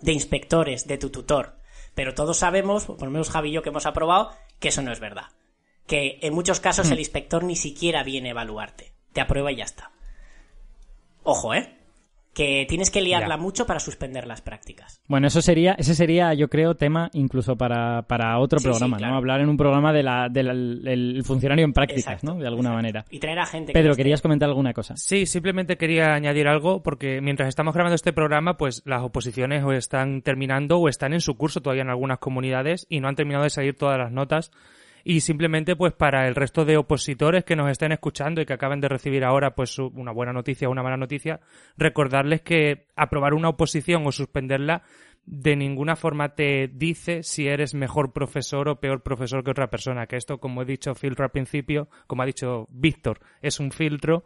[0.01, 1.59] de inspectores, de tu tutor.
[1.93, 4.91] Pero todos sabemos, por lo menos Javi y yo que hemos aprobado, que eso no
[4.91, 5.25] es verdad.
[5.85, 8.93] Que en muchos casos el inspector ni siquiera viene a evaluarte.
[9.13, 9.91] Te aprueba y ya está.
[11.23, 11.75] Ojo, ¿eh?
[12.33, 13.41] Que tienes que liarla Ya.
[13.41, 15.01] mucho para suspender las prácticas.
[15.07, 18.99] Bueno, eso sería, ese sería, yo creo, tema incluso para, para otro Sí, programa, sí,
[18.99, 19.13] claro.
[19.13, 19.17] ¿no?
[19.17, 22.39] Hablar en un programa de la, del el funcionario en prácticas, Exacto, ¿no?
[22.39, 22.75] De alguna exacto.
[22.77, 23.05] manera.
[23.09, 24.95] Y traer a gente Pedro, que ¿querías comentar alguna cosa?
[24.95, 29.73] Sí, simplemente quería añadir algo porque mientras estamos grabando este programa, pues las oposiciones o
[29.73, 33.43] están terminando o están en su curso todavía en algunas comunidades y no han terminado
[33.43, 34.51] de salir todas las notas.
[35.03, 38.81] Y simplemente, pues para el resto de opositores que nos estén escuchando y que acaban
[38.81, 41.39] de recibir ahora, pues una buena noticia o una mala noticia,
[41.77, 44.83] recordarles que aprobar una oposición o suspenderla
[45.25, 50.07] de ninguna forma te dice si eres mejor profesor o peor profesor que otra persona.
[50.07, 54.25] Que esto, como he dicho filtro al principio, como ha dicho Víctor, es un filtro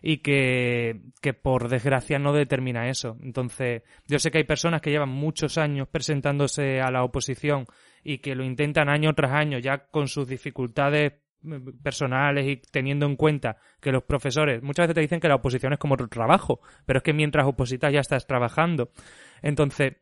[0.00, 3.16] y que, que por desgracia no determina eso.
[3.22, 7.66] Entonces, yo sé que hay personas que llevan muchos años presentándose a la oposición
[8.04, 13.06] y que lo intentan año tras año ya con sus dificultades eh, personales y teniendo
[13.06, 16.08] en cuenta que los profesores muchas veces te dicen que la oposición es como otro
[16.08, 18.90] trabajo, pero es que mientras opositas ya estás trabajando.
[19.42, 19.94] Entonces,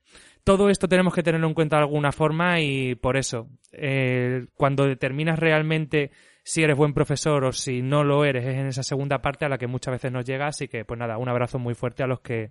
[0.45, 4.87] todo esto tenemos que tenerlo en cuenta de alguna forma y por eso, eh, cuando
[4.87, 6.11] determinas realmente
[6.45, 9.49] si eres buen profesor o si no lo eres, es en esa segunda parte a
[9.49, 10.49] la que muchas veces nos llega.
[10.49, 12.51] Así que, pues nada, un abrazo muy fuerte a los que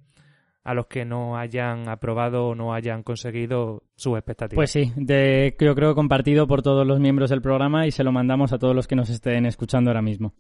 [0.64, 4.58] a los que no hayan aprobado o no hayan conseguido sus expectativas.
[4.58, 8.12] Pues sí, de, yo creo compartido por todos los miembros del programa y se lo
[8.12, 10.34] mandamos a todos los que nos estén escuchando ahora mismo.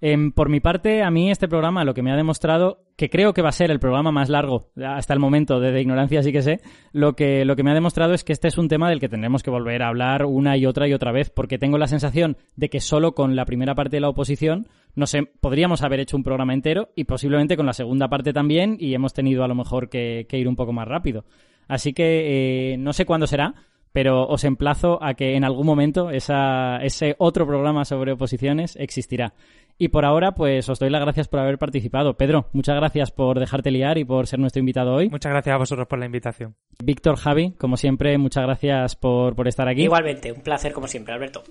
[0.00, 3.34] Em, por mi parte, a mí este programa lo que me ha demostrado, que creo
[3.34, 6.30] que va a ser el programa más largo hasta el momento de, de ignorancia, sí
[6.30, 6.60] que sé,
[6.92, 9.08] lo que, lo que me ha demostrado es que este es un tema del que
[9.08, 12.36] tendremos que volver a hablar una y otra y otra vez, porque tengo la sensación
[12.54, 16.16] de que solo con la primera parte de la oposición, no sé, podríamos haber hecho
[16.16, 19.56] un programa entero y posiblemente con la segunda parte también y hemos tenido a lo
[19.56, 21.24] mejor que, ir un poco más rápido.
[21.66, 23.54] Así que eh, no sé cuándo será,
[23.92, 29.34] pero os emplazo a que en algún momento ese otro programa sobre oposiciones existirá.
[29.80, 32.16] Y por ahora, pues os doy las gracias por haber participado.
[32.16, 35.08] Pedro, muchas gracias por dejarte liar y por ser nuestro invitado hoy.
[35.08, 36.56] Muchas gracias a vosotros por la invitación.
[36.82, 39.84] Víctor, Javi, como siempre, muchas gracias por, por estar aquí.
[39.84, 41.44] Igualmente, un placer como siempre, Alberto.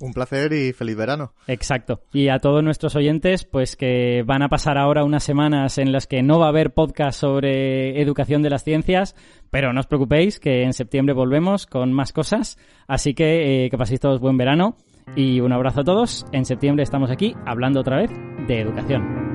[0.00, 1.34] Un placer y feliz verano.
[1.46, 2.00] Exacto.
[2.12, 6.06] Y a todos nuestros oyentes, pues que van a pasar ahora unas semanas en las
[6.06, 9.14] que no va a haber podcast sobre educación de las ciencias,
[9.50, 12.58] pero no os preocupéis que en septiembre volvemos con más cosas.
[12.86, 14.76] Así que eh, que paséis todos buen verano
[15.16, 16.26] y un abrazo a todos.
[16.32, 18.10] En septiembre estamos aquí hablando otra vez
[18.46, 19.27] de educación.